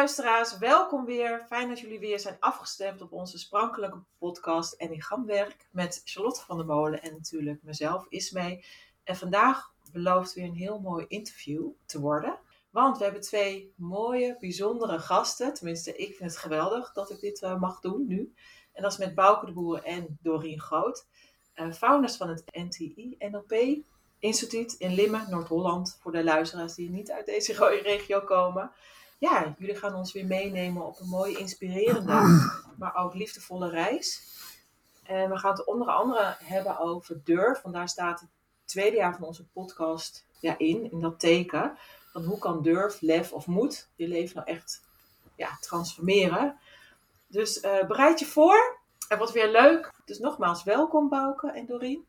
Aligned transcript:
Luisteraars, 0.00 0.58
welkom 0.58 1.04
weer. 1.04 1.44
Fijn 1.46 1.68
dat 1.68 1.80
jullie 1.80 1.98
weer 1.98 2.20
zijn 2.20 2.36
afgestemd 2.40 3.00
op 3.00 3.12
onze 3.12 3.38
sprankelijke 3.38 3.98
podcast 4.18 4.72
Enneagramwerk 4.72 5.68
met 5.70 6.00
Charlotte 6.04 6.40
van 6.40 6.56
der 6.56 6.66
Molen 6.66 7.02
en 7.02 7.12
natuurlijk 7.12 7.62
mezelf, 7.62 8.06
Ismee. 8.08 8.64
En 9.04 9.16
vandaag 9.16 9.72
belooft 9.92 10.34
weer 10.34 10.44
een 10.44 10.54
heel 10.54 10.78
mooi 10.78 11.04
interview 11.08 11.68
te 11.86 12.00
worden. 12.00 12.38
Want 12.70 12.98
we 12.98 13.04
hebben 13.04 13.22
twee 13.22 13.72
mooie, 13.76 14.36
bijzondere 14.38 14.98
gasten. 14.98 15.54
Tenminste, 15.54 15.96
ik 15.96 16.14
vind 16.16 16.30
het 16.30 16.40
geweldig 16.40 16.92
dat 16.92 17.10
ik 17.10 17.20
dit 17.20 17.42
uh, 17.42 17.60
mag 17.60 17.80
doen 17.80 18.06
nu. 18.06 18.34
En 18.72 18.82
dat 18.82 18.92
is 18.92 18.98
met 18.98 19.14
Bouke 19.14 19.46
de 19.46 19.52
Boer 19.52 19.82
en 19.82 20.18
Dorien 20.22 20.60
Groot. 20.60 21.06
Uh, 21.54 21.72
founders 21.72 22.16
van 22.16 22.28
het 22.28 22.44
NTI 22.46 23.16
NLP 23.18 23.82
Instituut 24.18 24.72
in 24.72 24.94
Limmen, 24.94 25.26
Noord-Holland. 25.30 25.98
Voor 26.00 26.12
de 26.12 26.24
luisteraars 26.24 26.74
die 26.74 26.90
niet 26.90 27.10
uit 27.10 27.26
deze 27.26 27.80
regio 27.82 28.20
komen 28.20 28.72
ja, 29.20 29.54
jullie 29.58 29.76
gaan 29.76 29.94
ons 29.94 30.12
weer 30.12 30.26
meenemen 30.26 30.86
op 30.86 31.00
een 31.00 31.08
mooie, 31.08 31.38
inspirerende, 31.38 32.48
maar 32.78 32.94
ook 32.94 33.14
liefdevolle 33.14 33.68
reis. 33.68 34.22
En 35.02 35.30
we 35.30 35.38
gaan 35.38 35.50
het 35.50 35.64
onder 35.64 35.88
andere 35.88 36.36
hebben 36.38 36.78
over 36.78 37.20
durf. 37.24 37.62
Want 37.62 37.74
daar 37.74 37.88
staat 37.88 38.20
het 38.20 38.28
tweede 38.64 38.96
jaar 38.96 39.14
van 39.14 39.26
onze 39.26 39.46
podcast 39.48 40.26
ja, 40.40 40.58
in, 40.58 40.90
in 40.90 41.00
dat 41.00 41.20
teken. 41.20 41.78
Van 42.12 42.24
hoe 42.24 42.38
kan 42.38 42.62
durf, 42.62 43.00
lef 43.00 43.32
of 43.32 43.46
moed 43.46 43.88
je 43.96 44.08
leven 44.08 44.36
nou 44.36 44.48
echt 44.48 44.82
ja, 45.34 45.58
transformeren. 45.60 46.58
Dus 47.26 47.62
uh, 47.62 47.86
bereid 47.86 48.18
je 48.18 48.26
voor. 48.26 48.78
En 49.08 49.18
wat 49.18 49.32
weer 49.32 49.50
leuk. 49.50 49.92
Dus 50.04 50.18
nogmaals, 50.18 50.62
welkom 50.62 51.08
Bouke 51.08 51.50
en 51.50 51.66
Doreen. 51.66 52.06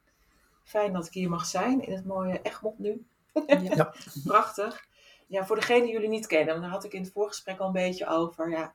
Fijn 0.64 0.94
dat 0.94 1.06
ik 1.06 1.14
hier 1.14 1.30
mag 1.30 1.46
zijn 1.46 1.86
in 1.86 1.96
het 1.96 2.06
mooie 2.06 2.42
Egmond 2.42 2.80
nu. 2.80 3.06
Ja. 3.48 3.94
Prachtig 4.24 4.90
ja, 5.32 5.46
voor 5.46 5.56
degene 5.56 5.84
die 5.84 5.92
jullie 5.92 6.10
niet 6.10 6.28
kennen, 6.28 6.48
want 6.48 6.62
daar 6.62 6.72
had 6.72 6.84
ik 6.84 6.94
in 6.94 7.02
het 7.02 7.12
voorgesprek 7.12 7.60
al 7.60 7.68
een 7.68 7.74
beetje 7.74 8.08
over. 8.08 8.50
Ja, 8.50 8.74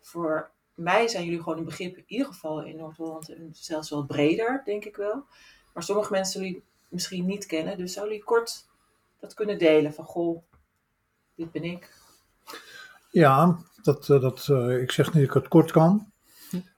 voor 0.00 0.50
mij 0.74 1.08
zijn 1.08 1.24
jullie 1.24 1.42
gewoon 1.42 1.58
een 1.58 1.64
begrip, 1.64 1.96
in 1.96 2.04
ieder 2.06 2.26
geval 2.26 2.62
in 2.62 2.76
Noord-Holland, 2.76 3.34
zelfs 3.52 3.90
wel 3.90 4.04
breder, 4.04 4.62
denk 4.64 4.84
ik 4.84 4.96
wel. 4.96 5.24
Maar 5.74 5.82
sommige 5.82 6.12
mensen 6.12 6.32
zullen 6.32 6.48
jullie 6.48 6.64
misschien 6.88 7.26
niet 7.26 7.46
kennen. 7.46 7.78
Dus 7.78 7.92
zouden 7.92 8.14
jullie 8.14 8.30
kort 8.30 8.66
dat 9.20 9.34
kunnen 9.34 9.58
delen 9.58 9.94
van, 9.94 10.04
goh, 10.04 10.42
dit 11.34 11.52
ben 11.52 11.64
ik. 11.64 11.94
Ja, 13.10 13.58
dat, 13.82 14.08
eh, 14.08 14.20
dat, 14.20 14.48
uh, 14.50 14.82
ik 14.82 14.90
zeg 14.90 15.06
niet 15.06 15.14
dat 15.14 15.36
ik 15.36 15.42
het 15.42 15.48
kort 15.48 15.70
kan. 15.70 16.12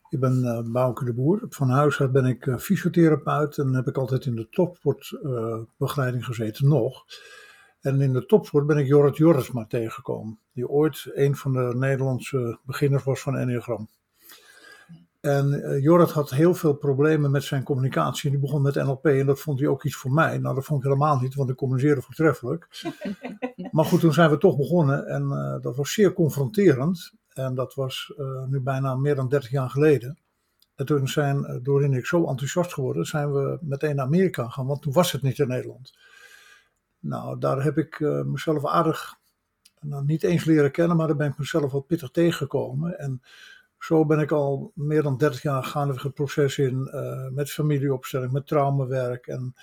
Ik 0.08 0.20
ben 0.20 0.42
uh, 0.44 0.72
Bouke 0.72 1.04
de 1.04 1.12
Boer. 1.12 1.46
Van 1.48 1.70
huis 1.70 2.00
uit 2.00 2.12
ben 2.12 2.24
ik 2.24 2.54
fysiotherapeut 2.58 3.58
en 3.58 3.74
heb 3.74 3.86
ik 3.86 3.98
altijd 3.98 4.26
in 4.26 4.36
de 4.36 4.48
topsportbegeleiding 4.48 6.24
gezeten 6.24 6.68
nog. 6.68 7.04
En 7.84 8.00
in 8.00 8.12
de 8.12 8.26
topsport 8.26 8.66
ben 8.66 8.78
ik 8.78 8.86
Jorrit 8.86 9.16
Jorritsma 9.16 9.66
tegengekomen. 9.66 10.38
Die 10.52 10.68
ooit 10.68 11.10
een 11.14 11.36
van 11.36 11.52
de 11.52 11.72
Nederlandse 11.76 12.58
beginners 12.62 13.04
was 13.04 13.20
van 13.20 13.36
Enneagram. 13.36 13.88
En 15.20 15.52
uh, 15.52 15.82
Jorrit 15.82 16.10
had 16.10 16.30
heel 16.30 16.54
veel 16.54 16.74
problemen 16.74 17.30
met 17.30 17.42
zijn 17.42 17.62
communicatie. 17.62 18.30
Die 18.30 18.38
begon 18.38 18.62
met 18.62 18.74
NLP 18.74 19.06
en 19.06 19.26
dat 19.26 19.40
vond 19.40 19.58
hij 19.58 19.68
ook 19.68 19.84
iets 19.84 19.94
voor 19.94 20.10
mij. 20.10 20.38
Nou, 20.38 20.54
dat 20.54 20.64
vond 20.64 20.78
ik 20.78 20.84
helemaal 20.84 21.18
niet, 21.18 21.34
want 21.34 21.50
ik 21.50 21.56
communiceerde 21.56 22.02
voortreffelijk. 22.02 22.68
maar 23.70 23.84
goed, 23.84 24.00
toen 24.00 24.12
zijn 24.12 24.30
we 24.30 24.38
toch 24.38 24.56
begonnen 24.56 25.06
en 25.06 25.22
uh, 25.22 25.62
dat 25.62 25.76
was 25.76 25.92
zeer 25.92 26.12
confronterend. 26.12 27.12
En 27.28 27.54
dat 27.54 27.74
was 27.74 28.12
uh, 28.16 28.44
nu 28.44 28.60
bijna 28.60 28.94
meer 28.94 29.14
dan 29.14 29.28
30 29.28 29.50
jaar 29.50 29.70
geleden. 29.70 30.18
En 30.74 30.86
toen 30.86 31.08
zijn 31.08 31.60
Doreen 31.62 31.92
en 31.92 31.98
ik 31.98 32.06
zo 32.06 32.26
enthousiast 32.26 32.72
geworden, 32.72 33.04
zijn 33.04 33.32
we 33.32 33.58
meteen 33.60 33.96
naar 33.96 34.06
Amerika 34.06 34.44
gegaan, 34.44 34.66
want 34.66 34.82
toen 34.82 34.92
was 34.92 35.12
het 35.12 35.22
niet 35.22 35.38
in 35.38 35.48
Nederland. 35.48 35.92
Nou, 37.04 37.38
daar 37.38 37.62
heb 37.62 37.78
ik 37.78 37.98
uh, 37.98 38.22
mezelf 38.22 38.66
aardig, 38.66 39.18
nou, 39.80 40.04
niet 40.04 40.22
eens 40.22 40.44
leren 40.44 40.70
kennen, 40.70 40.96
maar 40.96 41.06
daar 41.06 41.16
ben 41.16 41.30
ik 41.30 41.38
mezelf 41.38 41.72
wat 41.72 41.86
pittig 41.86 42.10
tegengekomen. 42.10 42.98
En 42.98 43.22
zo 43.78 44.06
ben 44.06 44.18
ik 44.18 44.30
al 44.30 44.72
meer 44.74 45.02
dan 45.02 45.16
30 45.16 45.42
jaar 45.42 45.64
gaande 45.64 46.00
het 46.00 46.14
proces 46.14 46.58
in 46.58 46.90
uh, 46.94 47.28
met 47.28 47.50
familieopstelling, 47.50 48.32
met 48.32 48.46
traumawerk. 48.46 49.26
En 49.26 49.54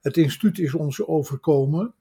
het 0.00 0.16
instituut 0.16 0.58
is 0.58 0.74
ons 0.74 1.06
overkomen. 1.06 1.94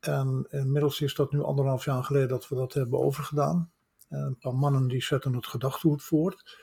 En 0.00 0.46
inmiddels 0.50 1.00
is 1.00 1.14
dat 1.14 1.32
nu 1.32 1.42
anderhalf 1.42 1.84
jaar 1.84 2.04
geleden 2.04 2.28
dat 2.28 2.48
we 2.48 2.54
dat 2.54 2.72
hebben 2.72 3.00
overgedaan. 3.00 3.70
En 4.08 4.18
een 4.18 4.38
paar 4.38 4.54
mannen 4.54 4.88
die 4.88 5.02
zetten 5.02 5.34
het 5.34 5.46
gedachtegoed 5.46 6.02
voort. 6.02 6.58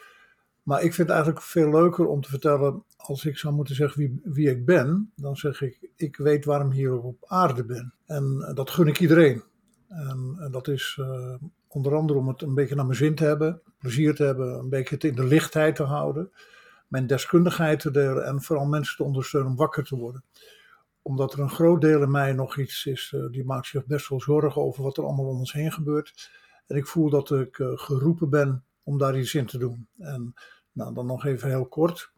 Maar 0.68 0.84
ik 0.84 0.94
vind 0.94 1.08
het 1.08 1.18
eigenlijk 1.18 1.42
veel 1.42 1.70
leuker 1.70 2.08
om 2.08 2.22
te 2.22 2.30
vertellen, 2.30 2.84
als 2.98 3.26
ik 3.26 3.38
zou 3.38 3.54
moeten 3.54 3.76
zeggen 3.76 4.00
wie, 4.00 4.22
wie 4.24 4.50
ik 4.50 4.66
ben, 4.66 5.12
dan 5.16 5.36
zeg 5.36 5.62
ik, 5.62 5.90
ik 5.96 6.18
weet 6.18 6.46
waarom 6.46 6.68
ik 6.68 6.74
hier 6.74 7.02
op 7.02 7.26
aarde 7.28 7.66
ben. 7.66 7.94
En 8.06 8.46
eh, 8.48 8.56
dat 8.56 8.70
gun 8.70 8.88
ik 8.88 9.00
iedereen. 9.00 9.44
En, 9.88 10.48
dat 10.52 10.68
is 10.68 10.98
uh, 11.02 11.36
onder 11.68 11.96
andere 11.96 12.20
om 12.20 12.28
het 12.28 12.42
een 12.42 12.54
beetje 12.54 12.76
naar 12.76 12.86
mijn 12.86 12.98
zin 12.98 13.16
te 13.16 13.24
hebben, 13.24 13.62
plezier 13.78 14.16
te 14.16 14.24
hebben, 14.24 14.60
een 14.60 14.70
beetje 14.70 14.96
het 14.96 15.04
in 15.04 15.16
de 15.16 15.24
lichtheid 15.24 15.76
te 15.76 15.84
houden, 15.84 16.32
mijn 16.88 17.08
deskundigheid 17.08 17.80
te 17.80 17.92
delen 17.92 18.26
en 18.26 18.42
vooral 18.42 18.66
mensen 18.66 18.96
te 18.96 19.04
ondersteunen 19.04 19.52
om 19.52 19.58
wakker 19.58 19.84
te 19.84 19.96
worden. 19.96 20.24
Omdat 21.02 21.34
er 21.34 21.40
een 21.40 21.50
groot 21.50 21.82
deel 21.82 22.02
in 22.02 22.12
mij 22.12 22.34
nog 22.34 22.58
iets 22.58 22.86
is, 22.86 23.12
uh, 23.16 23.32
die 23.32 23.46
maakt 23.46 23.68
zich 23.68 23.86
best 23.86 24.10
wel 24.10 24.22
zorgen 24.22 24.62
over 24.62 24.84
wat 24.84 24.98
er 24.98 25.04
allemaal 25.04 25.28
om 25.28 25.38
ons 25.38 25.54
heen 25.54 25.72
gebeurt. 25.72 26.32
En 26.68 26.76
ik 26.76 26.88
voel 26.88 27.10
dat 27.10 27.32
ik 27.32 27.56
geroepen 27.76 28.30
ben 28.30 28.64
om 28.84 28.98
daar 28.98 29.20
iets 29.20 29.36
in 29.36 29.46
te 29.46 29.58
doen. 29.58 29.88
En 29.98 30.34
nou, 30.78 30.94
dan 30.94 31.06
nog 31.06 31.26
even 31.26 31.50
heel 31.50 31.66
kort. 31.66 32.12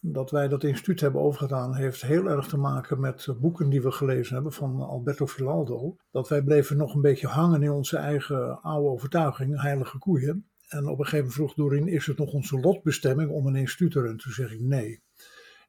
Dat 0.00 0.30
wij 0.30 0.48
dat 0.48 0.64
instituut 0.64 1.00
hebben 1.00 1.20
overgedaan 1.20 1.74
heeft 1.74 2.02
heel 2.02 2.26
erg 2.26 2.46
te 2.46 2.56
maken 2.56 3.00
met 3.00 3.28
boeken 3.40 3.68
die 3.68 3.82
we 3.82 3.90
gelezen 3.90 4.34
hebben 4.34 4.52
van 4.52 4.80
Alberto 4.80 5.26
Filaldo. 5.26 5.96
Dat 6.10 6.28
wij 6.28 6.42
bleven 6.42 6.76
nog 6.76 6.94
een 6.94 7.00
beetje 7.00 7.26
hangen 7.26 7.62
in 7.62 7.70
onze 7.70 7.96
eigen 7.96 8.62
oude 8.62 8.88
overtuiging, 8.88 9.60
heilige 9.60 9.98
koeien. 9.98 10.48
En 10.68 10.86
op 10.86 10.98
een 10.98 11.04
gegeven 11.04 11.16
moment 11.16 11.34
vroeg 11.34 11.54
Doreen, 11.54 11.88
is 11.88 12.06
het 12.06 12.18
nog 12.18 12.32
onze 12.32 12.60
lotbestemming 12.60 13.30
om 13.30 13.46
een 13.46 13.56
instituut 13.56 13.90
te 13.90 14.00
runnen? 14.00 14.18
Toen 14.18 14.32
zeg 14.32 14.52
ik 14.52 14.60
nee. 14.60 15.02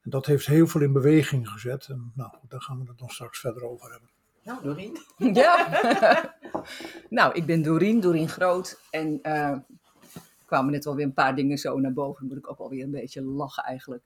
En 0.01 0.09
dat 0.09 0.25
heeft 0.25 0.45
heel 0.45 0.67
veel 0.67 0.81
in 0.81 0.93
beweging 0.93 1.49
gezet. 1.49 1.87
En 1.87 2.11
nou, 2.15 2.31
daar 2.47 2.61
gaan 2.61 2.79
we 2.79 2.85
het 2.87 2.97
dan 2.97 3.09
straks 3.09 3.39
verder 3.39 3.63
over 3.63 3.91
hebben. 3.91 4.09
Nou, 4.43 4.63
Doreen. 4.63 4.97
Ja. 5.33 6.35
nou, 7.09 7.33
ik 7.33 7.45
ben 7.45 7.61
Doreen, 7.61 7.99
Doreen 7.99 8.29
Groot. 8.29 8.79
En 8.91 9.19
uh, 9.23 9.57
kwamen 10.45 10.72
net 10.72 10.85
wel 10.85 10.95
weer 10.95 11.06
een 11.06 11.13
paar 11.13 11.35
dingen 11.35 11.57
zo 11.57 11.79
naar 11.79 11.94
boven. 11.94 12.19
Dan 12.19 12.28
moet 12.28 12.45
ik 12.45 12.51
ook 12.51 12.59
alweer 12.59 12.83
een 12.83 12.91
beetje 12.91 13.23
lachen 13.23 13.63
eigenlijk. 13.63 14.03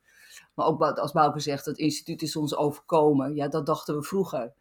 Maar 0.54 0.66
ook 0.66 0.82
als 0.82 1.12
Bouke 1.12 1.40
zegt, 1.40 1.66
het 1.66 1.78
instituut 1.78 2.22
is 2.22 2.36
ons 2.36 2.56
overkomen. 2.56 3.36
Ja, 3.36 3.48
dat 3.48 3.66
dachten 3.66 3.96
we 3.96 4.04
vroeger. 4.04 4.54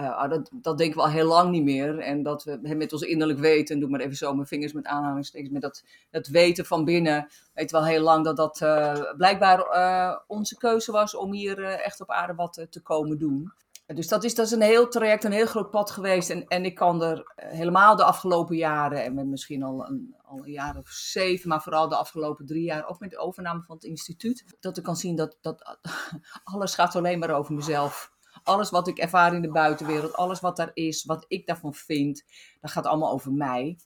Uh, 0.00 0.28
dat, 0.28 0.50
dat 0.52 0.78
denken 0.78 0.96
we 0.96 1.02
al 1.02 1.10
heel 1.10 1.26
lang 1.26 1.50
niet 1.50 1.62
meer. 1.62 1.98
En 1.98 2.22
dat 2.22 2.44
we 2.44 2.74
met 2.76 2.92
ons 2.92 3.02
innerlijk 3.02 3.38
weten, 3.38 3.80
doe 3.80 3.88
maar 3.88 4.00
even 4.00 4.16
zo 4.16 4.34
mijn 4.34 4.46
vingers 4.46 4.72
met 4.72 4.86
aanhalingstekens, 4.86 5.50
met 5.50 5.62
dat, 5.62 5.84
dat 6.10 6.26
weten 6.26 6.64
van 6.64 6.84
binnen, 6.84 7.28
weten 7.54 7.76
we 7.76 7.82
al 7.82 7.90
heel 7.90 8.02
lang 8.02 8.24
dat 8.24 8.36
dat 8.36 8.60
uh, 8.60 9.14
blijkbaar 9.16 9.58
uh, 9.58 10.16
onze 10.26 10.56
keuze 10.56 10.92
was 10.92 11.16
om 11.16 11.32
hier 11.32 11.64
echt 11.64 12.00
op 12.00 12.10
aarde 12.10 12.34
wat 12.34 12.66
te 12.70 12.80
komen 12.82 13.18
doen. 13.18 13.52
Dus 13.94 14.08
dat 14.08 14.24
is, 14.24 14.34
dat 14.34 14.46
is 14.46 14.52
een 14.52 14.62
heel 14.62 14.88
traject, 14.88 15.24
een 15.24 15.32
heel 15.32 15.46
groot 15.46 15.70
pad 15.70 15.90
geweest. 15.90 16.30
En, 16.30 16.46
en 16.46 16.64
ik 16.64 16.74
kan 16.74 17.02
er 17.02 17.32
helemaal 17.36 17.96
de 17.96 18.04
afgelopen 18.04 18.56
jaren, 18.56 19.04
en 19.04 19.28
misschien 19.28 19.62
al 19.62 19.86
een, 19.86 20.16
al 20.22 20.38
een 20.38 20.52
jaar 20.52 20.76
of 20.76 20.88
zeven, 20.88 21.48
maar 21.48 21.62
vooral 21.62 21.88
de 21.88 21.96
afgelopen 21.96 22.46
drie 22.46 22.62
jaar, 22.62 22.88
ook 22.88 23.00
met 23.00 23.10
de 23.10 23.18
overname 23.18 23.62
van 23.62 23.74
het 23.74 23.84
instituut, 23.84 24.56
dat 24.60 24.76
ik 24.76 24.82
kan 24.82 24.96
zien 24.96 25.16
dat, 25.16 25.38
dat 25.40 25.78
alles 26.52 26.74
gaat 26.74 26.96
alleen 26.96 27.18
maar 27.18 27.30
over 27.30 27.54
mezelf. 27.54 28.12
Alles 28.42 28.70
wat 28.70 28.88
ik 28.88 28.98
ervaar 28.98 29.34
in 29.34 29.42
de 29.42 29.50
buitenwereld, 29.50 30.16
alles 30.16 30.40
wat 30.40 30.56
daar 30.56 30.70
is, 30.74 31.04
wat 31.04 31.24
ik 31.28 31.46
daarvan 31.46 31.74
vind, 31.74 32.24
dat 32.60 32.70
gaat 32.70 32.86
allemaal 32.86 33.12
over 33.12 33.32
mij. 33.32 33.78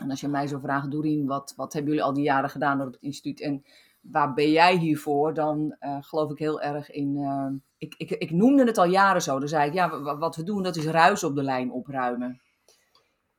En 0.00 0.10
als 0.10 0.20
je 0.20 0.28
mij 0.28 0.46
zou 0.46 0.60
vragen, 0.60 0.90
Doreen, 0.90 1.26
wat, 1.26 1.52
wat 1.56 1.72
hebben 1.72 1.90
jullie 1.90 2.06
al 2.06 2.14
die 2.14 2.24
jaren 2.24 2.50
gedaan 2.50 2.80
op 2.80 2.86
het 2.86 3.02
instituut 3.02 3.40
en 3.40 3.64
waar 4.00 4.34
ben 4.34 4.50
jij 4.50 4.76
hiervoor? 4.76 5.34
Dan 5.34 5.76
uh, 5.80 5.96
geloof 6.00 6.30
ik 6.30 6.38
heel 6.38 6.60
erg 6.60 6.90
in. 6.90 7.16
Uh, 7.16 7.46
ik, 7.78 7.94
ik, 7.96 8.10
ik 8.10 8.30
noemde 8.30 8.64
het 8.64 8.78
al 8.78 8.86
jaren 8.86 9.22
zo. 9.22 9.38
Dan 9.38 9.48
zei 9.48 9.66
ik, 9.68 9.74
ja, 9.74 10.16
wat 10.18 10.36
we 10.36 10.42
doen, 10.42 10.62
dat 10.62 10.76
is 10.76 10.84
ruis 10.84 11.24
op 11.24 11.34
de 11.34 11.42
lijn 11.42 11.72
opruimen. 11.72 12.40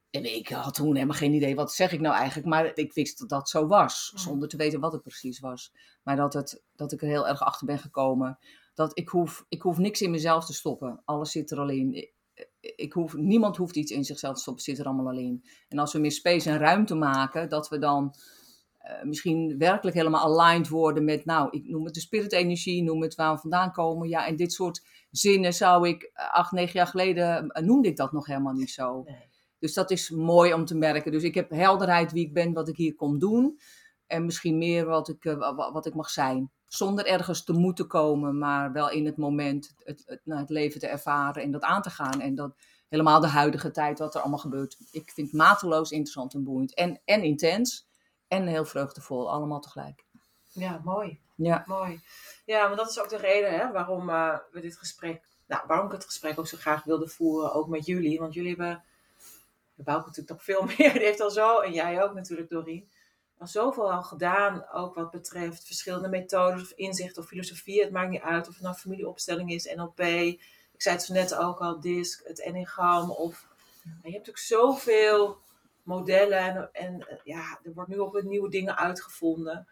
En 0.10 0.36
ik 0.36 0.48
had 0.48 0.74
toen 0.74 0.94
helemaal 0.94 1.16
geen 1.16 1.34
idee, 1.34 1.56
wat 1.56 1.74
zeg 1.74 1.92
ik 1.92 2.00
nou 2.00 2.16
eigenlijk? 2.16 2.48
Maar 2.48 2.72
ik 2.74 2.94
wist 2.94 3.20
dat 3.20 3.30
dat 3.30 3.50
zo 3.50 3.68
was, 3.68 4.12
zonder 4.16 4.50
te 4.50 4.58
weten 4.58 4.80
wat 4.80 4.92
het 4.92 5.02
precies 5.02 5.40
was. 5.40 5.74
Maar 6.04 6.16
dat, 6.16 6.34
het, 6.34 6.64
dat 6.76 6.92
ik 6.92 7.02
er 7.02 7.08
heel 7.08 7.28
erg 7.28 7.42
achter 7.42 7.66
ben 7.66 7.80
gekomen. 7.80 8.38
Dat 8.74 8.98
ik 8.98 9.10
hoef, 9.10 9.46
ik 9.50 9.62
hoef 9.62 9.78
niks 9.78 10.02
in 10.02 10.12
mezelf 10.12 10.46
te 10.46 10.54
stoppen. 10.54 11.02
Alles 11.06 11.32
zit 11.32 11.52
er 11.52 11.60
al 11.60 11.70
in. 11.70 12.10
ik 12.60 12.94
hoef, 12.94 13.16
niemand 13.16 13.58
hoeft 13.58 13.76
iets 13.76 13.92
in 13.92 14.04
zichzelf 14.04 14.36
te 14.36 14.42
stoppen, 14.42 14.64
zit 14.64 14.80
er 14.80 14.86
allemaal 14.86 15.10
alleen. 15.10 15.44
En 15.68 15.80
als 15.80 15.94
we 15.94 16.00
meer 16.00 16.12
space 16.12 16.50
en 16.50 16.58
ruimte 16.58 16.96
maken, 16.96 17.50
dat 17.50 17.70
we 17.70 17.78
dan 17.78 18.16
eh, 18.80 19.04
misschien 19.04 19.58
werkelijk 19.58 19.98
helemaal 19.98 20.40
aligned 20.40 20.70
worden 20.70 21.04
met, 21.06 21.26
nou, 21.26 21.48
ik 21.52 21.68
noem 21.68 21.86
het 21.86 21.94
de 21.94 22.00
spirit-energie, 22.00 22.84
noem 22.84 23.02
het 23.02 23.16
waar 23.16 23.34
we 23.34 23.40
vandaan 23.40 23.72
komen. 23.72 24.10
Ja, 24.10 24.28
en 24.28 24.36
dit 24.36 24.54
soort 24.54 24.86
zinnen 25.12 25.54
zou 25.54 25.88
ik 25.88 26.12
eh, 26.14 26.34
acht, 26.34 26.52
negen 26.52 26.74
jaar 26.74 26.88
geleden, 26.88 27.44
uh, 27.44 27.64
noemde 27.64 27.88
ik 27.88 27.98
dat 27.98 28.12
nog 28.12 28.26
helemaal 28.26 28.54
niet 28.54 28.70
zo. 28.70 29.04
Nee. 29.06 29.28
Dus 29.60 29.74
dat 29.74 29.92
is 29.92 30.10
mooi 30.10 30.54
om 30.54 30.66
te 30.66 30.76
merken. 30.76 31.12
Dus 31.12 31.24
ik 31.24 31.36
heb 31.36 31.50
helderheid 31.50 32.12
wie 32.12 32.26
ik 32.26 32.34
ben, 32.34 32.54
wat 32.54 32.68
ik 32.68 32.78
hier 32.78 32.96
kom 32.96 33.20
doen. 33.20 33.60
En 34.08 34.26
misschien 34.26 34.58
meer 34.58 34.86
wat 34.86 35.10
ik, 35.10 35.26
uh, 35.26 35.72
wat 35.72 35.86
ik 35.86 35.94
mag 35.94 36.10
zijn. 36.10 36.52
Zonder 36.68 37.06
ergens 37.06 37.44
te 37.44 37.54
moeten 37.54 37.88
komen, 37.88 38.38
maar 38.38 38.72
wel 38.72 38.90
in 38.90 39.06
het 39.06 39.18
moment 39.18 39.68
het, 39.68 39.84
het, 39.86 40.04
het, 40.06 40.38
het 40.40 40.50
leven 40.50 40.80
te 40.80 40.88
ervaren 40.88 41.44
en 41.44 41.52
dat 41.52 41.62
aan 41.62 41.82
te 41.82 41.90
gaan. 41.90 42.22
En 42.22 42.36
dat 42.36 42.56
helemaal 42.90 43.20
de 43.20 43.28
huidige 43.28 43.72
tijd, 43.72 44.00
wat 44.00 44.16
er 44.16 44.22
allemaal 44.22 44.40
gebeurt. 44.40 44.78
Ik 44.92 45.12
vind 45.12 45.28
het 45.28 45.38
mateloos 45.38 45.92
interessant 45.92 46.34
en 46.34 46.44
boeiend. 46.44 46.74
En, 46.74 47.02
en 47.06 47.24
intens. 47.24 47.89
En 48.30 48.48
heel 48.48 48.66
vreugdevol, 48.66 49.32
allemaal 49.32 49.60
tegelijk. 49.60 50.04
Ja, 50.52 50.82
mooi. 50.84 51.20
Ja. 51.36 51.64
Mooi. 51.68 52.02
Ja, 52.46 52.68
maar 52.68 52.78
dat 52.78 52.90
is 52.90 53.00
ook 53.00 53.10
de 53.10 53.18
reden 53.18 53.60
hè, 53.60 53.72
waarom 53.72 54.10
uh, 54.10 54.38
we 54.52 54.60
dit 54.62 54.78
gesprek, 54.78 55.24
nou, 55.48 55.64
waarom 55.68 55.86
ik 55.86 55.92
het 55.92 56.06
gesprek 56.06 56.40
ook 56.40 56.48
zo 56.48 56.58
graag 56.58 56.84
wilde 56.84 57.08
voeren, 57.08 57.54
ook 57.54 57.68
met 57.68 57.86
jullie. 57.86 58.20
Want 58.20 58.34
jullie 58.34 58.50
hebben, 58.50 58.84
Bouke 59.76 60.06
natuurlijk 60.06 60.30
nog 60.30 60.44
veel 60.44 60.64
meer, 60.78 60.94
die 60.94 61.04
heeft 61.04 61.22
al 61.22 61.32
zo, 61.32 61.60
en 61.60 61.74
jij 61.74 62.04
ook 62.04 62.14
natuurlijk, 62.14 62.50
Dorien, 62.50 62.90
al 63.38 63.48
zoveel 63.48 63.92
al 63.92 64.04
gedaan, 64.04 64.70
ook 64.72 64.96
wat 64.96 65.12
betreft 65.12 65.66
verschillende 65.66 66.08
methodes 66.08 66.62
of 66.62 66.72
inzichten 66.72 67.22
of 67.22 67.28
filosofie. 67.28 67.82
Het 67.82 67.92
maakt 67.92 68.10
niet 68.10 68.22
uit 68.22 68.48
of 68.48 68.54
het 68.54 68.64
nou 68.64 68.76
familieopstelling 68.76 69.52
is, 69.52 69.74
NLP. 69.76 70.00
Ik 70.00 70.82
zei 70.82 70.96
het 70.96 71.06
zo 71.06 71.14
net 71.14 71.36
ook 71.36 71.60
al, 71.60 71.80
DISC, 71.80 72.28
het 72.28 72.42
Enneagram. 72.42 73.12
Of, 73.12 73.48
je 73.84 73.90
hebt 73.90 74.04
natuurlijk 74.04 74.38
zoveel 74.38 75.38
modellen 75.90 76.40
en, 76.44 76.70
en 76.72 77.20
ja, 77.24 77.60
er 77.64 77.74
wordt 77.74 77.90
nu 77.90 77.98
op 77.98 78.22
nieuwe 78.22 78.50
dingen 78.50 78.78
uitgevonden. 78.78 79.68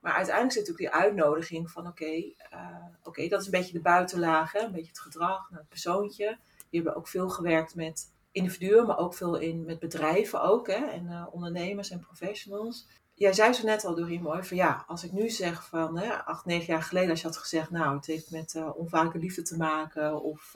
Maar 0.00 0.12
uiteindelijk 0.12 0.54
zit 0.54 0.68
natuurlijk 0.68 0.94
die 0.94 1.02
uitnodiging 1.02 1.70
van 1.70 1.86
oké, 1.86 2.14
uh, 2.52 2.84
okay, 3.02 3.28
dat 3.28 3.40
is 3.40 3.46
een 3.46 3.52
beetje 3.52 3.72
de 3.72 3.80
buitenlaag, 3.80 4.54
een 4.54 4.72
beetje 4.72 4.88
het 4.88 5.00
gedrag, 5.00 5.48
het 5.48 5.68
persoontje. 5.68 6.38
Je 6.70 6.82
hebt 6.82 6.96
ook 6.96 7.08
veel 7.08 7.28
gewerkt 7.28 7.74
met 7.74 8.14
individuen, 8.30 8.86
maar 8.86 8.98
ook 8.98 9.14
veel 9.14 9.36
in, 9.36 9.64
met 9.64 9.78
bedrijven 9.78 10.42
ook, 10.42 10.66
hè? 10.66 10.86
en 10.86 11.04
uh, 11.04 11.26
ondernemers 11.30 11.90
en 11.90 12.00
professionals. 12.00 12.88
Jij 13.14 13.32
zei 13.32 13.52
zo 13.52 13.64
net 13.66 13.84
al, 13.84 13.94
Dorien, 13.94 14.22
mooi, 14.22 14.42
van 14.42 14.56
ja, 14.56 14.84
als 14.86 15.04
ik 15.04 15.12
nu 15.12 15.30
zeg 15.30 15.68
van 15.68 15.98
hè, 15.98 16.24
acht, 16.24 16.44
negen 16.44 16.66
jaar 16.66 16.82
geleden, 16.82 17.10
als 17.10 17.20
je 17.20 17.26
had 17.26 17.36
gezegd, 17.36 17.70
nou, 17.70 17.96
het 17.96 18.06
heeft 18.06 18.30
met 18.30 18.54
uh, 18.54 18.76
onvaarlijke 18.76 19.18
liefde 19.18 19.42
te 19.42 19.56
maken, 19.56 20.22
of 20.22 20.54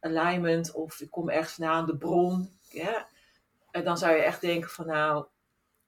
alignment, 0.00 0.72
of 0.72 1.00
ik 1.00 1.10
kom 1.10 1.28
ergens 1.28 1.54
vandaan, 1.54 1.86
de 1.86 1.96
bron, 1.96 2.50
en 3.70 3.84
dan 3.84 3.98
zou 3.98 4.16
je 4.16 4.22
echt 4.22 4.40
denken 4.40 4.70
van 4.70 4.86
nou, 4.86 5.24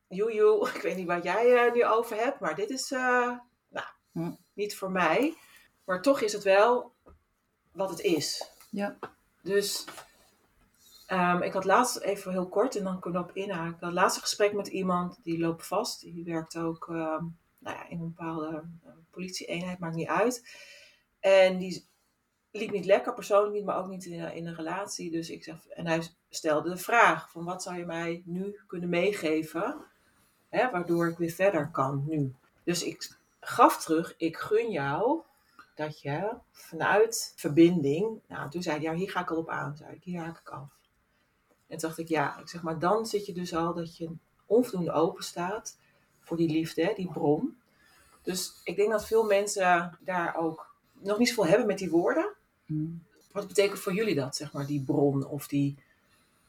joejoe, 0.09 0.69
ik 0.75 0.83
weet 0.83 0.97
niet 0.97 1.07
wat 1.07 1.23
jij 1.23 1.67
uh, 1.67 1.73
nu 1.73 1.85
over 1.85 2.17
hebt, 2.17 2.41
maar 2.41 2.55
dit 2.55 2.71
is 2.71 2.91
uh, 2.91 3.39
nou, 3.69 3.87
hm. 4.13 4.33
niet 4.53 4.77
voor 4.77 4.91
mij. 4.91 5.37
Maar 5.85 6.03
toch 6.03 6.21
is 6.21 6.33
het 6.33 6.43
wel 6.43 6.93
wat 7.73 7.91
het 7.91 8.01
is. 8.01 8.51
Ja. 8.71 8.99
Dus 9.43 9.85
um, 11.09 11.43
ik 11.43 11.53
had 11.53 11.65
laatst, 11.65 11.99
even 11.99 12.33
heel 12.33 12.49
kort 12.49 12.77
en 12.77 12.85
dan 12.85 13.01
kunnen 13.01 13.23
we 13.23 13.29
op 13.29 13.37
inhaken. 13.37 13.75
Ik 13.75 13.81
had 13.81 13.93
laatst 13.93 14.17
een 14.17 14.23
gesprek 14.23 14.53
met 14.53 14.67
iemand 14.67 15.19
die 15.23 15.39
loopt 15.39 15.67
vast. 15.67 16.01
Die 16.01 16.25
werkt 16.25 16.57
ook 16.57 16.87
um, 16.89 17.39
nou 17.59 17.77
ja, 17.77 17.89
in 17.89 18.01
een 18.01 18.15
bepaalde 18.15 18.63
uh, 18.87 18.93
politie-eenheid, 19.11 19.79
maakt 19.79 19.95
niet 19.95 20.09
uit. 20.09 20.49
En 21.21 21.59
die 21.59 21.87
liep 22.53 22.71
niet 22.71 22.85
lekker, 22.85 23.15
persoonlijk 23.15 23.55
niet, 23.55 23.65
maar 23.65 23.79
ook 23.79 23.89
niet 23.89 24.05
in, 24.05 24.47
een 24.47 24.55
relatie. 24.55 25.11
Dus 25.11 25.31
ik 25.31 25.45
zeg, 25.45 25.67
en 25.67 25.87
hij 25.87 26.03
stelde 26.29 26.71
de 26.71 26.77
vraag 26.77 27.31
van 27.31 27.45
wat 27.45 27.63
zou 27.63 27.77
je 27.77 27.85
mij 27.85 28.23
nu 28.25 28.61
kunnen 28.67 28.89
meegeven, 28.89 29.85
hè, 30.49 30.71
waardoor 30.71 31.09
ik 31.09 31.19
weer 31.19 31.31
verder 31.31 31.71
kan 31.71 32.05
nu. 32.07 32.35
Dus 32.65 32.83
ik 32.83 33.17
gaf 33.41 33.85
terug, 33.85 34.15
ik 34.17 34.37
gun 34.37 34.71
jou 34.71 35.23
dat 35.75 36.01
je 36.01 36.31
vanuit 36.51 37.33
verbinding, 37.37 38.21
nou 38.27 38.51
toen 38.51 38.63
zei 38.63 38.77
hij, 38.77 38.85
ja 38.85 38.95
hier 38.95 39.11
ga 39.11 39.21
ik 39.21 39.31
al 39.31 39.37
op 39.37 39.49
aan, 39.49 39.77
zei 39.77 39.95
ik, 39.95 40.05
hier 40.05 40.21
haak 40.21 40.39
ik 40.39 40.49
af. 40.49 40.69
En 41.49 41.79
toen 41.79 41.89
dacht 41.89 41.99
ik, 41.99 42.09
ja, 42.09 42.39
ik 42.39 42.49
zeg 42.49 42.63
maar, 42.63 42.79
dan 42.79 43.07
zit 43.07 43.27
je 43.27 43.33
dus 43.33 43.55
al 43.55 43.75
dat 43.75 43.97
je 43.97 44.11
onvoldoende 44.47 44.93
open 44.93 45.25
staat 45.25 45.79
voor 46.21 46.37
die 46.37 46.51
liefde, 46.51 46.93
die 46.97 47.13
bron. 47.13 47.61
Dus 48.23 48.61
ik 48.65 48.77
denk 48.77 48.91
dat 48.91 49.07
veel 49.07 49.25
mensen 49.25 49.99
daar 50.01 50.37
ook 50.37 50.75
nog 50.93 51.19
niet 51.19 51.29
zoveel 51.29 51.47
hebben 51.47 51.67
met 51.67 51.79
die 51.79 51.91
woorden. 51.91 52.35
Wat 53.33 53.47
betekent 53.47 53.79
voor 53.79 53.95
jullie 53.95 54.15
dat, 54.15 54.37
zeg 54.37 54.53
maar, 54.53 54.67
die 54.67 54.85
bron 54.85 55.27
of 55.27 55.47
die, 55.47 55.79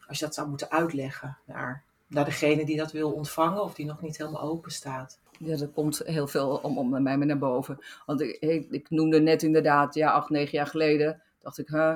als 0.08 0.20
je 0.20 0.26
dat 0.26 0.34
zou 0.34 0.50
moeten 0.50 0.72
uitleggen 0.72 1.38
naar, 1.46 1.84
naar 2.08 2.26
degene 2.26 2.66
die 2.66 2.78
dat 2.78 2.92
wil 2.92 3.12
ontvangen 3.12 3.64
of 3.64 3.74
die 3.74 3.86
nog 3.86 4.02
niet 4.02 4.18
helemaal 4.18 4.42
open 4.42 4.72
staat? 4.72 5.20
Ja, 5.40 5.58
er 5.58 5.68
komt 5.68 6.02
heel 6.06 6.28
veel 6.28 6.60
om, 6.64 6.78
om 6.78 6.90
bij 6.90 7.02
mij 7.02 7.16
naar 7.16 7.38
boven. 7.38 7.80
Want 8.06 8.22
ik, 8.22 8.38
ik, 8.40 8.68
ik, 8.72 8.90
noemde 8.90 9.20
net 9.20 9.44
inderdaad, 9.44 9.94
ja, 9.94 10.12
acht, 10.12 10.30
negen 10.30 10.58
jaar 10.58 10.68
geleden, 10.68 11.22
dacht 11.40 11.58
ik, 11.58 11.68
huh, 11.68 11.96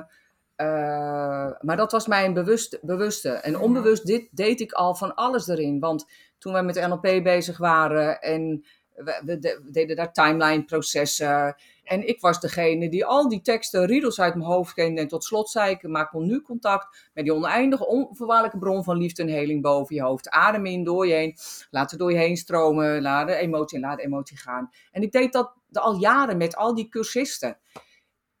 uh, 0.56 1.50
maar 1.60 1.76
dat 1.76 1.92
was 1.92 2.06
mijn 2.06 2.34
bewust, 2.34 2.78
bewuste. 2.82 3.30
En 3.30 3.58
onbewust 3.58 4.06
dit, 4.06 4.28
deed 4.30 4.60
ik 4.60 4.72
al 4.72 4.94
van 4.94 5.14
alles 5.14 5.48
erin. 5.48 5.80
Want 5.80 6.06
toen 6.38 6.52
wij 6.52 6.62
met 6.62 6.86
NLP 6.88 7.02
bezig 7.02 7.58
waren 7.58 8.20
en 8.20 8.64
we, 9.04 9.38
de, 9.38 9.62
deden 9.72 9.96
daar 9.96 10.12
timeline 10.12 10.64
processen. 10.64 11.56
En 11.84 12.08
ik 12.08 12.20
was 12.20 12.40
degene 12.40 12.88
die 12.88 13.04
al 13.04 13.28
die 13.28 13.40
teksten, 13.40 13.86
riedels 13.86 14.20
uit 14.20 14.34
mijn 14.34 14.46
hoofd 14.46 14.74
kende. 14.74 15.00
En 15.00 15.08
tot 15.08 15.24
slot 15.24 15.50
zei 15.50 15.70
ik, 15.70 15.88
maak 15.88 16.12
nu 16.12 16.42
contact 16.42 17.08
met 17.14 17.24
die 17.24 17.34
oneindige, 17.34 17.86
onvoorwaardelijke 17.86 18.58
bron 18.58 18.84
van 18.84 18.96
liefde 18.96 19.22
en 19.22 19.28
heling 19.28 19.62
boven 19.62 19.94
je 19.94 20.02
hoofd. 20.02 20.28
Adem 20.28 20.66
in, 20.66 20.84
door 20.84 21.06
je 21.06 21.14
heen. 21.14 21.36
Laat 21.70 21.90
het 21.90 22.00
door 22.00 22.12
je 22.12 22.18
heen 22.18 22.36
stromen. 22.36 23.02
Laat 23.02 23.26
de 23.26 23.34
emotie 23.34 23.76
en 23.76 23.84
laat 23.84 23.98
emotie 23.98 24.36
gaan. 24.36 24.70
En 24.92 25.02
ik 25.02 25.12
deed 25.12 25.32
dat 25.32 25.52
al 25.72 25.98
jaren 25.98 26.36
met 26.36 26.56
al 26.56 26.74
die 26.74 26.88
cursisten. 26.88 27.58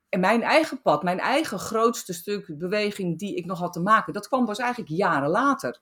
En 0.08 0.20
mijn 0.20 0.42
eigen 0.42 0.82
pad, 0.82 1.02
mijn 1.02 1.20
eigen 1.20 1.58
grootste 1.58 2.12
stuk 2.12 2.58
beweging 2.58 3.18
die 3.18 3.34
ik 3.34 3.44
nog 3.44 3.58
had 3.58 3.72
te 3.72 3.80
maken, 3.80 4.12
dat 4.12 4.28
kwam 4.28 4.44
pas 4.44 4.58
eigenlijk 4.58 4.90
jaren 4.90 5.28
later. 5.28 5.80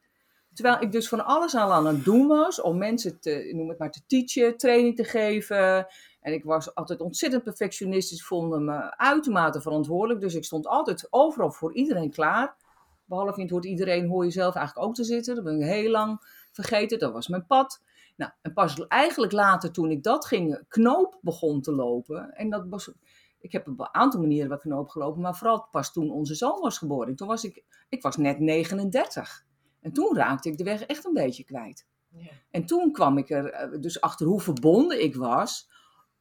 Terwijl 0.57 0.83
ik 0.83 0.93
dus 0.93 1.09
van 1.09 1.25
alles 1.25 1.57
aan 1.57 1.71
aan 1.71 1.87
het 1.87 2.05
doen 2.05 2.27
was 2.27 2.61
om 2.61 2.79
mensen 2.79 3.21
te, 3.21 3.51
noem 3.53 3.69
het 3.69 3.79
maar, 3.79 3.91
te 3.91 4.01
teachen, 4.07 4.57
training 4.57 4.97
te 4.97 5.05
geven. 5.05 5.87
En 6.21 6.33
ik 6.33 6.45
was 6.45 6.75
altijd 6.75 7.01
ontzettend 7.01 7.43
perfectionistisch, 7.43 8.25
voelde 8.25 8.59
me 8.59 8.97
uitermate 8.97 9.61
verantwoordelijk. 9.61 10.21
Dus 10.21 10.35
ik 10.35 10.45
stond 10.45 10.67
altijd 10.67 11.07
overal 11.11 11.51
voor 11.51 11.75
iedereen 11.75 12.11
klaar. 12.11 12.57
Behalve 13.05 13.35
in 13.35 13.43
het 13.43 13.51
woord 13.51 13.65
iedereen 13.65 14.09
hoor 14.09 14.25
je 14.25 14.31
zelf 14.31 14.55
eigenlijk 14.55 14.87
ook 14.87 14.95
te 14.95 15.05
zitten. 15.05 15.35
Dat 15.35 15.45
ben 15.45 15.61
ik 15.61 15.67
heel 15.67 15.91
lang 15.91 16.21
vergeten. 16.53 16.99
Dat 16.99 17.13
was 17.13 17.29
mijn 17.29 17.47
pad. 17.47 17.83
Nou, 18.17 18.31
en 18.43 18.53
pas 18.53 18.87
eigenlijk 18.87 19.33
later 19.33 19.73
toen 19.73 19.91
ik 19.91 20.03
dat 20.03 20.27
ging, 20.27 20.65
knoop 20.69 21.19
begon 21.21 21.61
te 21.61 21.73
lopen. 21.73 22.33
En 22.33 22.51
dat 22.51 22.67
was, 22.69 22.93
ik 23.41 23.53
heb 23.53 23.69
op 23.69 23.81
een 23.81 23.95
aantal 23.95 24.21
manieren 24.21 24.49
wat 24.49 24.61
knoop 24.61 24.89
gelopen. 24.89 25.23
Maar 25.23 25.37
vooral 25.37 25.69
pas 25.71 25.93
toen 25.93 26.11
onze 26.11 26.35
zoon 26.35 26.61
was 26.61 26.79
geboren. 26.79 27.17
Toen 27.17 27.29
was 27.29 27.45
ik, 27.45 27.65
ik 27.89 28.03
was 28.03 28.17
net 28.17 28.39
39. 28.39 29.46
En 29.87 29.93
toen 29.93 30.17
raakte 30.17 30.49
ik 30.49 30.59
de 30.59 30.65
weg 30.65 30.83
echt 30.83 31.05
een 31.05 31.13
beetje 31.13 31.45
kwijt. 31.45 31.87
Ja. 32.09 32.31
En 32.51 32.67
toen 32.67 32.93
kwam 32.93 33.19
ik 33.19 33.31
er 33.31 33.77
dus 33.81 34.01
achter 34.01 34.27
hoe 34.27 34.41
verbonden 34.41 35.03
ik 35.03 35.17
was 35.17 35.71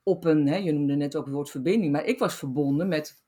op 0.03 0.25
een, 0.25 0.48
hè, 0.48 0.55
je 0.55 0.72
noemde 0.72 0.95
net 0.95 1.15
ook 1.15 1.25
het 1.25 1.34
woord 1.34 1.50
verbinding, 1.50 1.91
maar 1.91 2.03
ik 2.03 2.19
was 2.19 2.36
verbonden 2.36 2.88
met 2.88 3.24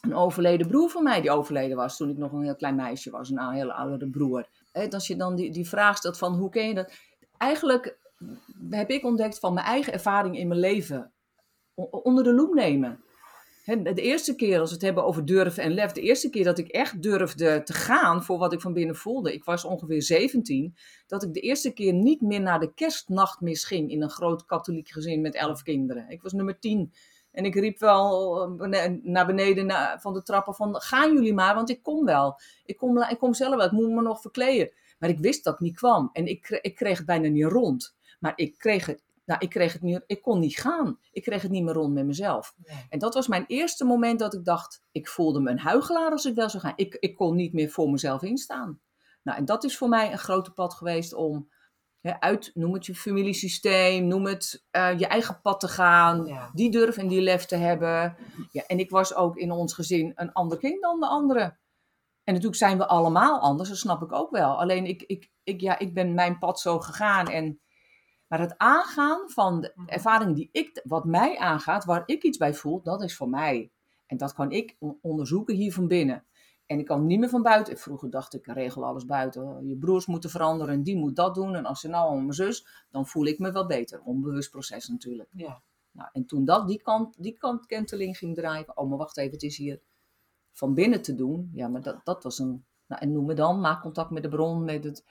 een 0.00 0.14
overleden 0.14 0.66
broer 0.66 0.90
van 0.90 1.02
mij 1.02 1.20
die 1.20 1.30
overleden 1.30 1.76
was 1.76 1.96
toen 1.96 2.10
ik 2.10 2.16
nog 2.16 2.32
een 2.32 2.42
heel 2.42 2.56
klein 2.56 2.74
meisje 2.74 3.10
was, 3.10 3.30
een 3.30 3.50
hele 3.50 3.72
oudere 3.72 4.10
broer. 4.10 4.48
En 4.72 4.90
als 4.90 5.06
je 5.06 5.16
dan 5.16 5.36
die, 5.36 5.52
die 5.52 5.68
vraag 5.68 5.96
stelt 5.96 6.18
van 6.18 6.34
hoe 6.34 6.50
ken 6.50 6.68
je 6.68 6.74
dat? 6.74 6.92
Eigenlijk 7.36 7.98
heb 8.70 8.90
ik 8.90 9.04
ontdekt 9.04 9.38
van 9.38 9.54
mijn 9.54 9.66
eigen 9.66 9.92
ervaring 9.92 10.38
in 10.38 10.48
mijn 10.48 10.60
leven 10.60 11.12
onder 11.74 12.24
de 12.24 12.34
loep 12.34 12.54
nemen. 12.54 13.00
De 13.66 13.94
eerste 13.94 14.34
keer, 14.34 14.60
als 14.60 14.68
we 14.68 14.74
het 14.74 14.84
hebben 14.84 15.04
over 15.04 15.24
durven 15.24 15.62
en 15.62 15.74
lef, 15.74 15.92
de 15.92 16.00
eerste 16.00 16.30
keer 16.30 16.44
dat 16.44 16.58
ik 16.58 16.68
echt 16.68 17.02
durfde 17.02 17.62
te 17.62 17.72
gaan 17.72 18.24
voor 18.24 18.38
wat 18.38 18.52
ik 18.52 18.60
van 18.60 18.72
binnen 18.72 18.96
voelde, 18.96 19.32
ik 19.32 19.44
was 19.44 19.64
ongeveer 19.64 20.02
17, 20.02 20.76
dat 21.06 21.22
ik 21.22 21.34
de 21.34 21.40
eerste 21.40 21.72
keer 21.72 21.92
niet 21.92 22.20
meer 22.20 22.40
naar 22.40 22.60
de 22.60 22.74
kerstnachtmis 22.74 23.64
ging 23.64 23.90
in 23.90 24.02
een 24.02 24.10
groot 24.10 24.44
katholiek 24.44 24.88
gezin 24.88 25.20
met 25.20 25.34
elf 25.34 25.62
kinderen. 25.62 26.08
Ik 26.08 26.22
was 26.22 26.32
nummer 26.32 26.58
10 26.58 26.92
en 27.32 27.44
ik 27.44 27.54
riep 27.54 27.78
wel 27.78 28.48
naar 29.02 29.26
beneden 29.26 30.00
van 30.00 30.12
de 30.12 30.22
trappen 30.22 30.54
van, 30.54 30.80
gaan 30.80 31.12
jullie 31.12 31.34
maar, 31.34 31.54
want 31.54 31.70
ik 31.70 31.82
kom 31.82 32.04
wel. 32.04 32.40
Ik 32.64 32.76
kom, 32.76 33.02
ik 33.02 33.18
kom 33.18 33.34
zelf 33.34 33.56
wel, 33.56 33.66
ik 33.66 33.72
moet 33.72 33.90
me 33.90 34.02
nog 34.02 34.20
verkleden. 34.20 34.70
Maar 34.98 35.08
ik 35.08 35.18
wist 35.18 35.44
dat 35.44 35.54
ik 35.54 35.60
niet 35.60 35.76
kwam 35.76 36.10
en 36.12 36.26
ik, 36.26 36.48
ik 36.48 36.74
kreeg 36.74 36.96
het 36.96 37.06
bijna 37.06 37.28
niet 37.28 37.44
rond. 37.44 37.96
Maar 38.20 38.32
ik 38.36 38.58
kreeg 38.58 38.86
het 38.86 39.04
nou, 39.26 39.40
ik, 39.40 39.50
kreeg 39.50 39.72
het 39.72 39.82
niet, 39.82 40.02
ik 40.06 40.22
kon 40.22 40.38
niet 40.38 40.56
gaan. 40.56 40.98
Ik 41.12 41.22
kreeg 41.22 41.42
het 41.42 41.50
niet 41.50 41.64
meer 41.64 41.74
rond 41.74 41.94
met 41.94 42.06
mezelf. 42.06 42.54
Nee. 42.56 42.86
En 42.88 42.98
dat 42.98 43.14
was 43.14 43.26
mijn 43.26 43.44
eerste 43.46 43.84
moment 43.84 44.18
dat 44.18 44.34
ik 44.34 44.44
dacht, 44.44 44.82
ik 44.92 45.08
voelde 45.08 45.40
me 45.40 45.50
een 45.50 45.58
huigelaar 45.58 46.10
als 46.10 46.24
ik 46.24 46.34
wel 46.34 46.50
zou 46.50 46.62
gaan. 46.62 46.72
Ik, 46.76 46.96
ik 47.00 47.16
kon 47.16 47.36
niet 47.36 47.52
meer 47.52 47.70
voor 47.70 47.90
mezelf 47.90 48.22
instaan. 48.22 48.80
Nou, 49.22 49.38
en 49.38 49.44
dat 49.44 49.64
is 49.64 49.76
voor 49.76 49.88
mij 49.88 50.12
een 50.12 50.18
grote 50.18 50.52
pad 50.52 50.74
geweest 50.74 51.14
om 51.14 51.50
hè, 52.00 52.20
uit, 52.20 52.50
noem 52.54 52.74
het 52.74 52.86
je 52.86 52.94
familiesysteem, 52.94 54.06
noem 54.06 54.26
het 54.26 54.64
uh, 54.72 54.98
je 54.98 55.06
eigen 55.06 55.40
pad 55.40 55.60
te 55.60 55.68
gaan. 55.68 56.26
Ja. 56.26 56.50
Die 56.52 56.70
durf 56.70 56.96
en 56.96 57.08
die 57.08 57.20
lef 57.20 57.44
te 57.44 57.56
hebben. 57.56 58.16
Ja, 58.50 58.62
en 58.66 58.78
ik 58.78 58.90
was 58.90 59.14
ook 59.14 59.36
in 59.36 59.50
ons 59.50 59.74
gezin 59.74 60.12
een 60.14 60.32
ander 60.32 60.58
kind 60.58 60.82
dan 60.82 61.00
de 61.00 61.06
anderen. 61.06 61.58
En 62.24 62.32
natuurlijk 62.32 62.60
zijn 62.60 62.78
we 62.78 62.86
allemaal 62.86 63.40
anders, 63.40 63.68
dat 63.68 63.78
snap 63.78 64.02
ik 64.02 64.12
ook 64.12 64.30
wel. 64.30 64.58
Alleen 64.60 64.84
ik, 64.86 65.02
ik, 65.02 65.30
ik, 65.42 65.60
ja, 65.60 65.78
ik 65.78 65.94
ben 65.94 66.14
mijn 66.14 66.38
pad 66.38 66.60
zo 66.60 66.80
gegaan. 66.80 67.26
En, 67.26 67.60
maar 68.28 68.40
het 68.40 68.54
aangaan 68.56 69.30
van 69.30 69.60
de 69.60 69.72
Mhm. 69.74 69.88
ervaringen 69.88 70.34
die 70.34 70.48
ik, 70.52 70.80
wat 70.84 71.04
mij 71.04 71.38
aangaat, 71.38 71.84
waar 71.84 72.02
ik 72.06 72.22
iets 72.22 72.38
bij 72.38 72.54
voel, 72.54 72.82
dat 72.82 73.02
is 73.02 73.16
voor 73.16 73.28
mij. 73.28 73.70
En 74.06 74.16
dat 74.16 74.32
kan 74.34 74.50
ik 74.50 74.76
on- 74.78 74.98
onderzoeken 75.02 75.54
hier 75.54 75.72
van 75.72 75.86
binnen. 75.88 76.24
En 76.66 76.78
ik 76.78 76.84
kan 76.84 77.06
niet 77.06 77.18
meer 77.18 77.28
van 77.28 77.42
buiten. 77.42 77.78
Vroeger 77.78 78.10
dacht 78.10 78.34
ik, 78.34 78.46
regel 78.46 78.84
alles 78.84 79.04
buiten. 79.04 79.66
Je 79.66 79.76
broers 79.76 80.06
moeten 80.06 80.30
veranderen 80.30 80.74
en 80.74 80.82
die 80.82 80.96
moet 80.96 81.16
dat 81.16 81.34
doen. 81.34 81.54
En 81.54 81.64
als 81.64 81.80
ze 81.80 81.88
nou 81.88 82.10
om 82.10 82.18
mijn 82.20 82.32
zus, 82.32 82.66
dan 82.90 83.06
voel 83.06 83.26
ik 83.26 83.38
me 83.38 83.52
wel 83.52 83.66
beter. 83.66 84.00
Onbewust 84.02 84.50
proces 84.50 84.88
natuurlijk. 84.88 85.28
Ja. 85.32 85.62
Nou, 85.90 86.08
en 86.12 86.26
toen 86.26 86.44
dat 86.44 86.68
die 86.68 86.82
kant, 86.82 87.22
die 87.22 87.38
kant 87.38 87.66
kenteling 87.66 88.16
ging 88.18 88.34
drijven. 88.34 88.76
Oh, 88.76 88.88
maar 88.88 88.98
wacht 88.98 89.16
even, 89.16 89.32
het 89.32 89.42
is 89.42 89.56
hier 89.56 89.80
van 90.52 90.74
binnen 90.74 91.02
te 91.02 91.14
doen. 91.14 91.50
Ja, 91.52 91.68
maar 91.68 91.82
dat, 91.82 92.00
dat 92.04 92.22
was 92.22 92.38
een. 92.38 92.64
Nou, 92.86 93.00
en 93.02 93.12
noem 93.12 93.24
me 93.26 93.34
dan, 93.34 93.60
maak 93.60 93.82
contact 93.82 94.10
met 94.10 94.22
de 94.22 94.28
bron, 94.28 94.64
met 94.64 94.84
het, 94.84 95.04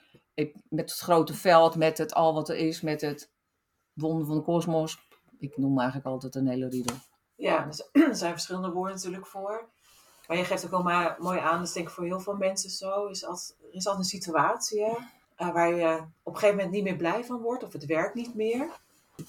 met 0.68 0.90
het 0.90 0.98
grote 0.98 1.34
veld, 1.34 1.76
met 1.76 1.98
het 1.98 2.14
al 2.14 2.34
wat 2.34 2.48
er 2.48 2.56
is, 2.56 2.80
met 2.80 3.00
het 3.00 3.30
wonder 3.92 4.26
van 4.26 4.36
de 4.36 4.42
kosmos. 4.42 5.08
Ik 5.38 5.56
noem 5.56 5.78
eigenlijk 5.78 6.08
altijd 6.08 6.34
een 6.34 6.48
hele 6.48 6.68
riedel. 6.68 6.96
Ja, 7.36 7.68
er 7.92 8.16
zijn 8.16 8.32
verschillende 8.32 8.70
woorden 8.70 8.94
natuurlijk 8.94 9.26
voor. 9.26 9.68
Maar 10.26 10.36
je 10.36 10.44
geeft 10.44 10.64
ook 10.64 10.70
wel 10.70 10.82
maar 10.82 11.16
mooi 11.18 11.38
aan, 11.38 11.58
dat 11.58 11.66
is 11.66 11.72
denk 11.72 11.88
ik 11.88 11.94
voor 11.94 12.04
heel 12.04 12.20
veel 12.20 12.36
mensen 12.36 12.70
zo. 12.70 13.06
Is 13.06 13.24
als, 13.24 13.54
er 13.58 13.74
is 13.74 13.86
altijd 13.86 14.04
een 14.04 14.20
situatie 14.20 14.84
eh, 15.36 15.52
waar 15.52 15.74
je 15.74 16.04
op 16.22 16.32
een 16.32 16.38
gegeven 16.38 16.56
moment 16.56 16.74
niet 16.74 16.84
meer 16.84 16.96
blij 16.96 17.24
van 17.24 17.40
wordt, 17.40 17.64
of 17.64 17.72
het 17.72 17.86
werkt 17.86 18.14
niet 18.14 18.34
meer. 18.34 18.68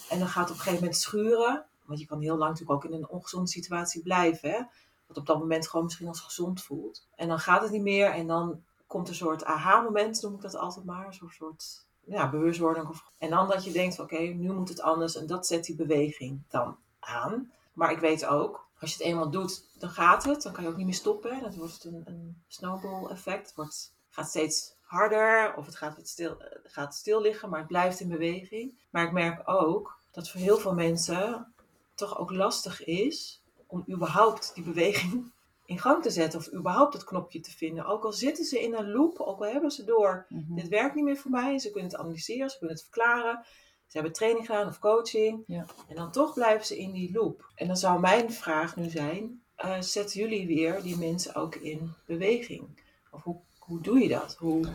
En 0.10 0.20
dan 0.20 0.28
gaat 0.28 0.44
het 0.44 0.52
op 0.52 0.56
een 0.56 0.64
gegeven 0.64 0.84
moment 0.84 0.98
schuren. 0.98 1.66
Want 1.86 2.00
je 2.00 2.06
kan 2.06 2.22
heel 2.22 2.38
lang 2.38 2.52
natuurlijk 2.52 2.86
ook 2.86 2.92
in 2.92 2.98
een 2.98 3.10
ongezonde 3.10 3.48
situatie 3.50 4.02
blijven. 4.02 4.50
Hè, 4.50 4.62
wat 5.08 5.18
op 5.18 5.26
dat 5.26 5.40
moment 5.40 5.68
gewoon 5.68 5.86
misschien 5.86 6.08
als 6.08 6.20
gezond 6.20 6.62
voelt. 6.62 7.08
En 7.16 7.28
dan 7.28 7.40
gaat 7.40 7.62
het 7.62 7.72
niet 7.72 7.82
meer 7.82 8.12
en 8.12 8.28
dan 8.28 8.64
komt 8.88 9.08
een 9.08 9.16
soort 9.16 9.44
aha-moment, 9.44 10.22
noem 10.22 10.36
ik 10.36 10.42
dat 10.42 10.56
altijd 10.56 10.86
maar. 10.86 11.06
Een 11.06 11.30
soort, 11.30 11.86
ja, 12.06 12.30
bewustwording. 12.30 13.02
En 13.18 13.30
dan 13.30 13.48
dat 13.48 13.64
je 13.64 13.72
denkt, 13.72 14.00
oké, 14.00 14.18
nu 14.18 14.54
moet 14.54 14.70
het 14.70 14.82
anders. 14.82 15.16
En 15.16 15.28
dat 15.28 15.48
zet 15.48 15.66
die 15.66 15.76
beweging 15.76 16.42
dan 16.48 16.78
aan. 17.00 17.52
Maar 17.74 17.92
ik 17.92 18.00
weet 18.00 18.26
ook, 18.26 18.66
als 18.80 18.90
je 18.90 18.98
het 18.98 19.06
eenmaal 19.06 19.30
doet, 19.30 19.64
dan 19.80 19.90
gaat 19.90 20.24
het. 20.24 20.42
Dan 20.42 20.54
kan 20.54 20.64
je 20.64 20.70
ook 20.70 20.78
niet 20.78 20.86
meer 20.86 20.96
stoppen. 20.96 21.42
Dan 21.42 21.56
wordt 21.56 21.74
het 21.74 21.84
een, 21.84 22.04
een 22.06 22.42
snowball 22.48 23.10
effect. 23.10 23.48
Het 23.48 23.56
wordt, 23.56 23.94
gaat 24.10 24.30
steeds 24.30 24.76
harder 24.82 25.56
of 25.56 25.66
het 25.66 25.76
gaat, 25.76 25.96
wat 25.96 26.08
stil, 26.08 26.40
eh, 26.40 26.60
gaat 26.64 26.96
stil 26.96 27.22
liggen, 27.22 27.50
maar 27.50 27.60
het 27.60 27.68
blijft 27.68 28.00
in 28.00 28.10
beweging. 28.10 28.74
Maar 28.90 29.06
ik 29.06 29.12
merk 29.12 29.50
ook 29.50 29.98
dat 30.12 30.30
voor 30.30 30.42
heel 30.42 30.58
veel 30.58 30.74
mensen 30.74 31.54
toch 31.96 32.18
ook 32.18 32.32
lastig 32.32 32.84
is 32.86 33.42
om 33.68 33.86
überhaupt 33.90 34.52
die 34.56 34.64
beweging 34.64 35.32
in 35.68 35.80
gang 35.80 36.04
te 36.04 36.10
zetten. 36.10 36.40
Of 36.40 36.54
überhaupt 36.54 36.94
het 36.94 37.04
knopje 37.04 37.40
te 37.40 37.52
vinden. 37.52 37.86
Ook 37.86 38.04
al 38.04 38.14
zitten 38.14 38.46
ze 38.46 38.62
in 38.62 38.74
een 38.74 38.92
loop, 38.92 39.20
ook 39.20 39.40
al 39.40 39.52
hebben 39.52 39.72
ze 39.72 39.84
door 39.84 40.26
dit 40.30 40.68
werkt 40.68 40.96
niet 40.96 41.04
meer 41.04 41.18
voor 41.18 41.32
mij. 41.32 41.60
Ze 41.60 41.72
kunnen 41.72 41.90
het 41.90 42.00
analyseren, 42.00 42.50
ze 42.50 42.58
kunnen 42.58 42.76
het 42.76 42.86
verklaren. 42.86 43.46
Ze 43.88 43.98
hebben 43.98 44.14
training 44.14 44.46
gedaan 44.46 44.68
of 44.68 44.80
coaching. 44.80 45.44
Ja. 45.48 45.66
En 45.88 45.96
dan 45.96 46.12
toch 46.12 46.34
blijven 46.34 46.66
ze 46.66 46.78
in 46.78 46.92
die 46.92 47.12
loop. 47.12 47.52
En 47.56 47.68
dan 47.68 47.78
zou 47.78 48.00
mijn 48.00 48.32
vraag 48.32 48.76
nu 48.76 48.90
zijn: 48.90 49.42
eh, 49.56 49.82
zetten 49.82 50.20
jullie 50.20 50.48
weer 50.48 50.82
die 50.82 50.98
mensen 50.98 51.36
ook 51.36 51.56
in 51.56 51.94
beweging? 52.06 52.82
Of 53.12 53.24
hoe, 53.24 53.40
hoe 53.60 53.82
doe 53.82 54.00
je 54.00 54.08
dat? 54.08 54.36
Hoe, 54.40 54.68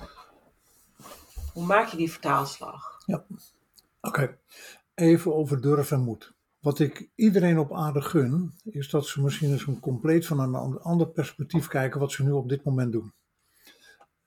hoe 1.52 1.64
maak 1.64 1.88
je 1.88 1.96
die 1.96 2.10
vertaalslag? 2.12 3.00
Oké, 4.00 4.38
even 4.94 5.34
over 5.34 5.60
durf 5.60 5.90
en 5.90 6.00
moed. 6.00 6.31
Wat 6.62 6.78
ik 6.78 7.10
iedereen 7.14 7.58
op 7.58 7.74
aarde 7.74 8.02
gun, 8.02 8.52
is 8.64 8.90
dat 8.90 9.06
ze 9.06 9.22
misschien 9.22 9.50
eens 9.50 9.66
een 9.66 9.80
compleet 9.80 10.26
van 10.26 10.40
een 10.40 10.54
an- 10.54 10.82
ander 10.82 11.08
perspectief 11.08 11.68
kijken 11.68 12.00
wat 12.00 12.12
ze 12.12 12.24
nu 12.24 12.30
op 12.30 12.48
dit 12.48 12.64
moment 12.64 12.92
doen. 12.92 13.12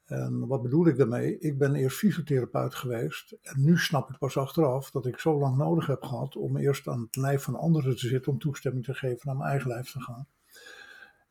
En 0.06 0.48
wat 0.48 0.62
bedoel 0.62 0.88
ik 0.88 0.98
daarmee? 0.98 1.40
Ik 1.40 1.58
ben 1.58 1.76
eerst 1.76 1.98
fysiotherapeut 1.98 2.76
geweest 2.76 3.36
en 3.42 3.64
nu 3.64 3.78
snap 3.78 4.10
ik 4.10 4.18
pas 4.18 4.38
achteraf 4.38 4.92
dat 4.92 5.06
ik 5.06 5.20
zo 5.20 5.40
lang 5.40 5.58
nodig 5.58 5.88
heb 5.88 6.04
gehad 6.04 6.36
om 6.36 6.58
eerst 6.58 6.88
aan 6.88 7.02
het 7.02 7.16
lijf 7.16 7.44
van 7.44 7.56
anderen 7.56 7.96
te 7.98 8.08
zitten 8.08 8.32
om 8.32 8.40
toestemming 8.40 8.86
te 8.86 8.94
geven 8.94 9.22
naar 9.24 9.36
mijn 9.36 9.50
eigen 9.50 9.70
lijf 9.70 9.92
te 9.92 10.02
gaan. 10.02 10.28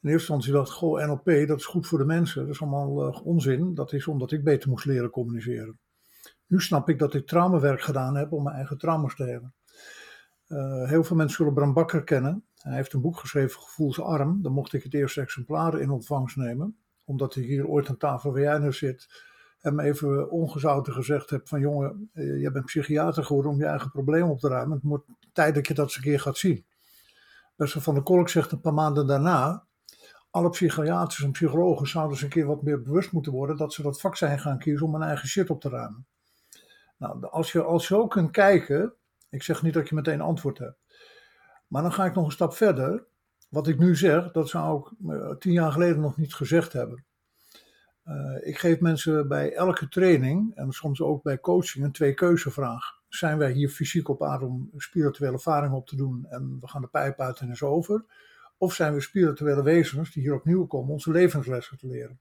In 0.00 0.10
eerste 0.10 0.32
instantie 0.32 0.52
dacht 0.52 0.68
ik, 0.68 0.74
goh, 0.74 1.06
NLP, 1.06 1.46
dat 1.48 1.58
is 1.58 1.66
goed 1.66 1.86
voor 1.86 1.98
de 1.98 2.04
mensen. 2.04 2.42
Dat 2.46 2.54
is 2.54 2.60
allemaal 2.60 3.06
eh, 3.06 3.26
onzin. 3.26 3.74
Dat 3.74 3.92
is 3.92 4.06
omdat 4.06 4.32
ik 4.32 4.44
beter 4.44 4.68
moest 4.68 4.84
leren 4.84 5.10
communiceren. 5.10 5.78
Nu 6.46 6.60
snap 6.60 6.88
ik 6.88 6.98
dat 6.98 7.14
ik 7.14 7.26
traumawerk 7.26 7.80
gedaan 7.80 8.16
heb 8.16 8.32
om 8.32 8.42
mijn 8.42 8.56
eigen 8.56 8.78
trauma's 8.78 9.14
te 9.16 9.24
hebben. 9.24 9.54
Eh, 10.46 10.88
heel 10.88 11.04
veel 11.04 11.16
mensen 11.16 11.36
zullen 11.36 11.54
Bram 11.54 11.72
Bakker 11.72 12.04
kennen. 12.04 12.44
Hij 12.54 12.74
heeft 12.74 12.92
een 12.92 13.00
boek 13.00 13.18
geschreven, 13.18 13.60
Gevoelsarm. 13.60 14.42
Daar 14.42 14.52
mocht 14.52 14.72
ik 14.72 14.82
het 14.82 14.94
eerste 14.94 15.20
exemplaar 15.20 15.80
in 15.80 15.90
ontvangst 15.90 16.36
nemen. 16.36 16.76
Omdat 17.04 17.36
ik 17.36 17.44
hier 17.44 17.66
ooit 17.66 17.88
aan 17.88 17.96
tafel 17.96 18.32
waar 18.32 18.40
jij 18.40 18.72
zit, 18.72 19.08
hem 19.58 19.80
even 19.80 20.30
ongezouten 20.30 20.92
gezegd 20.92 21.30
heb 21.30 21.48
van 21.48 21.60
jongen, 21.60 22.10
eh, 22.12 22.40
jij 22.40 22.52
bent 22.52 22.64
psychiater 22.64 23.24
geworden 23.24 23.52
om 23.52 23.58
je 23.58 23.66
eigen 23.66 23.90
probleem 23.90 24.30
op 24.30 24.38
te 24.38 24.48
ruimen. 24.48 24.76
Het 24.76 24.84
wordt 24.84 25.06
tijd 25.32 25.54
dat 25.54 25.66
je 25.66 25.74
dat 25.74 25.84
eens 25.84 25.96
een 25.96 26.02
keer 26.02 26.20
gaat 26.20 26.36
zien. 26.36 26.66
Beste 27.56 27.80
van 27.80 27.94
der 27.94 28.02
Kolk 28.02 28.28
zegt 28.28 28.52
een 28.52 28.60
paar 28.60 28.74
maanden 28.74 29.06
daarna, 29.06 29.66
alle 30.30 30.50
psychiaters 30.50 31.22
en 31.22 31.30
psychologen 31.30 31.88
zouden 31.88 32.12
eens 32.12 32.22
een 32.22 32.28
keer 32.28 32.46
wat 32.46 32.62
meer 32.62 32.82
bewust 32.82 33.12
moeten 33.12 33.32
worden 33.32 33.56
dat 33.56 33.72
ze 33.72 33.82
dat 33.82 34.00
vak 34.00 34.16
zijn 34.16 34.38
gaan 34.38 34.58
kiezen 34.58 34.86
om 34.86 34.94
hun 34.94 35.02
eigen 35.02 35.28
shit 35.28 35.50
op 35.50 35.60
te 35.60 35.68
ruimen. 35.68 36.06
Nou, 36.98 37.26
als 37.26 37.52
je 37.52 37.62
al 37.62 37.80
zo 37.80 38.06
kunt 38.06 38.30
kijken, 38.30 38.94
ik 39.34 39.42
zeg 39.42 39.62
niet 39.62 39.74
dat 39.74 39.88
je 39.88 39.94
meteen 39.94 40.20
antwoord 40.20 40.58
hebt, 40.58 40.78
maar 41.68 41.82
dan 41.82 41.92
ga 41.92 42.04
ik 42.04 42.14
nog 42.14 42.24
een 42.24 42.32
stap 42.32 42.54
verder. 42.54 43.06
Wat 43.48 43.68
ik 43.68 43.78
nu 43.78 43.96
zeg, 43.96 44.32
dat 44.32 44.48
zou 44.48 44.78
ik 44.78 45.10
eh, 45.10 45.36
tien 45.36 45.52
jaar 45.52 45.72
geleden 45.72 46.00
nog 46.00 46.16
niet 46.16 46.34
gezegd 46.34 46.72
hebben. 46.72 47.04
Eh, 48.02 48.36
ik 48.40 48.58
geef 48.58 48.80
mensen 48.80 49.28
bij 49.28 49.52
elke 49.52 49.88
training 49.88 50.54
en 50.54 50.72
soms 50.72 51.00
ook 51.00 51.22
bij 51.22 51.40
coaching 51.40 51.84
een 51.84 51.92
twee-keuzevraag. 51.92 53.02
Zijn 53.08 53.38
wij 53.38 53.52
hier 53.52 53.68
fysiek 53.68 54.08
op 54.08 54.22
aarde 54.22 54.44
om 54.44 54.70
spirituele 54.76 55.32
ervaring 55.32 55.74
op 55.74 55.86
te 55.86 55.96
doen 55.96 56.26
en 56.28 56.58
we 56.60 56.68
gaan 56.68 56.82
de 56.82 56.88
pijp 56.88 57.20
uit 57.20 57.40
en 57.40 57.50
is 57.50 57.62
over? 57.62 58.04
Of 58.58 58.74
zijn 58.74 58.94
we 58.94 59.00
spirituele 59.00 59.62
wezens 59.62 60.12
die 60.12 60.22
hier 60.22 60.34
opnieuw 60.34 60.66
komen 60.66 60.92
onze 60.92 61.10
levenslessen 61.10 61.78
te 61.78 61.86
leren? 61.86 62.20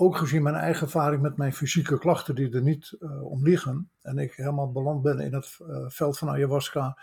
Ook 0.00 0.16
gezien 0.16 0.42
mijn 0.42 0.54
eigen 0.54 0.82
ervaring 0.82 1.22
met 1.22 1.36
mijn 1.36 1.52
fysieke 1.52 1.98
klachten 1.98 2.34
die 2.34 2.50
er 2.50 2.62
niet 2.62 2.96
eh, 3.00 3.24
om 3.24 3.42
liggen. 3.42 3.90
En 4.02 4.18
ik 4.18 4.32
helemaal 4.34 4.72
beland 4.72 5.02
ben 5.02 5.18
in 5.18 5.34
het 5.34 5.56
eh, 5.58 5.84
veld 5.88 6.18
van 6.18 6.28
ayahuasca, 6.28 6.98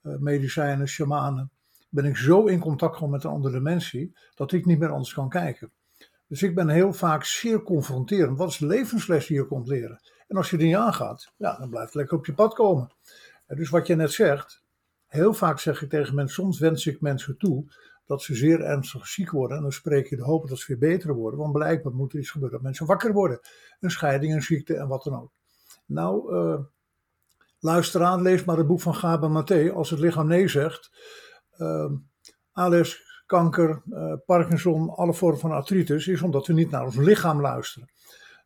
eh, 0.00 0.16
medicijnen, 0.16 0.88
shamanen. 0.88 1.50
Ben 1.88 2.04
ik 2.04 2.16
zo 2.16 2.46
in 2.46 2.58
contact 2.58 2.94
gewoon 2.94 3.10
met 3.10 3.24
een 3.24 3.30
andere 3.30 3.54
dimensie 3.54 4.16
dat 4.34 4.52
ik 4.52 4.66
niet 4.66 4.78
meer 4.78 4.90
anders 4.90 5.14
kan 5.14 5.28
kijken. 5.28 5.72
Dus 6.26 6.42
ik 6.42 6.54
ben 6.54 6.68
heel 6.68 6.92
vaak 6.92 7.24
zeer 7.24 7.62
confronterend. 7.62 8.38
Wat 8.38 8.48
is 8.48 8.56
de 8.56 8.66
levensles 8.66 9.26
die 9.26 9.36
je 9.36 9.46
komt 9.46 9.68
leren? 9.68 10.00
En 10.28 10.36
als 10.36 10.50
je 10.50 10.56
die 10.56 10.66
niet 10.66 10.76
aangaat, 10.76 11.32
ja, 11.36 11.58
dan 11.58 11.70
blijft 11.70 11.88
het 11.88 11.96
lekker 11.96 12.18
op 12.18 12.26
je 12.26 12.34
pad 12.34 12.54
komen. 12.54 12.92
En 13.46 13.56
dus 13.56 13.70
wat 13.70 13.86
je 13.86 13.94
net 13.94 14.12
zegt, 14.12 14.62
heel 15.06 15.34
vaak 15.34 15.58
zeg 15.58 15.82
ik 15.82 15.90
tegen 15.90 16.14
mensen, 16.14 16.42
soms 16.42 16.58
wens 16.58 16.86
ik 16.86 17.00
mensen 17.00 17.38
toe 17.38 17.64
dat 18.06 18.22
ze 18.22 18.34
zeer 18.34 18.60
ernstig 18.60 19.06
ziek 19.06 19.30
worden. 19.30 19.56
En 19.56 19.62
dan 19.62 19.72
spreek 19.72 20.06
je 20.06 20.16
de 20.16 20.22
hoop 20.22 20.48
dat 20.48 20.58
ze 20.58 20.64
weer 20.66 20.90
beter 20.90 21.14
worden. 21.14 21.40
Want 21.40 21.52
blijkbaar 21.52 21.92
moet 21.92 22.12
er 22.12 22.18
iets 22.18 22.30
gebeuren 22.30 22.56
dat 22.56 22.66
mensen 22.66 22.86
wakker 22.86 23.12
worden. 23.12 23.40
Een 23.80 23.90
scheiding, 23.90 24.34
een 24.34 24.42
ziekte 24.42 24.76
en 24.76 24.88
wat 24.88 25.02
dan 25.02 25.20
ook. 25.20 25.32
Nou, 25.86 26.34
uh, 26.34 26.60
luister 27.58 28.02
aan, 28.02 28.22
lees 28.22 28.44
maar 28.44 28.56
het 28.56 28.66
boek 28.66 28.80
van 28.80 28.94
Gaber 28.94 29.30
Maté. 29.30 29.72
Als 29.72 29.90
het 29.90 29.98
lichaam 29.98 30.26
nee 30.26 30.48
zegt, 30.48 30.90
uh, 31.58 31.90
kanker, 33.26 33.82
uh, 33.90 34.14
Parkinson, 34.26 34.90
alle 34.90 35.14
vormen 35.14 35.40
van 35.40 35.50
artritis, 35.50 36.06
is 36.06 36.22
omdat 36.22 36.46
we 36.46 36.52
niet 36.52 36.70
naar 36.70 36.84
ons 36.84 36.96
lichaam 36.96 37.40
luisteren. 37.40 37.88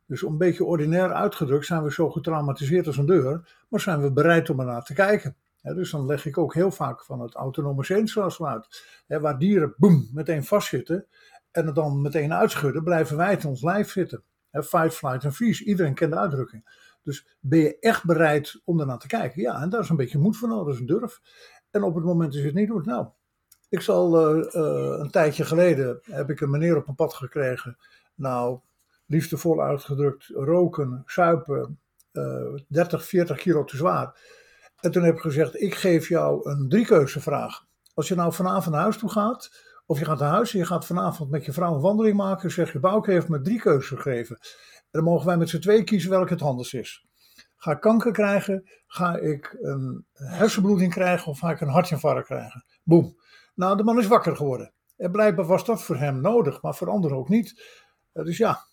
Dus 0.06 0.22
een 0.22 0.38
beetje 0.38 0.64
ordinair 0.64 1.12
uitgedrukt 1.12 1.66
zijn 1.66 1.82
we 1.82 1.92
zo 1.92 2.10
getraumatiseerd 2.10 2.86
als 2.86 2.96
een 2.96 3.06
deur, 3.06 3.64
maar 3.68 3.80
zijn 3.80 4.00
we 4.00 4.12
bereid 4.12 4.50
om 4.50 4.60
ernaar 4.60 4.84
te 4.84 4.94
kijken. 4.94 5.36
Dus 5.75 5.90
dan 5.90 6.06
leg 6.06 6.26
ik 6.26 6.38
ook 6.38 6.54
heel 6.54 6.70
vaak 6.70 7.04
van 7.04 7.20
het 7.20 7.35
autonome 7.35 7.85
zenuwstelsel 7.85 8.49
uit. 8.49 8.85
Waar 9.06 9.38
dieren 9.38 9.75
boem, 9.76 10.08
meteen 10.12 10.44
vastzitten 10.44 11.06
en 11.50 11.66
het 11.66 11.75
dan 11.75 12.00
meteen 12.00 12.32
uitschudden, 12.32 12.85
blijven 12.85 13.16
wij 13.16 13.37
in 13.37 13.49
ons 13.49 13.62
lijf 13.62 13.90
zitten. 13.90 14.23
Fight, 14.50 14.94
flight 14.94 15.25
en 15.25 15.32
freeze, 15.32 15.64
iedereen 15.64 15.94
kent 15.94 16.12
de 16.12 16.18
uitdrukking. 16.18 16.87
Dus 17.02 17.37
ben 17.40 17.58
je 17.58 17.78
echt 17.78 18.04
bereid 18.04 18.61
om 18.64 18.80
ernaar 18.80 18.99
te 18.99 19.06
kijken? 19.06 19.42
Ja, 19.42 19.62
en 19.62 19.68
daar 19.68 19.80
is 19.80 19.88
een 19.88 19.96
beetje 19.96 20.18
moed 20.18 20.37
voor 20.37 20.49
nodig, 20.49 20.64
dat 20.64 20.75
is 20.75 20.80
een 20.80 20.87
durf. 20.87 21.20
En 21.70 21.82
op 21.82 21.94
het 21.94 22.04
moment 22.04 22.32
dat 22.32 22.40
je 22.40 22.46
het 22.46 22.56
niet 22.56 22.68
doet, 22.68 22.87
nou, 22.87 23.06
ik 23.68 23.80
zal 23.80 24.37
uh, 24.37 24.44
uh, 24.54 24.99
een 24.99 25.11
tijdje 25.11 25.44
geleden 25.44 26.00
heb 26.02 26.30
ik 26.30 26.40
een 26.40 26.50
meneer 26.50 26.76
op 26.76 26.85
mijn 26.85 26.96
pad 26.96 27.14
gekregen. 27.14 27.78
Nou, 28.14 28.58
liefdevol 29.06 29.62
uitgedrukt, 29.62 30.26
roken, 30.26 31.02
suipen, 31.06 31.80
uh, 32.12 32.54
30, 32.68 33.04
40 33.04 33.37
kilo 33.37 33.64
te 33.64 33.76
zwaar. 33.76 34.20
En 34.80 34.90
toen 34.90 35.02
heb 35.02 35.14
ik 35.14 35.21
gezegd, 35.21 35.61
ik 35.61 35.75
geef 35.75 36.09
jou 36.09 36.50
een 36.50 36.68
driekeuzevraag. 36.68 37.64
Als 37.95 38.09
je 38.09 38.14
nou 38.14 38.33
vanavond 38.33 38.75
naar 38.75 38.83
huis 38.83 38.99
toe 38.99 39.11
gaat, 39.11 39.50
of 39.87 39.99
je 39.99 40.04
gaat 40.04 40.18
naar 40.18 40.30
huis 40.30 40.52
en 40.52 40.59
je 40.59 40.66
gaat 40.66 40.87
vanavond 40.87 41.30
met 41.30 41.45
je 41.45 41.52
vrouw 41.52 41.75
een 41.75 41.80
wandeling 41.80 42.16
maken, 42.16 42.50
zeg 42.50 42.73
je, 42.73 42.80
Bouke 42.80 43.11
heeft 43.11 43.28
me 43.28 43.40
drie 43.40 43.61
keuzes 43.61 44.00
gegeven. 44.00 44.37
En 44.76 44.88
dan 44.90 45.04
mogen 45.04 45.26
wij 45.26 45.37
met 45.37 45.49
z'n 45.49 45.59
twee 45.59 45.85
kiezen 45.85 46.11
welke 46.11 46.33
het 46.33 46.42
anders 46.42 46.73
is. 46.75 47.06
Ga 47.56 47.71
ik 47.71 47.80
kanker 47.80 48.12
krijgen, 48.12 48.71
ga 48.87 49.16
ik 49.16 49.56
een 49.61 50.06
hersenbloeding 50.12 50.92
krijgen 50.92 51.26
of 51.26 51.38
ga 51.38 51.50
ik 51.50 51.61
een 51.61 51.68
hartinfarct 51.68 52.26
krijgen? 52.26 52.64
Boem. 52.83 53.16
Nou, 53.54 53.76
de 53.76 53.85
man 53.85 53.99
is 53.99 54.06
wakker 54.06 54.37
geworden. 54.37 54.73
En 54.97 55.11
blijkbaar 55.11 55.47
was 55.47 55.64
dat 55.64 55.83
voor 55.83 55.97
hem 55.97 56.21
nodig, 56.21 56.62
maar 56.62 56.75
voor 56.75 56.90
anderen 56.90 57.16
ook 57.16 57.28
niet. 57.28 57.62
Uh, 58.12 58.25
dus 58.25 58.37
ja, 58.37 58.66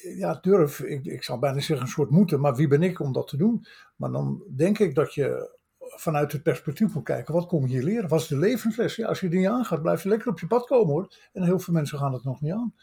ja, 0.00 0.38
durf, 0.40 0.80
ik, 0.80 1.04
ik 1.04 1.22
zou 1.22 1.38
bijna 1.38 1.60
zeggen 1.60 1.86
een 1.86 1.92
soort 1.92 2.10
moeten, 2.10 2.40
maar 2.40 2.54
wie 2.54 2.68
ben 2.68 2.82
ik 2.82 3.00
om 3.00 3.12
dat 3.12 3.28
te 3.28 3.36
doen? 3.36 3.66
Maar 3.96 4.10
dan 4.10 4.42
denk 4.56 4.78
ik 4.78 4.94
dat 4.94 5.14
je 5.14 5.58
vanuit 5.78 6.32
het 6.32 6.42
perspectief 6.42 6.94
moet 6.94 7.04
kijken, 7.04 7.34
wat 7.34 7.46
kom 7.46 7.66
je 7.66 7.68
hier 7.68 7.82
leren? 7.82 8.08
Wat 8.08 8.20
is 8.20 8.26
de 8.26 8.38
levensles? 8.38 8.96
Ja, 8.96 9.08
als 9.08 9.20
je 9.20 9.28
die 9.28 9.38
niet 9.38 9.48
aangaat, 9.48 9.82
blijf 9.82 10.02
je 10.02 10.08
lekker 10.08 10.28
op 10.28 10.40
je 10.40 10.46
pad 10.46 10.66
komen 10.66 10.92
hoor. 10.92 11.14
En 11.32 11.42
heel 11.42 11.58
veel 11.58 11.74
mensen 11.74 11.98
gaan 11.98 12.12
het 12.12 12.24
nog 12.24 12.40
niet 12.40 12.52
aan. 12.52 12.74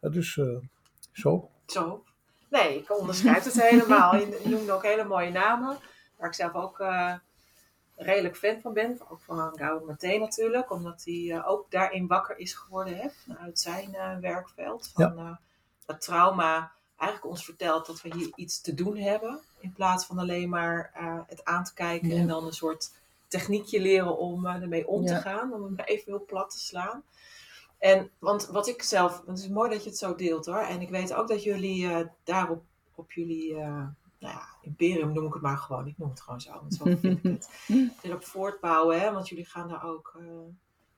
Ja, 0.00 0.08
dus 0.08 0.36
uh, 0.36 0.58
zo. 1.12 1.50
Zo. 1.66 2.04
Nee, 2.50 2.78
ik 2.78 2.98
onderschrijf 2.98 3.44
het 3.44 3.62
helemaal. 3.62 4.16
Je 4.16 4.40
noemde 4.50 4.72
ook 4.72 4.82
hele 4.82 5.04
mooie 5.04 5.30
namen, 5.30 5.78
waar 6.16 6.28
ik 6.28 6.34
zelf 6.34 6.54
ook 6.54 6.80
uh, 6.80 7.14
redelijk 7.96 8.36
fan 8.36 8.60
van 8.60 8.72
ben. 8.72 9.00
Ook 9.08 9.20
van 9.20 9.52
Gauw 9.58 9.84
Mathé 9.86 10.18
natuurlijk, 10.18 10.70
omdat 10.70 11.02
hij 11.04 11.14
uh, 11.14 11.48
ook 11.48 11.70
daarin 11.70 12.06
wakker 12.06 12.38
is 12.38 12.54
geworden 12.54 12.96
hè, 12.96 13.08
vanuit 13.10 13.58
zijn 13.58 14.20
werkveld. 14.20 14.90
Van, 14.94 15.16
Ja. 15.16 15.40
Dat 15.84 16.00
trauma 16.00 16.72
eigenlijk 16.96 17.30
ons 17.30 17.44
vertelt 17.44 17.86
dat 17.86 18.02
we 18.02 18.14
hier 18.14 18.32
iets 18.34 18.60
te 18.60 18.74
doen 18.74 18.96
hebben. 18.96 19.40
In 19.58 19.72
plaats 19.72 20.04
van 20.06 20.18
alleen 20.18 20.48
maar 20.48 20.92
uh, 21.00 21.20
het 21.26 21.44
aan 21.44 21.64
te 21.64 21.74
kijken 21.74 22.08
Ja. 22.08 22.16
en 22.16 22.26
dan 22.26 22.46
een 22.46 22.52
soort 22.52 22.92
techniekje 23.28 23.80
leren 23.80 24.18
om 24.18 24.46
uh, 24.46 24.54
ermee 24.54 24.86
om 24.86 25.06
te 25.06 25.14
gaan. 25.14 25.52
Om 25.52 25.62
hem 25.62 25.76
even 25.76 26.04
heel 26.12 26.24
plat 26.24 26.50
te 26.50 26.58
slaan. 26.58 27.02
En 27.78 28.10
want 28.18 28.46
wat 28.46 28.68
ik 28.68 28.82
zelf, 28.82 29.22
het 29.26 29.38
is 29.38 29.48
mooi 29.48 29.70
dat 29.70 29.82
je 29.84 29.88
het 29.88 29.98
zo 29.98 30.14
deelt 30.14 30.46
hoor. 30.46 30.58
En 30.58 30.80
ik 30.80 30.88
weet 30.90 31.14
ook 31.14 31.28
dat 31.28 31.42
jullie 31.42 31.82
uh, 31.82 32.00
daarop 32.24 32.62
op 32.94 33.12
jullie 33.12 33.56
nou 34.24 34.36
ja, 34.36 34.46
imperium 34.62 35.12
noem 35.12 35.26
ik 35.26 35.32
het 35.32 35.42
maar 35.42 35.58
gewoon. 35.58 35.86
Ik 35.86 35.98
noem 35.98 36.10
het 36.10 36.20
gewoon 36.20 36.40
zo, 36.40 36.52
want 36.52 36.74
zo 36.74 36.84
vind 36.84 37.04
ik 37.04 37.22
het. 37.22 37.48
Erop 38.02 38.24
voortbouwen, 38.24 39.00
hè, 39.00 39.12
want 39.12 39.28
jullie 39.28 39.44
gaan 39.44 39.68
daar 39.68 39.84
ook 39.84 40.14
uh, 40.20 40.26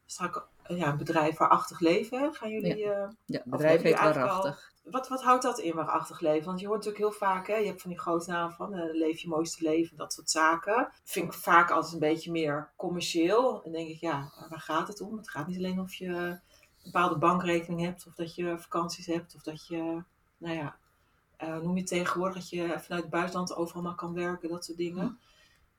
straks 0.07 0.39
ja, 0.69 0.89
een 0.89 0.97
bedrijf 0.97 1.39
waarachtig 1.39 1.81
leven. 1.81 2.35
Gaan 2.35 2.51
jullie. 2.51 2.77
Ja. 2.77 3.03
Uh, 3.03 3.09
Ja, 3.27 3.39
het 3.39 3.45
bedrijf 3.45 3.83
heet 3.83 3.99
Waarachtig. 3.99 4.73
wat, 4.85 5.09
wat 5.09 5.23
houdt 5.23 5.43
dat 5.43 5.59
in 5.59 5.75
waarachtig 5.75 6.21
leven? 6.21 6.47
Want 6.47 6.61
je 6.61 6.67
hoort 6.67 6.85
natuurlijk 6.85 7.05
heel 7.05 7.29
vaak, 7.29 7.47
hè, 7.47 7.57
je 7.57 7.67
hebt 7.67 7.81
van 7.81 7.91
die 7.91 8.01
grote 8.01 8.31
namen 8.31 8.55
van 8.55 8.75
uh, 8.75 8.95
leef 8.95 9.19
je 9.19 9.29
mooiste 9.29 9.65
leven, 9.65 9.97
dat 9.97 10.13
soort 10.13 10.31
zaken. 10.31 10.89
Vind 11.05 11.27
ik 11.27 11.33
vaak 11.33 11.71
altijd 11.71 11.93
een 11.93 11.99
beetje 11.99 12.31
meer 12.31 12.73
commercieel. 12.77 13.63
En 13.65 13.73
denk 13.73 13.89
ik, 13.89 14.01
ja, 14.01 14.33
waar 14.49 14.61
gaat 14.61 14.89
het 14.89 15.01
om? 15.01 15.17
Het 15.17 15.31
gaat 15.31 15.47
niet 15.47 15.57
alleen 15.57 15.81
of 15.81 15.95
je 15.95 16.07
een 16.07 16.41
bepaalde 16.83 17.19
bankrekening 17.19 17.81
hebt, 17.81 18.07
of 18.07 18.15
dat 18.15 18.35
je 18.35 18.59
vakanties 18.59 19.07
hebt, 19.07 19.35
of 19.35 19.43
dat 19.43 19.67
je, 19.67 20.03
nou 20.39 20.57
ja, 20.57 20.77
uh, 21.43 21.59
noem 21.59 21.77
je 21.77 21.83
tegenwoordig 21.83 22.37
dat 22.37 22.49
je 22.49 22.63
vanuit 22.63 23.03
het 23.03 23.11
buitenland 23.11 23.55
overal 23.57 23.83
maar 23.83 23.95
kan 23.95 24.15
werken, 24.15 24.49
dat 24.49 24.65
soort 24.65 24.79
dingen. 24.79 25.05
Ja. 25.05 25.17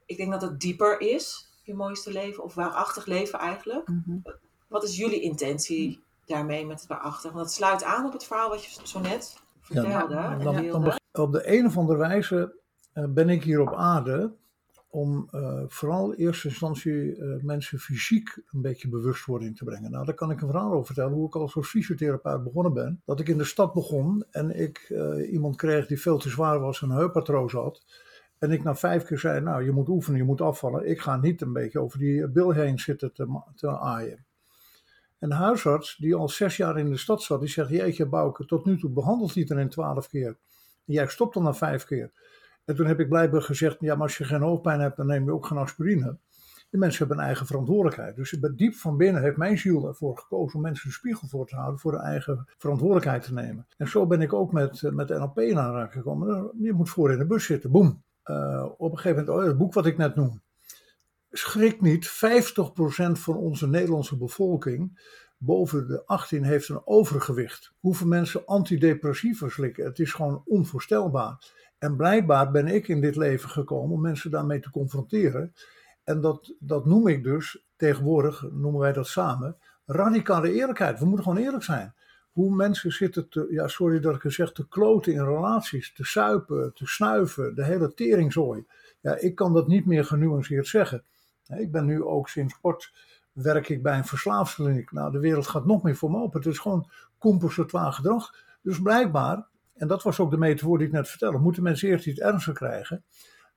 Ik 0.06 0.18
denk 0.18 0.32
dat 0.32 0.42
het 0.42 0.60
dieper 0.60 1.02
is, 1.02 1.47
je 1.68 1.76
mooiste 1.76 2.12
leven, 2.12 2.44
of 2.44 2.56
waarachtig 2.56 3.06
leven 3.06 3.40
eigenlijk. 3.40 3.88
Mm 3.88 4.04
-hmm. 4.06 4.24
Wat 4.68 4.84
is 4.84 4.98
jullie 4.98 5.22
intentie 5.22 6.04
daarmee 6.26 6.66
met 6.66 6.80
het 6.80 6.90
waarachtig? 6.90 7.32
Want 7.32 7.46
het 7.46 7.54
sluit 7.54 7.84
aan 7.84 8.06
op 8.06 8.14
het 8.14 8.24
verhaal 8.24 8.50
wat 8.50 8.66
je 8.66 8.80
zo 8.84 9.00
net 9.00 9.38
vertelde. 9.62 10.14
Ja, 10.14 10.32
en 10.32 10.44
dan, 10.44 10.68
dan, 10.68 10.98
op 11.12 11.32
de 11.32 11.58
een 11.58 11.66
of 11.66 11.78
andere 11.78 11.98
wijze 11.98 12.56
uh, 12.94 13.06
ben 13.10 13.30
ik 13.30 13.44
hier 13.44 13.62
op 13.62 13.74
aarde 13.74 14.34
om 14.90 15.30
uh, 15.32 15.64
vooral 15.68 16.12
in 16.12 16.26
eerste 16.26 16.48
instantie 16.48 16.92
uh, 16.92 17.44
mensen 17.44 17.80
fysiek 17.80 18.42
een 18.52 18.62
beetje 18.62 18.90
bewustwording 18.90 19.58
te 19.58 19.64
brengen. 19.64 19.92
Nou, 19.92 20.06
daar 20.06 20.16
kan 20.16 20.32
ik 20.32 20.42
een 20.42 20.50
verhaal 20.50 20.72
over 20.72 20.86
vertellen, 20.86 21.14
hoe 21.14 21.28
ik 21.28 21.36
als 21.36 21.58
fysiotherapeut 21.62 22.44
begonnen 22.44 22.74
ben. 22.74 23.02
Dat 23.06 23.20
ik 23.20 23.28
in 23.28 23.38
de 23.38 23.44
stad 23.44 23.74
begon 23.74 24.26
en 24.32 24.60
ik 24.60 24.94
iemand 25.32 25.56
kreeg 25.56 25.88
die 25.88 26.02
veel 26.02 26.18
te 26.18 26.30
zwaar 26.30 26.60
was 26.60 26.82
en 26.82 26.90
een 26.90 26.98
heupartroos 26.98 27.54
had. 27.54 27.86
En 28.40 28.52
ik 28.52 28.64
na 28.64 28.76
vijf 28.76 29.04
keer 29.04 29.20
zei, 29.20 29.42
nou, 29.42 29.64
je 29.64 29.72
moet 29.72 29.88
oefenen, 29.88 30.20
je 30.20 30.26
moet 30.26 30.42
afvallen. 30.42 30.90
Ik 30.90 31.00
ga 31.00 31.18
niet 31.18 31.42
een 31.42 31.54
beetje 31.54 31.80
over 31.80 32.00
die 32.00 32.28
bil 32.28 32.52
heen 32.52 32.80
zitten 32.80 33.14
te, 33.14 33.42
te 33.56 33.80
aaien. 33.80 34.26
En 35.20 35.30
de 35.30 35.36
huisarts, 35.36 35.96
die 35.96 36.16
al 36.16 36.30
zes 36.30 36.58
jaar 36.58 36.80
in 36.80 36.90
de 36.90 36.98
stad 36.98 37.24
zat, 37.24 37.40
die 37.40 37.50
zegt, 37.50 37.70
jeetje 37.70 38.06
Bouke, 38.06 38.46
tot 38.46 38.66
nu 38.66 38.80
toe 38.80 38.90
behandelt 38.90 39.36
iedereen 39.36 39.70
twaalf 39.70 40.08
keer. 40.08 40.38
En 40.86 40.94
jij 40.94 41.08
stopt 41.08 41.34
dan 41.34 41.44
na 41.44 41.54
vijf 41.54 41.86
keer. 41.86 42.12
En 42.66 42.76
toen 42.76 42.86
heb 42.86 43.00
ik 43.00 43.10
blijkbaar 43.10 43.42
gezegd, 43.42 43.78
ja, 43.80 43.94
maar 43.94 44.04
als 44.04 44.18
je 44.18 44.24
geen 44.24 44.42
hoofdpijn 44.42 44.80
hebt, 44.80 44.98
dan 44.98 45.08
neem 45.08 45.26
je 45.26 45.34
ook 45.34 45.46
geen 45.46 45.58
aspirine. 45.58 46.18
De 46.70 46.78
mensen 46.78 47.00
hebben 47.00 47.18
een 47.18 47.24
eigen 47.24 47.46
verantwoordelijkheid. 47.46 48.16
Dus 48.16 48.38
diep 48.56 48.76
van 48.76 48.98
binnen 48.98 49.22
heeft 49.22 49.38
mijn 49.38 49.58
ziel 49.58 49.88
ervoor 49.88 50.18
gekozen 50.18 50.56
om 50.56 50.62
mensen 50.62 50.88
een 50.88 50.94
spiegel 50.94 51.28
voor 51.28 51.48
te 51.48 51.56
houden, 51.56 51.80
voor 51.80 51.92
hun 51.92 52.02
eigen 52.02 52.48
verantwoordelijkheid 52.58 53.24
te 53.24 53.34
nemen. 53.34 53.68
En 53.78 53.88
zo 53.88 54.08
ben 54.08 54.22
ik 54.22 54.34
ook 54.34 54.52
met, 54.52 54.82
met 54.82 55.10
NLP 55.10 55.40
in 55.40 55.60
aanraking 55.60 56.04
gekomen. 56.04 56.52
Je 56.60 56.74
moet 56.74 56.90
voor 56.90 57.12
in 57.12 57.18
de 57.18 57.26
bus 57.26 57.46
zitten, 57.46 57.72
boem. 57.72 58.04
Uh, 58.28 58.66
op 58.78 58.92
een 58.92 58.98
gegeven 58.98 59.26
moment, 59.26 59.44
oh, 59.44 59.48
het 59.48 59.58
boek 59.58 59.74
wat 59.74 59.86
ik 59.86 59.98
net 59.98 60.16
noem. 60.16 60.42
Schrik 61.32 61.82
niet, 61.82 62.08
50% 62.08 62.12
van 63.12 63.36
onze 63.36 63.68
Nederlandse 63.68 64.18
bevolking 64.18 65.00
boven 65.38 65.88
de 65.88 66.06
18 66.06 66.44
heeft 66.44 66.70
een 66.70 66.82
overgewicht. 66.88 67.74
Hoeveel 67.80 68.08
mensen 68.08 68.46
antidepressiva 68.46 69.50
slikken? 69.50 69.86
Het 69.86 70.00
is 70.00 70.14
gewoon 70.14 70.42
onvoorstelbaar. 70.46 71.54
En 71.78 71.96
blijkbaar 71.96 72.52
ben 72.52 72.68
ik 72.68 72.88
in 72.88 73.02
dit 73.02 73.16
leven 73.16 73.50
gekomen 73.50 73.96
om 73.96 74.02
mensen 74.02 74.32
daarmee 74.32 74.60
te 74.60 74.72
confronteren. 74.72 75.54
En 76.04 76.22
dat, 76.22 76.56
dat 76.60 76.86
noem 76.86 77.08
ik 77.08 77.24
dus, 77.24 77.66
tegenwoordig 77.76 78.42
noemen 78.52 78.80
wij 78.80 78.94
dat 78.94 79.08
samen, 79.08 79.58
radicale 79.86 80.52
eerlijkheid. 80.52 81.00
We 81.00 81.06
moeten 81.06 81.26
gewoon 81.26 81.44
eerlijk 81.44 81.64
zijn. 81.64 81.94
Hoe 82.38 82.56
mensen 82.56 82.92
zitten 82.92 83.30
te, 83.30 83.48
ja 83.50 83.68
sorry 83.68 84.00
dat 84.00 84.16
ik 84.16 84.22
het 84.22 84.34
zeg, 84.34 84.52
te 84.52 84.68
kloten 84.68 85.14
in 85.14 85.24
relaties, 85.24 85.94
te 85.94 86.04
suipen, 86.04 86.74
te 86.74 86.86
snuiven, 86.86 87.56
de 87.56 87.64
hele 87.64 87.94
teringzooi. 87.94 88.66
Ja, 89.02 89.16
ik 89.16 89.36
kan 89.36 89.54
dat 89.54 89.68
niet 89.68 89.86
meer 89.86 90.06
genuanceerd 90.06 90.68
zeggen. 90.68 91.04
Ik 91.48 91.72
ben 91.72 91.86
nu 91.86 92.04
ook 92.04 92.30
sinds 92.30 92.60
kort 92.60 92.94
werk 93.32 93.70
ik 93.70 93.84
bij 93.84 93.98
een 93.98 94.06
verslaafskliniek. 94.06 94.92
Nou, 94.92 95.12
de 95.12 95.20
wereld 95.20 95.48
gaat 95.48 95.66
nog 95.66 95.84
meer 95.84 95.96
voor 95.96 96.12
me 96.12 96.18
open. 96.18 96.40
Het 96.40 96.50
is 96.52 96.60
gewoon 96.60 96.90
compensatoire 97.18 97.92
gedrag. 97.92 98.36
Dus 98.62 98.82
blijkbaar, 98.82 99.48
en 99.74 99.88
dat 99.88 100.04
was 100.04 100.20
ook 100.20 100.32
de 100.32 100.38
metafoor 100.38 100.78
die 100.78 100.88
ik 100.88 100.94
net 100.94 101.10
vertelde, 101.10 101.38
moeten 101.38 101.64
mensen 101.64 101.90
eerst 101.90 102.08
iets 102.08 102.20
ernstiger 102.20 102.54
krijgen. 102.54 103.04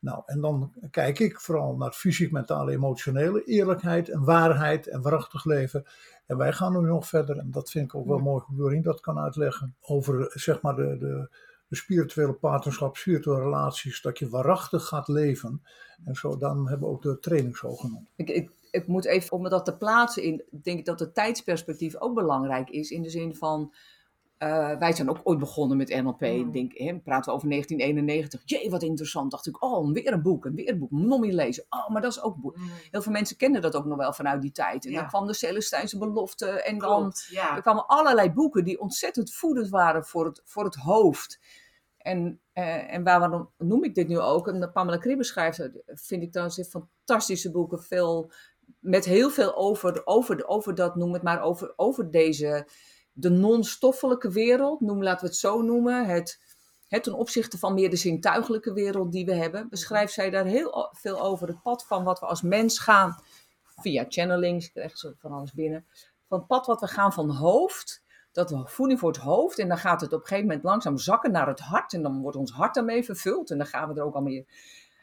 Nou, 0.00 0.22
en 0.26 0.40
dan 0.40 0.72
kijk 0.90 1.18
ik 1.18 1.40
vooral 1.40 1.76
naar 1.76 1.86
het 1.86 1.96
fysiek, 1.96 2.32
mentale, 2.32 2.72
emotionele, 2.72 3.44
eerlijkheid 3.44 4.08
en 4.08 4.24
waarheid 4.24 4.86
en 4.86 5.02
waarachtig 5.02 5.44
leven. 5.44 5.84
En 6.26 6.36
wij 6.36 6.52
gaan 6.52 6.72
nu 6.72 6.88
nog 6.88 7.06
verder, 7.06 7.38
en 7.38 7.50
dat 7.50 7.70
vind 7.70 7.84
ik 7.84 7.94
ook 7.94 8.06
wel 8.06 8.18
mooi 8.18 8.42
hoe 8.46 8.56
Doreen 8.56 8.82
dat 8.82 9.00
kan 9.00 9.18
uitleggen, 9.18 9.76
over 9.80 10.32
zeg 10.34 10.60
maar 10.60 10.76
de, 10.76 10.96
de, 10.98 11.28
de 11.68 11.76
spirituele 11.76 12.32
partnerschap, 12.32 12.96
spirituele 12.96 13.40
relaties, 13.40 14.02
dat 14.02 14.18
je 14.18 14.28
waarachtig 14.28 14.86
gaat 14.86 15.08
leven. 15.08 15.62
En 16.04 16.14
zo, 16.14 16.36
dan 16.36 16.68
hebben 16.68 16.88
we 16.88 16.94
ook 16.94 17.02
de 17.02 17.18
training 17.18 17.56
zo 17.56 17.74
genoemd. 17.74 18.08
Ik, 18.16 18.30
ik, 18.30 18.50
ik 18.70 18.86
moet 18.86 19.04
even, 19.04 19.32
om 19.32 19.48
dat 19.48 19.64
te 19.64 19.76
plaatsen 19.76 20.22
in, 20.22 20.42
denk 20.62 20.78
ik 20.78 20.84
dat 20.84 21.00
het 21.00 21.14
tijdsperspectief 21.14 21.96
ook 21.96 22.14
belangrijk 22.14 22.70
is. 22.70 22.90
In 22.90 23.02
de 23.02 23.10
zin 23.10 23.34
van, 23.34 23.74
uh, 24.42 24.78
wij 24.78 24.92
zijn 24.92 25.10
ook 25.10 25.20
ooit 25.22 25.38
begonnen 25.38 25.76
met 25.76 26.02
NLP. 26.02 26.20
Mm. 26.20 26.52
Denk, 26.52 26.72
hè, 26.78 26.98
praten 26.98 27.30
we 27.30 27.36
over 27.36 27.48
1991. 27.48 28.42
Jee, 28.44 28.70
wat 28.70 28.82
interessant. 28.82 29.30
Dacht 29.30 29.46
ik, 29.46 29.62
oh, 29.62 29.92
weer 29.92 30.12
een 30.12 30.22
boek, 30.22 30.46
en 30.46 30.54
weer 30.54 30.68
een 30.68 30.78
boek. 30.78 30.90
Meer 30.90 31.32
lezen. 31.32 31.66
Oh, 31.68 31.88
maar 31.88 32.02
dat 32.02 32.10
is 32.10 32.22
ook 32.22 32.36
boek. 32.36 32.56
Mm. 32.56 32.70
Heel 32.90 33.02
veel 33.02 33.12
mensen 33.12 33.36
kenden 33.36 33.62
dat 33.62 33.76
ook 33.76 33.84
nog 33.84 33.98
wel 33.98 34.12
vanuit 34.12 34.42
die 34.42 34.52
tijd. 34.52 34.84
En 34.84 34.90
ja. 34.90 35.00
dan 35.00 35.08
kwam 35.08 35.26
de 35.26 35.34
Celestijnse 35.34 35.98
belofte. 35.98 36.46
En 36.46 36.78
dan 36.78 37.12
ja. 37.28 37.56
er 37.56 37.62
kwamen 37.62 37.86
allerlei 37.86 38.32
boeken 38.32 38.64
die 38.64 38.80
ontzettend 38.80 39.32
voedend 39.32 39.68
waren 39.68 40.04
voor 40.04 40.24
het, 40.24 40.42
voor 40.44 40.64
het 40.64 40.74
hoofd. 40.74 41.40
En, 41.96 42.40
uh, 42.54 42.94
en 42.94 43.04
waarom 43.04 43.50
noem 43.58 43.84
ik 43.84 43.94
dit 43.94 44.08
nu 44.08 44.18
ook? 44.18 44.48
En 44.48 44.72
Pamela 44.72 44.96
Kribbe 44.96 45.24
schrijft, 45.24 45.70
vind 45.86 46.22
ik 46.22 46.32
dan 46.32 46.50
fantastische 46.50 47.50
boeken. 47.50 47.82
Veel, 47.82 48.32
met 48.78 49.04
heel 49.04 49.30
veel 49.30 49.56
over, 49.56 50.06
over, 50.06 50.46
over 50.46 50.74
dat, 50.74 50.96
noem 50.96 51.12
het 51.12 51.22
maar, 51.22 51.42
over, 51.42 51.72
over 51.76 52.10
deze, 52.10 52.66
de 53.12 53.30
non-stoffelijke 53.30 54.30
wereld. 54.30 54.80
Noem, 54.80 55.02
laten 55.02 55.20
we 55.20 55.26
het 55.26 55.36
zo 55.36 55.62
noemen. 55.62 56.06
Het, 56.06 56.40
het 56.88 57.02
ten 57.02 57.14
opzichte 57.14 57.58
van 57.58 57.74
meer 57.74 57.90
de 57.90 57.96
zintuigelijke 57.96 58.72
wereld 58.72 59.12
die 59.12 59.24
we 59.24 59.34
hebben. 59.34 59.68
Beschrijft 59.68 60.12
zij 60.12 60.30
daar 60.30 60.44
heel 60.44 60.88
veel 60.92 61.20
over. 61.20 61.48
Het 61.48 61.62
pad 61.62 61.86
van 61.86 62.04
wat 62.04 62.20
we 62.20 62.26
als 62.26 62.42
mens 62.42 62.78
gaan. 62.78 63.22
Via 63.62 64.04
channelings, 64.08 64.66
ik 64.66 64.72
krijg 64.72 64.98
zo 64.98 65.12
van 65.18 65.32
alles 65.32 65.52
binnen. 65.52 65.86
Van 66.28 66.38
het 66.38 66.46
pad 66.46 66.66
wat 66.66 66.80
we 66.80 66.86
gaan 66.86 67.12
van 67.12 67.30
hoofd 67.30 68.02
dat 68.32 68.50
we 68.50 68.62
voeding 68.64 68.98
voor 68.98 69.12
het 69.12 69.20
hoofd 69.20 69.58
en 69.58 69.68
dan 69.68 69.78
gaat 69.78 70.00
het 70.00 70.12
op 70.12 70.20
een 70.20 70.26
gegeven 70.26 70.46
moment 70.46 70.64
langzaam 70.64 70.98
zakken 70.98 71.32
naar 71.32 71.46
het 71.46 71.60
hart 71.60 71.92
en 71.92 72.02
dan 72.02 72.20
wordt 72.20 72.36
ons 72.36 72.52
hart 72.52 72.74
daarmee 72.74 73.04
vervuld 73.04 73.50
en 73.50 73.58
dan 73.58 73.66
gaan 73.66 73.88
we 73.88 74.00
er 74.00 74.06
ook 74.06 74.14
al 74.14 74.22
meer 74.22 74.44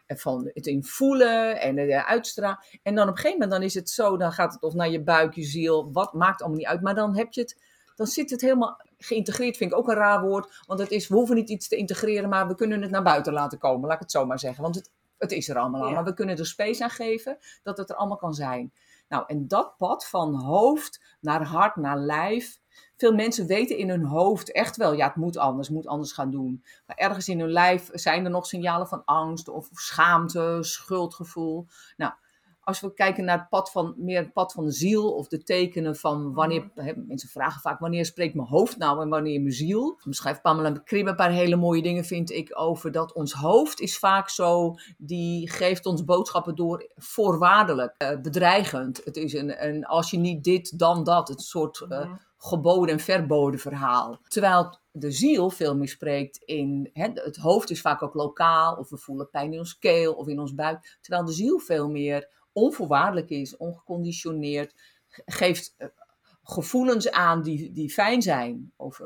van 0.08 0.52
het 0.54 0.68
in 0.68 0.84
voelen 0.84 1.62
en 1.62 1.76
de 1.76 2.06
uitstralen. 2.06 2.60
En 2.84 2.96
dan 2.96 3.04
op 3.04 3.10
een 3.10 3.16
gegeven 3.16 3.40
moment 3.40 3.52
dan 3.52 3.62
is 3.62 3.74
het 3.74 3.90
zo, 3.90 4.18
dan 4.18 4.32
gaat 4.32 4.54
het 4.54 4.62
of 4.62 4.74
naar 4.74 4.90
je 4.90 5.04
buik, 5.04 5.34
je 5.34 5.44
ziel, 5.44 5.92
wat 5.92 6.14
maakt 6.14 6.42
allemaal 6.42 6.58
niet 6.58 6.68
uit, 6.68 6.82
maar 6.82 6.96
dan 6.96 7.16
heb 7.16 7.34
je 7.34 7.42
het, 7.42 7.58
dan 7.98 8.08
zit 8.08 8.30
het 8.30 8.42
helemaal 8.42 8.82
geïntegreerd, 8.98 9.58
vind 9.58 9.72
ik 9.72 9.78
ook 9.78 9.88
een 9.88 9.96
raar 9.96 10.22
woord, 10.22 10.64
want 10.66 10.80
het 10.80 10.92
is, 10.92 11.08
we 11.08 11.16
hoeven 11.16 11.36
niet 11.36 11.50
iets 11.50 11.68
te 11.68 11.76
integreren, 11.76 12.30
maar 12.30 12.48
we 12.48 12.56
kunnen 12.56 12.82
het 12.82 12.92
naar 12.92 13.04
buiten 13.04 13.34
laten 13.34 13.58
komen, 13.58 13.88
laat 13.88 13.96
ik 13.96 14.02
het 14.02 14.12
zo 14.12 14.26
maar 14.26 14.40
zeggen, 14.40 14.64
want 14.64 14.76
het, 14.76 14.92
het 15.18 15.32
is 15.32 15.50
er 15.50 15.58
allemaal 15.58 15.84
al, 15.84 15.92
maar 15.92 16.04
we 16.04 16.14
kunnen 16.14 16.38
er 16.38 16.46
space 16.46 16.84
aan 16.84 16.90
geven 16.90 17.38
dat 17.64 17.78
het 17.78 17.90
er 17.90 17.96
allemaal 17.96 18.18
kan 18.18 18.34
zijn. 18.34 18.74
Nou, 19.10 19.24
en 19.28 19.48
dat 19.48 19.78
pad 19.78 20.08
van 20.08 20.36
hoofd 20.36 21.02
naar 21.20 21.44
hart, 21.44 21.76
naar 21.76 21.98
lijf, 21.98 22.60
veel 22.96 23.14
mensen 23.14 23.48
weten 23.48 23.78
in 23.78 23.90
hun 23.90 24.04
hoofd 24.04 24.52
echt 24.52 24.78
wel, 24.78 24.94
ja, 24.94 25.08
het 25.08 25.16
moet 25.16 25.38
anders, 25.38 25.70
moet 25.70 25.88
anders 25.88 26.12
gaan 26.12 26.32
doen. 26.32 26.64
Maar 26.86 26.96
ergens 26.96 27.28
in 27.28 27.40
hun 27.40 27.52
lijf 27.52 27.90
zijn 27.94 28.26
er 28.26 28.32
nog 28.32 28.46
signalen 28.46 28.88
van 28.88 29.06
angst 29.06 29.48
of 29.48 29.70
schaamte, 29.72 30.58
schuldgevoel. 30.62 31.68
Nou, 31.98 32.12
als 32.68 32.80
we 32.80 32.94
kijken 32.94 33.26
naar 33.26 33.40
het 33.40 33.50
pad 33.50 33.72
van, 33.72 33.94
meer 33.98 34.18
het 34.18 34.34
pad 34.34 34.54
van 34.54 34.66
de 34.66 34.72
ziel 34.72 35.14
of 35.14 35.28
de 35.28 35.44
tekenen 35.44 35.96
van 35.96 36.34
wanneer, 36.34 36.70
hè, 36.76 36.94
mensen 36.96 37.30
vragen 37.30 37.62
vaak 37.62 37.80
wanneer 37.80 38.06
spreekt 38.06 38.36
mijn 38.36 38.48
hoofd 38.48 38.78
nou 38.78 39.02
en 39.02 39.10
wanneer 39.10 39.42
mijn 39.42 39.54
ziel. 39.54 40.00
Schrijft 40.10 40.42
Pamela 40.42 40.72
Krim 40.72 41.08
een 41.08 41.16
paar 41.16 41.32
hele 41.32 41.56
mooie 41.56 41.82
dingen, 41.82 42.06
vind 42.06 42.32
ik, 42.32 42.60
over 42.60 42.92
dat 42.92 43.14
ons 43.14 43.34
hoofd 43.34 43.80
is 43.80 44.00
vaak 44.00 44.30
zo, 44.30 44.76
die 44.98 45.50
geeft 45.50 45.86
ons 45.86 46.04
boodschappen 46.04 46.56
door 46.56 46.92
voorwaardelijk, 46.96 47.96
uh, 47.98 48.22
bedreigend. 48.22 49.02
Het 49.04 49.18
is 49.18 49.34
een, 49.34 49.68
een, 49.68 49.86
als 49.86 50.12
je 50.12 50.18
niet 50.18 50.44
dit, 50.44 50.80
dan 50.80 51.04
dat, 51.04 51.28
het 51.28 51.42
soort 51.42 51.86
uh, 51.90 52.14
geboden 52.38 52.94
en 52.94 53.00
verboden 53.00 53.60
verhaal. 53.60 54.20
Terwijl 54.28 54.80
de 54.92 55.12
ziel 55.12 55.50
veel 55.50 55.76
meer 55.76 55.90
spreekt 55.90 56.38
in. 56.38 56.90
Hè, 56.94 57.08
het 57.14 57.38
hoofd 57.38 57.70
is 57.70 57.82
vaak 57.82 58.04
ook 58.04 58.14
lokaal, 58.14 58.76
of 58.76 58.90
we 58.90 58.98
voelen 58.98 59.30
pijn 59.30 59.54
in 59.54 59.60
ons 59.60 59.78
keel 59.78 60.14
of 60.14 60.28
in 60.28 60.40
ons 60.40 60.56
buik. 60.56 60.98
Terwijl 61.02 61.26
de 61.26 61.34
ziel 61.34 61.60
veel 61.60 61.90
meer 61.90 62.36
onvoorwaardelijk 62.58 63.30
is, 63.30 63.58
ongeconditioneerd, 63.58 64.74
geeft 65.26 65.74
eh, 65.78 65.88
gevoelens 66.44 67.12
aan 67.12 67.42
die, 67.42 67.72
die 67.72 67.90
fijn 67.90 68.22
zijn. 68.22 68.74
Of, 68.76 69.02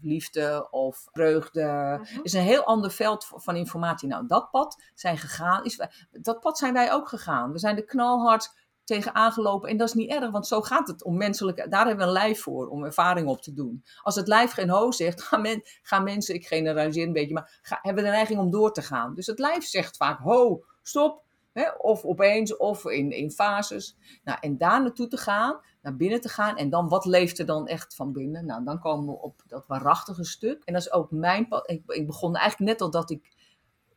liefde 0.00 0.68
of 0.70 1.06
vreugde. 1.12 1.62
Mhm. 1.62 2.20
is 2.22 2.32
een 2.32 2.42
heel 2.42 2.64
ander 2.64 2.90
veld 2.90 3.26
van 3.34 3.56
informatie. 3.56 4.08
Nou, 4.08 4.26
dat 4.26 4.50
pad 4.50 4.82
zijn 4.94 5.18
gegaan. 5.18 5.64
Is, 5.64 5.80
dat 6.10 6.40
pad 6.40 6.58
zijn 6.58 6.72
wij 6.72 6.92
ook 6.92 7.08
gegaan. 7.08 7.52
We 7.52 7.58
zijn 7.58 7.76
er 7.76 7.84
knalhard 7.84 8.52
tegen 8.84 9.14
aangelopen. 9.14 9.68
En 9.68 9.76
dat 9.76 9.88
is 9.88 9.94
niet 9.94 10.10
erg, 10.10 10.30
want 10.30 10.46
zo 10.46 10.60
gaat 10.60 10.88
het 10.88 11.04
om 11.04 11.16
menselijke. 11.16 11.68
Daar 11.68 11.86
hebben 11.86 12.04
we 12.04 12.10
een 12.10 12.18
lijf 12.18 12.42
voor, 12.42 12.68
om 12.68 12.84
ervaring 12.84 13.28
op 13.28 13.42
te 13.42 13.52
doen. 13.52 13.84
Als 14.02 14.14
het 14.14 14.28
lijf 14.28 14.52
geen 14.52 14.70
ho 14.70 14.90
zegt, 14.90 15.22
gaan, 15.22 15.42
men, 15.42 15.62
gaan 15.82 16.02
mensen, 16.02 16.34
ik 16.34 16.46
generaliseer 16.46 17.06
een 17.06 17.12
beetje, 17.12 17.34
maar 17.34 17.78
hebben 17.82 18.04
de 18.04 18.10
neiging 18.10 18.38
om 18.38 18.50
door 18.50 18.72
te 18.72 18.82
gaan. 18.82 19.14
Dus 19.14 19.26
het 19.26 19.38
lijf 19.38 19.64
zegt 19.64 19.96
vaak: 19.96 20.18
ho, 20.18 20.64
stop. 20.82 21.23
Hè, 21.54 21.70
of 21.70 22.04
opeens, 22.04 22.56
of 22.56 22.84
in, 22.84 23.10
in 23.10 23.30
fases. 23.30 23.96
Nou, 24.24 24.38
en 24.40 24.58
daar 24.58 24.82
naartoe 24.82 25.08
te 25.08 25.16
gaan, 25.16 25.60
naar 25.82 25.96
binnen 25.96 26.20
te 26.20 26.28
gaan. 26.28 26.56
En 26.56 26.70
dan, 26.70 26.88
wat 26.88 27.04
leeft 27.04 27.38
er 27.38 27.46
dan 27.46 27.66
echt 27.66 27.94
van 27.94 28.12
binnen? 28.12 28.46
Nou, 28.46 28.64
dan 28.64 28.78
komen 28.78 29.14
we 29.14 29.20
op 29.20 29.42
dat 29.46 29.66
waarachtige 29.66 30.24
stuk. 30.24 30.62
En 30.64 30.72
dat 30.72 30.82
is 30.82 30.92
ook 30.92 31.10
mijn 31.10 31.48
pad. 31.48 31.70
Ik, 31.70 31.82
ik 31.86 32.06
begon 32.06 32.36
eigenlijk 32.36 32.70
net 32.70 32.80
al 32.80 32.90
dat 32.90 33.10
ik 33.10 33.32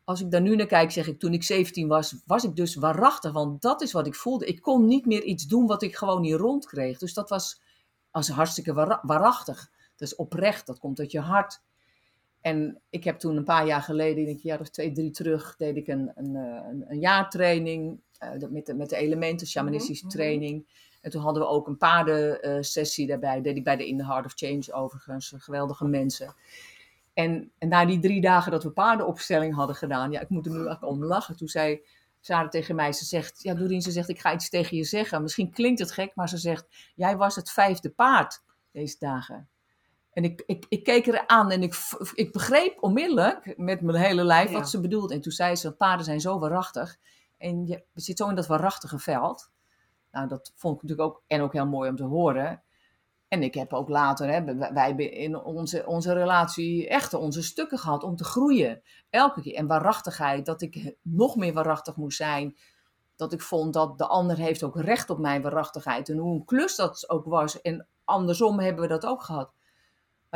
als 0.08 0.22
ik 0.22 0.32
daar 0.32 0.42
nu 0.42 0.56
naar 0.56 0.66
kijk, 0.66 0.92
zeg 0.92 1.08
ik, 1.08 1.20
toen 1.20 1.34
ik 1.34 1.44
17 1.44 1.88
was, 1.88 2.16
was 2.26 2.44
ik 2.44 2.56
dus 2.56 2.76
waarachtig. 2.76 3.32
Want 3.32 3.62
dat 3.62 3.82
is 3.82 3.92
wat 3.92 4.08
ik 4.08 4.16
voelde. 4.16 4.46
Ik 4.46 4.62
kon 4.62 4.88
niet 4.88 5.06
meer 5.06 5.24
iets 5.24 5.48
doen 5.48 5.68
wat 5.68 5.82
ik 5.82 5.96
gewoon 5.96 6.22
niet 6.22 6.36
rondkreeg. 6.36 6.98
Dus 6.98 7.14
dat 7.14 7.30
was 7.30 7.62
als 8.12 8.30
hartstikke 8.30 8.74
waarachtig. 9.02 9.72
Dat 9.96 10.08
is 10.08 10.16
oprecht, 10.16 10.66
dat 10.66 10.80
komt 10.80 11.00
uit 11.00 11.12
je 11.12 11.20
hart. 11.20 11.62
En 12.48 12.82
ik 12.90 13.04
heb 13.04 13.20
toen 13.20 13.38
een 13.38 13.44
paar 13.44 13.66
jaar 13.66 13.82
geleden, 13.82 14.28
een 14.28 14.40
jaar 14.42 14.60
of 14.60 14.70
twee, 14.70 14.92
drie 14.92 15.12
terug, 15.12 15.56
deed 15.58 15.76
ik 15.76 15.88
een, 15.88 16.12
een, 16.16 16.36
eh, 16.36 16.70
een, 16.70 16.86
een 16.88 17.00
jaartraining 17.00 18.00
uh, 18.24 18.50
met, 18.50 18.66
de, 18.66 18.74
met 18.74 18.90
de 18.90 18.96
elementen, 18.96 19.48
shamanistische 19.48 20.06
mhm, 20.06 20.16
mhm. 20.16 20.24
training. 20.24 20.66
En 21.02 21.12
toen 21.12 21.22
hadden 21.22 21.44
we 21.44 21.50
ook 21.50 21.68
een 21.68 21.78
paardensessie 21.78 23.04
uh, 23.04 23.10
daarbij. 23.10 23.42
Deed 23.42 23.58
ik 23.58 23.64
bij 23.64 23.76
de 23.76 23.88
In 23.88 23.98
the 23.98 24.06
Heart 24.06 24.26
of 24.26 24.34
Change 24.36 24.74
overigens. 24.74 25.34
Geweldige 25.38 25.86
mensen. 25.86 26.36
En, 27.14 27.52
en, 27.58 27.68
na 27.68 27.86
die 27.86 28.00
drie 28.00 28.22
dagen 28.22 28.52
dat 28.52 28.64
we 28.64 28.72
paardenopstelling 28.72 29.56
hadden 29.56 29.76
gedaan, 29.76 30.12
ja, 30.12 30.20
ik 30.20 30.30
moet 30.30 30.46
er 30.46 30.52
nu 30.52 30.68
ook 30.68 30.84
om 30.84 31.04
lachen. 31.04 31.38
Toen 31.38 31.48
zei 31.48 31.82
Sarah 32.20 32.50
tegen 32.50 32.76
mij, 32.76 32.94
ze 32.94 33.06
zegt, 33.06 33.44
ja 33.44 33.54
Doreen, 33.54 33.82
ze 33.82 33.92
zegt, 33.92 34.10
ik 34.10 34.20
ga 34.20 34.34
iets 34.34 34.50
tegen 34.50 34.78
je 34.78 34.84
zeggen. 34.84 35.22
Misschien 35.22 35.52
klinkt 35.52 35.80
het 35.80 35.92
gek, 35.92 36.12
maar 36.16 36.30
ze 36.30 36.38
zegt, 36.38 36.66
jij 36.96 37.18
was 37.18 37.36
het 37.36 37.52
vijfde 37.52 37.90
paard 37.90 38.44
deze 38.72 38.96
dagen. 39.00 39.50
En 40.18 40.24
ik, 40.24 40.44
ik, 40.46 40.66
ik 40.70 40.84
keek 40.84 41.08
er 41.08 41.28
aan 41.28 41.52
en 41.52 41.64
ik, 41.64 41.76
ik 42.14 42.32
begreep 42.32 42.84
onmiddellijk 42.84 43.54
met 43.58 43.82
mijn 43.82 43.98
hele 43.98 44.24
lijf 44.24 44.52
wat 44.52 44.70
ze 44.70 44.80
bedoelde. 44.80 45.14
En 45.14 45.22
toen 45.22 45.32
zei 45.32 45.56
ze, 45.56 45.76
paarden 45.76 46.06
zijn 46.06 46.20
zo 46.20 46.40
waarachtig. 46.40 46.98
En 47.38 47.66
je 47.66 47.84
zit 47.94 48.18
zo 48.18 48.30
in 48.30 48.36
dat 48.36 48.48
waarachtige 48.48 49.00
veld. 49.00 49.52
Nou, 50.12 50.28
dat 50.28 50.52
vond 50.56 50.76
ik 50.76 50.82
natuurlijk 50.82 51.10
ook, 51.10 51.24
en 51.28 51.42
ook 51.42 51.54
heel 51.54 51.68
mooi 51.68 51.90
om 51.90 51.96
te 51.96 52.04
horen. 52.04 52.64
En 53.28 53.44
ik 53.44 53.54
heb 53.54 53.74
ook 53.74 53.90
later, 53.90 54.28
hè, 54.30 54.56
wij 54.56 54.88
hebben 54.88 55.12
in 55.12 55.36
onze, 55.36 55.86
onze 55.86 56.14
relatie 56.14 56.88
echt 56.88 57.14
onze 57.14 57.44
stukken 57.44 57.78
gehad 57.78 58.04
om 58.04 58.16
te 58.16 58.24
groeien. 58.24 58.82
Elke 59.10 59.42
keer. 59.42 59.56
En 59.56 59.68
waarachtigheid, 59.68 60.46
dat 60.46 60.62
ik 60.62 60.96
nog 61.02 61.36
meer 61.36 61.54
waarachtig 61.54 61.96
moest 61.96 62.18
zijn. 62.18 62.58
Dat 63.16 63.34
ik 63.34 63.42
vond 63.42 63.74
dat 63.74 63.98
de 63.98 64.08
ander 64.08 64.38
heeft 64.38 64.64
ook 64.64 64.80
recht 64.80 65.10
op 65.10 65.18
mijn 65.18 65.42
waarachtigheid. 65.42 66.10
En 66.10 66.18
hoe 66.18 66.36
een 66.36 66.46
klus 66.46 66.76
dat 66.76 67.10
ook 67.10 67.26
was. 67.26 67.62
En 67.62 67.88
andersom 68.04 68.60
hebben 68.60 68.82
we 68.82 68.88
dat 68.88 69.06
ook 69.06 69.24
gehad. 69.24 69.56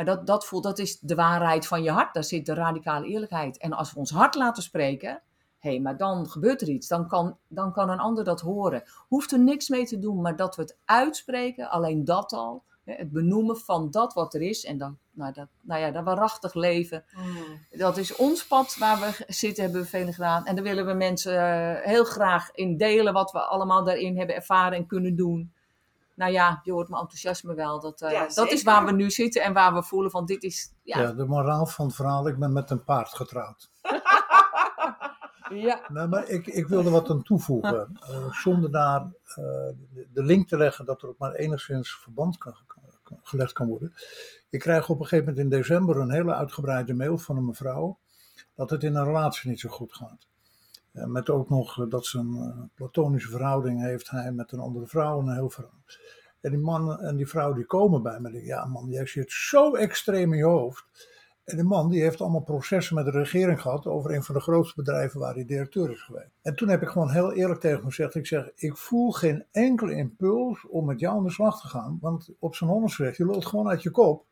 Maar 0.04 0.16
dat, 0.16 0.26
dat 0.26 0.46
voelt, 0.46 0.62
dat 0.62 0.78
is 0.78 0.98
de 1.00 1.14
waarheid 1.14 1.66
van 1.66 1.82
je 1.82 1.90
hart. 1.90 2.14
Daar 2.14 2.24
zit 2.24 2.46
de 2.46 2.54
radicale 2.54 3.06
eerlijkheid. 3.06 3.58
En 3.58 3.72
als 3.72 3.92
we 3.92 3.98
ons 3.98 4.10
hart 4.10 4.34
laten 4.34 4.62
spreken, 4.62 5.22
hé, 5.58 5.70
hey, 5.70 5.80
maar 5.80 5.96
dan 5.96 6.28
gebeurt 6.28 6.60
er 6.60 6.68
iets. 6.68 6.88
Dan 6.88 7.08
kan, 7.08 7.36
dan 7.48 7.72
kan 7.72 7.90
een 7.90 7.98
ander 7.98 8.24
dat 8.24 8.40
horen. 8.40 8.82
Hoeft 9.08 9.32
er 9.32 9.38
niks 9.38 9.68
mee 9.68 9.84
te 9.84 9.98
doen, 9.98 10.20
maar 10.20 10.36
dat 10.36 10.56
we 10.56 10.62
het 10.62 10.76
uitspreken, 10.84 11.70
alleen 11.70 12.04
dat 12.04 12.32
al 12.32 12.64
het 12.84 13.12
benoemen 13.12 13.56
van 13.56 13.90
dat 13.90 14.14
wat 14.14 14.34
er 14.34 14.42
is 14.42 14.64
en 14.64 14.78
dan, 14.78 14.98
nou, 15.10 15.32
dat, 15.32 15.48
nou 15.60 15.80
ja, 15.80 15.90
dat 15.90 16.04
waarachtig 16.04 16.54
leven. 16.54 17.04
Mm. 17.16 17.78
Dat 17.78 17.96
is 17.96 18.16
ons 18.16 18.46
pad 18.46 18.76
waar 18.78 19.00
we 19.00 19.24
zitten, 19.26 19.64
hebben 19.64 19.82
we 19.82 19.88
velen 19.88 20.14
gedaan. 20.14 20.46
En 20.46 20.54
daar 20.54 20.64
willen 20.64 20.86
we 20.86 20.92
mensen 20.92 21.38
eh, 21.38 21.86
heel 21.86 22.04
graag 22.04 22.50
in 22.52 22.76
delen 22.76 23.12
wat 23.12 23.32
we 23.32 23.40
allemaal 23.40 23.84
daarin 23.84 24.18
hebben 24.18 24.36
ervaren 24.36 24.78
en 24.78 24.86
kunnen 24.86 25.16
doen. 25.16 25.52
Nou 26.14 26.32
ja, 26.32 26.60
je 26.62 26.72
hoort 26.72 26.88
mijn 26.88 27.00
enthousiasme 27.00 27.54
wel. 27.54 27.80
Dat, 27.80 28.02
uh, 28.02 28.28
dat 28.34 28.50
is 28.50 28.62
waar 28.62 28.84
we 28.84 28.92
nu 28.92 29.10
zitten 29.10 29.42
en 29.42 29.52
waar 29.52 29.74
we 29.74 29.82
voelen 29.82 30.10
van 30.10 30.26
dit 30.26 30.42
is... 30.42 30.74
Ja, 30.82 31.00
ja 31.00 31.12
de 31.12 31.26
moraal 31.26 31.66
van 31.66 31.86
het 31.86 31.94
verhaal, 31.94 32.28
ik 32.28 32.38
ben 32.38 32.52
met 32.52 32.70
een 32.70 32.84
paard 32.84 33.08
getrouwd. 33.08 33.70
ja. 35.50 35.80
Nou, 35.92 36.08
maar 36.08 36.28
ik, 36.28 36.46
ik 36.46 36.66
wilde 36.66 36.90
wat 36.90 37.10
aan 37.10 37.22
toevoegen. 37.22 37.98
Uh, 38.10 38.32
zonder 38.32 38.70
daar 38.70 39.10
de 40.12 40.22
link 40.22 40.48
te 40.48 40.56
leggen 40.56 40.84
dat 40.84 41.02
er 41.02 41.08
ook 41.08 41.18
maar 41.18 41.32
enigszins 41.32 41.96
verband 41.96 42.38
kan, 42.38 42.54
gelegd 43.22 43.52
kan 43.52 43.68
worden. 43.68 43.94
Ik 44.50 44.60
krijg 44.60 44.88
op 44.88 45.00
een 45.00 45.06
gegeven 45.06 45.34
moment 45.34 45.44
in 45.44 45.58
december 45.58 45.96
een 45.96 46.12
hele 46.12 46.34
uitgebreide 46.34 46.94
mail 46.94 47.18
van 47.18 47.36
een 47.36 47.46
mevrouw 47.46 47.98
dat 48.54 48.70
het 48.70 48.82
in 48.82 48.94
een 48.94 49.04
relatie 49.04 49.50
niet 49.50 49.60
zo 49.60 49.68
goed 49.68 49.94
gaat. 49.94 50.26
Eh, 50.92 51.04
met 51.04 51.30
ook 51.30 51.48
nog 51.48 51.80
eh, 51.80 51.88
dat 51.88 52.06
ze 52.06 52.18
een 52.18 52.36
uh, 52.36 52.62
platonische 52.74 53.30
verhouding 53.30 53.82
heeft, 53.82 54.10
hij 54.10 54.32
met 54.32 54.52
een 54.52 54.58
andere 54.58 54.86
vrouw 54.86 55.20
en 55.20 55.26
een 55.26 55.34
heel 55.34 55.50
verhaal. 55.50 55.80
En 56.40 56.50
die 56.50 56.60
man 56.60 57.00
en 57.00 57.16
die 57.16 57.28
vrouw 57.28 57.52
die 57.52 57.66
komen 57.66 58.02
bij 58.02 58.20
me 58.20 58.28
en 58.28 58.44
ja 58.44 58.64
man, 58.64 58.88
jij 58.88 59.06
zit 59.06 59.32
zo 59.32 59.74
extreem 59.74 60.32
in 60.32 60.38
je 60.38 60.44
hoofd. 60.44 60.84
En 61.44 61.56
die 61.56 61.64
man 61.64 61.90
die 61.90 62.02
heeft 62.02 62.20
allemaal 62.20 62.42
processen 62.42 62.94
met 62.94 63.04
de 63.04 63.10
regering 63.10 63.60
gehad 63.60 63.86
over 63.86 64.14
een 64.14 64.22
van 64.22 64.34
de 64.34 64.40
grootste 64.40 64.82
bedrijven 64.82 65.20
waar 65.20 65.34
hij 65.34 65.44
directeur 65.44 65.90
is 65.90 66.02
geweest. 66.02 66.30
En 66.42 66.54
toen 66.54 66.68
heb 66.68 66.82
ik 66.82 66.88
gewoon 66.88 67.10
heel 67.10 67.32
eerlijk 67.32 67.60
tegen 67.60 67.76
hem 67.76 67.86
gezegd, 67.86 68.14
ik 68.14 68.26
zeg, 68.26 68.50
ik 68.54 68.76
voel 68.76 69.10
geen 69.10 69.44
enkele 69.50 69.94
impuls 69.94 70.66
om 70.68 70.84
met 70.84 71.00
jou 71.00 71.16
aan 71.16 71.24
de 71.24 71.30
slag 71.30 71.60
te 71.60 71.68
gaan. 71.68 71.98
Want 72.00 72.28
op 72.38 72.54
zijn 72.54 72.70
honderd 72.70 73.16
je 73.16 73.24
loopt 73.24 73.46
gewoon 73.46 73.68
uit 73.68 73.82
je 73.82 73.90
kop 73.90 74.24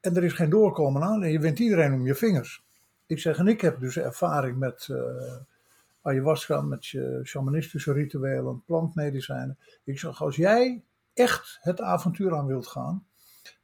en 0.00 0.16
er 0.16 0.24
is 0.24 0.32
geen 0.32 0.50
doorkomen 0.50 1.02
aan 1.02 1.22
en 1.22 1.30
je 1.30 1.38
wint 1.38 1.58
iedereen 1.58 1.92
om 1.92 2.06
je 2.06 2.14
vingers. 2.14 2.64
Ik 3.06 3.18
zeg, 3.18 3.38
en 3.38 3.46
ik 3.46 3.60
heb 3.60 3.80
dus 3.80 3.96
ervaring 3.96 4.58
met 4.58 4.88
ayahuasca, 6.02 6.60
met 6.60 6.86
je 6.86 7.20
shamanistische 7.24 7.92
rituelen, 7.92 8.62
plantmedicijnen. 8.64 9.58
Ik 9.84 9.98
zeg, 9.98 10.22
als 10.22 10.36
jij 10.36 10.84
echt 11.14 11.58
het 11.60 11.80
avontuur 11.80 12.34
aan 12.34 12.46
wilt 12.46 12.66
gaan, 12.66 13.06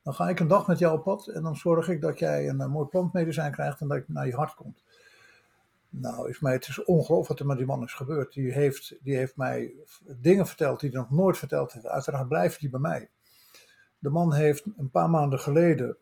dan 0.02 0.14
ga 0.14 0.28
ik 0.28 0.40
een 0.40 0.48
dag 0.48 0.66
met 0.66 0.78
jou 0.78 0.98
op 0.98 1.04
pad 1.04 1.26
en 1.26 1.42
dan 1.42 1.56
zorg 1.56 1.88
ik 1.88 2.00
dat 2.00 2.18
jij 2.18 2.48
een, 2.48 2.70
mooi 2.70 2.88
plantmedicijn 2.88 3.52
krijgt 3.52 3.80
en 3.80 3.88
dat 3.88 3.96
het 3.96 4.08
naar 4.08 4.26
je 4.26 4.34
hart 4.34 4.54
komt. 4.54 4.82
Nou, 5.90 6.28
is 6.28 6.40
mij, 6.40 6.52
het 6.52 6.68
is 6.68 6.84
ongelooflijk 6.84 7.28
wat 7.28 7.40
er 7.40 7.46
met 7.46 7.56
die 7.56 7.66
man 7.66 7.82
is 7.82 7.94
gebeurd. 7.94 8.32
Die 8.32 8.52
heeft, 8.52 8.96
die 9.00 9.16
heeft 9.16 9.36
mij 9.36 9.72
dingen 10.16 10.46
verteld 10.46 10.80
die 10.80 10.90
hij 10.90 11.00
nog 11.00 11.10
nooit 11.10 11.38
verteld 11.38 11.72
heeft. 11.72 11.86
Uiteraard 11.86 12.28
blijft 12.28 12.60
die 12.60 12.70
bij 12.70 12.80
mij. 12.80 13.10
De 13.98 14.10
man 14.10 14.32
heeft 14.32 14.64
een 14.76 14.90
paar 14.90 15.10
maanden 15.10 15.38
geleden 15.38 15.96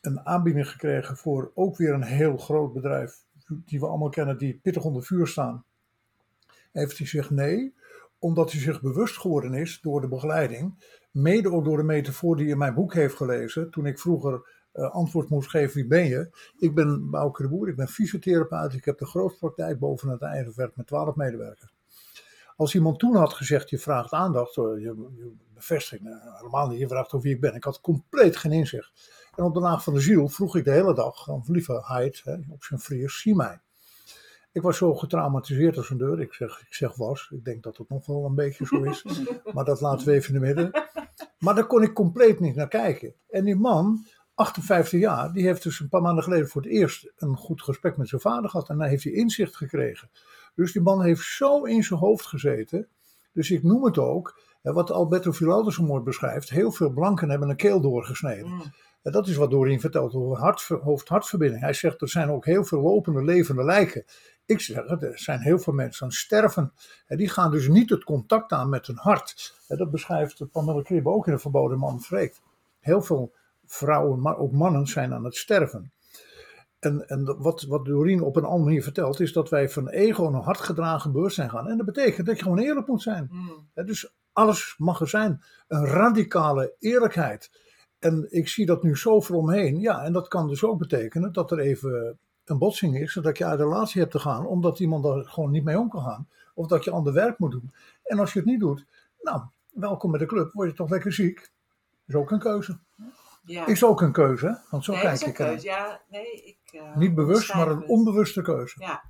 een 0.00 0.26
aanbieding 0.26 0.68
gekregen 0.68 1.16
voor 1.16 1.50
ook 1.54 1.76
weer 1.76 1.92
een 1.92 2.02
heel 2.02 2.36
groot 2.36 2.72
bedrijf, 2.72 3.24
die 3.66 3.80
we 3.80 3.86
allemaal 3.86 4.08
kennen, 4.08 4.38
die 4.38 4.60
pittig 4.62 4.84
onder 4.84 5.02
vuur 5.02 5.26
staan. 5.26 5.64
Heeft 6.72 6.98
hij 6.98 7.06
zich 7.06 7.30
nee, 7.30 7.74
omdat 8.18 8.52
hij 8.52 8.60
zich 8.60 8.80
bewust 8.80 9.18
geworden 9.18 9.54
is 9.54 9.80
door 9.80 10.00
de 10.00 10.08
begeleiding 10.08 10.74
Mede 11.12 11.52
ook 11.52 11.64
door 11.64 11.76
de 11.76 11.82
metafoor 11.82 12.36
die 12.36 12.46
in 12.46 12.58
mijn 12.58 12.74
boek 12.74 12.94
heeft 12.94 13.14
gelezen. 13.14 13.70
Toen 13.70 13.86
ik 13.86 13.98
vroeger 13.98 14.60
uh, 14.74 14.90
antwoord 14.90 15.28
moest 15.28 15.50
geven, 15.50 15.74
wie 15.74 15.86
ben 15.86 16.04
je? 16.04 16.30
Ik 16.58 16.74
ben 16.74 17.10
Bouke 17.10 17.42
de 17.42 17.48
Boer, 17.48 17.68
ik 17.68 17.76
ben 17.76 17.88
fysiotherapeut. 17.88 18.72
Ik 18.72 18.84
heb 18.84 18.98
de 18.98 19.06
grootste 19.06 19.38
praktijk 19.38 19.78
boven 19.78 20.08
het 20.08 20.22
eigen 20.22 20.72
met 20.74 20.86
12 20.86 21.14
medewerkers. 21.14 21.74
Als 22.56 22.74
iemand 22.74 22.98
toen 22.98 23.16
had 23.16 23.32
gezegd, 23.32 23.70
je 23.70 23.78
vraagt 23.78 24.12
aandacht, 24.12 24.54
je, 24.54 24.76
je 24.80 25.32
bevestiging, 25.54 26.02
nou, 26.02 26.36
helemaal 26.36 26.68
niet, 26.68 26.78
je 26.78 26.88
vraagt 26.88 27.12
over 27.12 27.26
wie 27.26 27.34
ik 27.34 27.40
ben. 27.40 27.54
Ik 27.54 27.64
had 27.64 27.80
compleet 27.80 28.36
geen 28.36 28.52
inzicht. 28.52 28.92
En 29.36 29.44
op 29.44 29.54
de 29.54 29.60
laag 29.60 29.82
van 29.82 29.94
de 29.94 30.00
ziel 30.00 30.28
vroeg 30.28 30.56
ik 30.56 30.64
de 30.64 30.70
hele 30.70 30.94
dag, 30.94 31.28
lieve 31.46 31.82
Heid, 31.86 32.22
op 32.50 32.64
zijn 32.64 32.80
vries, 32.80 33.20
zie 33.20 33.34
mij. 33.34 33.60
Ik 34.52 34.62
was 34.62 34.76
zo 34.76 34.94
getraumatiseerd 34.94 35.76
als 35.76 35.90
een 35.90 35.98
deur. 35.98 36.20
Ik 36.20 36.32
zeg, 36.32 36.60
ik 36.60 36.74
zeg 36.74 36.96
was. 36.96 37.30
Ik 37.30 37.44
denk 37.44 37.62
dat 37.62 37.76
het 37.76 37.88
nog 37.88 38.06
wel 38.06 38.24
een 38.24 38.34
beetje 38.34 38.66
zo 38.66 38.82
is. 38.82 39.04
maar 39.54 39.64
dat 39.64 39.80
laten 39.80 40.06
we 40.06 40.12
even 40.12 40.34
in 40.34 40.40
de 40.40 40.46
midden. 40.46 40.70
Maar 41.38 41.54
daar 41.54 41.66
kon 41.66 41.82
ik 41.82 41.92
compleet 41.92 42.40
niet 42.40 42.54
naar 42.54 42.68
kijken. 42.68 43.14
En 43.28 43.44
die 43.44 43.56
man, 43.56 44.06
58 44.34 45.00
jaar, 45.00 45.32
die 45.32 45.44
heeft 45.44 45.62
dus 45.62 45.80
een 45.80 45.88
paar 45.88 46.02
maanden 46.02 46.24
geleden 46.24 46.48
voor 46.48 46.62
het 46.62 46.70
eerst 46.70 47.12
een 47.16 47.36
goed 47.36 47.62
gesprek 47.62 47.96
met 47.96 48.08
zijn 48.08 48.20
vader 48.20 48.50
gehad. 48.50 48.68
En 48.68 48.78
dan 48.78 48.88
heeft 48.88 49.04
hij 49.04 49.12
inzicht 49.12 49.56
gekregen. 49.56 50.10
Dus 50.54 50.72
die 50.72 50.82
man 50.82 51.02
heeft 51.02 51.22
zo 51.22 51.64
in 51.64 51.82
zijn 51.82 52.00
hoofd 52.00 52.26
gezeten. 52.26 52.88
Dus 53.32 53.50
ik 53.50 53.62
noem 53.62 53.84
het 53.84 53.98
ook, 53.98 54.40
hè, 54.62 54.72
wat 54.72 54.90
Alberto 54.90 55.32
Villoldo 55.32 55.70
zo 55.70 55.82
mooi 55.82 56.02
beschrijft, 56.02 56.50
heel 56.50 56.72
veel 56.72 56.90
blanken 56.90 57.30
hebben 57.30 57.48
een 57.48 57.56
keel 57.56 57.80
doorgesneden. 57.80 58.50
Mm. 58.50 58.62
En 59.02 59.12
dat 59.12 59.28
is 59.28 59.36
wat 59.36 59.50
Doreen 59.50 59.80
vertelt 59.80 60.14
over 60.14 60.38
hart, 60.38 60.62
hoofd-hartverbinding. 60.62 61.62
Hij 61.62 61.72
zegt 61.72 62.00
er 62.00 62.08
zijn 62.08 62.30
ook 62.30 62.44
heel 62.44 62.64
veel 62.64 62.80
lopende 62.80 63.24
levende 63.24 63.64
lijken. 63.64 64.04
Ik 64.46 64.60
zeg 64.60 64.86
het, 64.86 65.02
er 65.02 65.18
zijn 65.18 65.40
heel 65.40 65.58
veel 65.58 65.72
mensen 65.72 66.02
aan 66.02 66.08
het 66.08 66.18
sterven. 66.18 66.72
En 67.06 67.16
die 67.16 67.28
gaan 67.28 67.50
dus 67.50 67.68
niet 67.68 67.90
het 67.90 68.04
contact 68.04 68.52
aan 68.52 68.68
met 68.68 68.86
hun 68.86 68.98
hart. 68.98 69.54
En 69.68 69.76
dat 69.76 69.90
beschrijft 69.90 70.50
Pamela 70.50 70.82
Kribbe 70.82 71.10
ook 71.10 71.26
in 71.26 71.32
de 71.32 71.38
Verboden 71.38 71.78
Man 71.78 72.00
Vreekt. 72.00 72.40
Heel 72.80 73.02
veel 73.02 73.32
vrouwen, 73.66 74.20
maar 74.20 74.38
ook 74.38 74.52
mannen 74.52 74.86
zijn 74.86 75.14
aan 75.14 75.24
het 75.24 75.36
sterven. 75.36 75.92
En, 76.78 77.08
en 77.08 77.36
wat, 77.38 77.62
wat 77.62 77.84
Doreen 77.84 78.22
op 78.22 78.36
een 78.36 78.44
andere 78.44 78.64
manier 78.64 78.82
vertelt, 78.82 79.20
is 79.20 79.32
dat 79.32 79.50
wij 79.50 79.68
van 79.68 79.88
ego 79.88 80.28
naar 80.28 80.42
hart 80.42 80.60
gedragen 80.60 81.12
beurs 81.12 81.34
zijn 81.34 81.50
gaan. 81.50 81.68
En 81.68 81.76
dat 81.76 81.86
betekent 81.86 82.26
dat 82.26 82.36
je 82.36 82.42
gewoon 82.42 82.58
eerlijk 82.58 82.86
moet 82.86 83.02
zijn. 83.02 83.28
Mm. 83.30 83.68
Dus 83.86 84.12
alles 84.32 84.74
mag 84.78 85.00
er 85.00 85.08
zijn. 85.08 85.42
Een 85.68 85.86
radicale 85.86 86.74
eerlijkheid. 86.78 87.50
En 88.02 88.26
ik 88.30 88.48
zie 88.48 88.66
dat 88.66 88.82
nu 88.82 88.96
zo 88.96 89.20
voor 89.20 89.36
omheen. 89.36 89.80
Ja, 89.80 90.04
en 90.04 90.12
dat 90.12 90.28
kan 90.28 90.48
dus 90.48 90.64
ook 90.64 90.78
betekenen 90.78 91.32
dat 91.32 91.50
er 91.50 91.58
even 91.58 92.18
een 92.44 92.58
botsing 92.58 92.98
is. 92.98 93.18
Dat 93.22 93.38
je 93.38 93.44
uit 93.44 93.58
de 93.58 93.64
relatie 93.64 94.00
hebt 94.00 94.12
te 94.12 94.18
gaan, 94.18 94.46
omdat 94.46 94.78
iemand 94.78 95.04
daar 95.04 95.24
gewoon 95.24 95.50
niet 95.50 95.64
mee 95.64 95.78
om 95.78 95.88
kan 95.88 96.02
gaan. 96.02 96.28
Of 96.54 96.66
dat 96.66 96.84
je 96.84 96.90
ander 96.90 97.12
werk 97.12 97.38
moet 97.38 97.50
doen. 97.50 97.72
En 98.04 98.18
als 98.18 98.32
je 98.32 98.38
het 98.38 98.48
niet 98.48 98.60
doet, 98.60 98.86
nou, 99.20 99.42
welkom 99.70 100.10
bij 100.10 100.20
de 100.20 100.26
club. 100.26 100.52
Word 100.52 100.70
je 100.70 100.76
toch 100.76 100.90
lekker 100.90 101.12
ziek. 101.12 101.50
Is 102.06 102.14
ook 102.14 102.30
een 102.30 102.38
keuze. 102.38 102.78
Ja. 103.44 103.66
Is 103.66 103.84
ook 103.84 104.00
een 104.00 104.12
keuze, 104.12 104.60
want 104.70 104.84
zo 104.84 104.92
nee, 104.92 105.00
kijk 105.00 105.14
is 105.14 105.20
ik 105.22 105.26
een 105.26 105.34
keuze. 105.46 105.66
Ja, 105.66 106.00
nee, 106.10 106.42
ik... 106.44 106.80
eh, 106.80 106.96
Niet 106.96 107.14
bewust, 107.14 107.54
maar 107.54 107.68
een 107.68 107.84
onbewuste 107.88 108.42
keuze. 108.42 108.80
Ja. 108.80 109.02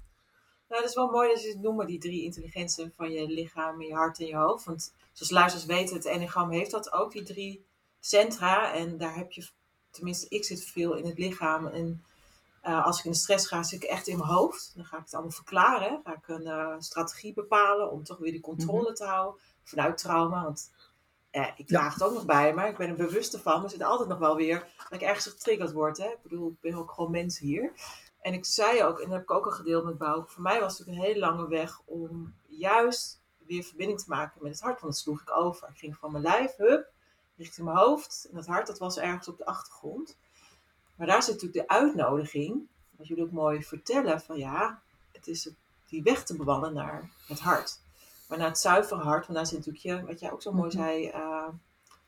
Nou, 0.69 0.81
dat 0.81 0.91
is 0.91 0.95
wel 0.95 1.11
mooi 1.11 1.29
dat 1.29 1.43
je 1.43 1.49
het 1.49 1.61
noemt, 1.61 1.87
die 1.87 1.99
drie 1.99 2.23
intelligenties 2.23 2.87
van 2.97 3.11
je 3.11 3.27
lichaam, 3.27 3.83
je 3.83 3.95
hart 3.95 4.21
en 4.21 4.27
je 4.27 4.37
hoofd. 4.37 4.65
Want 4.65 4.95
zoals 5.13 5.33
luisteraars 5.33 5.67
weten, 5.67 5.97
het 5.97 6.05
enneagram 6.05 6.51
heeft 6.51 6.71
dat 6.71 6.93
ook, 6.93 7.13
die 7.13 7.23
drie 7.23 7.65
centra. 8.05 8.75
En 8.75 8.99
daar 8.99 9.17
heb 9.17 9.33
je, 9.33 9.49
tenminste 9.91 10.27
ik 10.29 10.45
zit 10.45 10.65
veel 10.65 10.95
in 10.95 11.07
het 11.07 11.19
lichaam. 11.19 11.67
En 11.67 12.05
eh, 12.61 12.85
als 12.85 12.99
ik 12.99 13.05
in 13.05 13.11
de 13.11 13.17
stress 13.17 13.47
ga, 13.47 13.63
zit 13.63 13.83
ik 13.83 13.89
echt 13.89 14.07
in 14.07 14.19
mijn 14.19 14.31
hoofd. 14.31 14.73
Dan 14.75 14.85
ga 14.85 14.97
ik 14.97 15.05
het 15.05 15.15
allemaal 15.15 15.33
verklaren. 15.33 16.01
Ga 16.05 16.15
ik 16.15 16.29
een 16.29 16.47
eh, 16.47 16.75
strategie 16.79 17.33
bepalen 17.33 17.91
om 17.91 18.05
toch 18.05 18.19
weer 18.19 18.33
die 18.33 18.41
controle 18.41 18.93
te 18.93 19.05
houden. 19.05 19.41
Vanuit 19.63 19.99
trauma, 19.99 20.43
want 20.43 20.71
eh, 21.31 21.49
ik 21.57 21.67
draag 21.67 21.95
het 21.95 22.03
ook 22.03 22.13
nog 22.13 22.25
bij, 22.25 22.55
maar 22.55 22.69
ik 22.69 22.77
ben 22.77 22.89
er 22.89 22.95
bewust 22.95 23.39
van. 23.39 23.55
Maar 23.55 23.65
er 23.65 23.71
zit 23.71 23.83
altijd 23.83 24.09
nog 24.09 24.19
wel 24.19 24.37
weer 24.37 24.67
dat 24.77 25.01
ik 25.01 25.07
ergens 25.07 25.27
getriggerd 25.27 25.73
word. 25.73 25.99
Hè? 25.99 26.07
Ik 26.07 26.23
bedoel, 26.23 26.49
ik 26.49 26.61
ben 26.61 26.75
ook 26.75 26.91
gewoon 26.91 27.11
mens 27.11 27.39
hier. 27.39 27.73
En 28.21 28.33
ik 28.33 28.45
zei 28.45 28.83
ook, 28.83 28.99
en 28.99 29.05
dat 29.05 29.13
heb 29.13 29.23
ik 29.23 29.31
ook 29.31 29.45
al 29.45 29.51
gedeeld 29.51 29.85
met 29.85 29.99
Bouw, 29.99 30.25
voor 30.27 30.43
mij 30.43 30.61
was 30.61 30.79
het 30.79 30.89
een 30.89 30.95
hele 30.95 31.19
lange 31.19 31.49
weg 31.49 31.81
om 31.85 32.35
juist 32.47 33.21
weer 33.47 33.63
verbinding 33.63 34.01
te 34.01 34.09
maken 34.09 34.43
met 34.43 34.53
het 34.53 34.61
hart. 34.61 34.81
Want 34.81 34.93
dat 34.93 35.03
sloeg 35.03 35.21
ik 35.21 35.37
over. 35.37 35.69
Ik 35.69 35.79
ging 35.79 35.97
van 35.97 36.13
mijn 36.13 36.25
lijf, 36.25 36.57
hup, 36.57 36.92
richting 37.37 37.67
mijn 37.67 37.79
hoofd. 37.79 38.27
En 38.31 38.35
dat 38.37 38.47
hart, 38.47 38.67
dat 38.67 38.79
was 38.79 38.99
ergens 38.99 39.29
op 39.29 39.39
de 39.39 39.47
achtergrond. 39.47 40.17
Maar 40.97 41.07
daar 41.07 41.23
zit 41.23 41.35
natuurlijk 41.35 41.69
de 41.69 41.75
uitnodiging, 41.75 42.67
wat 42.97 43.07
jullie 43.07 43.25
ook 43.25 43.31
mooi 43.31 43.63
vertellen, 43.65 44.21
van 44.21 44.39
ja, 44.39 44.83
het 45.13 45.27
is 45.27 45.51
die 45.89 46.03
weg 46.03 46.25
te 46.25 46.37
bewandelen 46.37 46.75
naar 46.75 47.11
het 47.27 47.41
hart. 47.41 47.81
Maar 48.29 48.39
naar 48.39 48.49
het 48.49 48.59
zuivere 48.59 49.01
hart, 49.03 49.27
want 49.27 49.39
daar 49.39 49.47
zit 49.47 49.57
natuurlijk 49.67 49.85
je, 49.85 50.07
wat 50.07 50.21
jij 50.21 50.33
ook 50.33 50.43
zo 50.43 50.53
mooi 50.53 50.69
Mhm. 50.77 50.83
zei, 50.83 51.13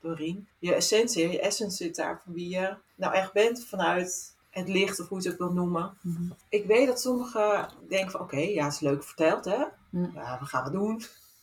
Doreen, 0.00 0.48
je 0.58 0.74
essentie, 0.74 1.28
je 1.30 1.40
essence 1.40 1.76
zit 1.76 1.96
daar 1.96 2.20
van 2.24 2.32
wie 2.32 2.48
je 2.48 2.76
nou 2.94 3.14
echt 3.14 3.32
bent 3.32 3.64
vanuit 3.64 4.34
het 4.50 4.68
licht, 4.68 5.00
of 5.00 5.08
hoe 5.08 5.22
je 5.22 5.28
het 5.28 5.40
ook 5.40 5.46
wil 5.46 5.56
noemen. 5.56 5.98
Mhm. 6.02 6.30
Ik 6.48 6.66
weet 6.66 6.86
dat 6.86 7.00
sommigen 7.00 7.68
denken 7.88 8.10
van, 8.10 8.20
oké, 8.20 8.36
ja, 8.38 8.64
het 8.64 8.72
is 8.72 8.80
leuk 8.80 9.04
verteld, 9.04 9.44
hè? 9.44 9.64
Mm. 9.90 10.10
Ja, 10.14 10.38
we 10.38 10.44
gaan 10.46 10.64
het 10.64 10.72
doen. 10.72 11.02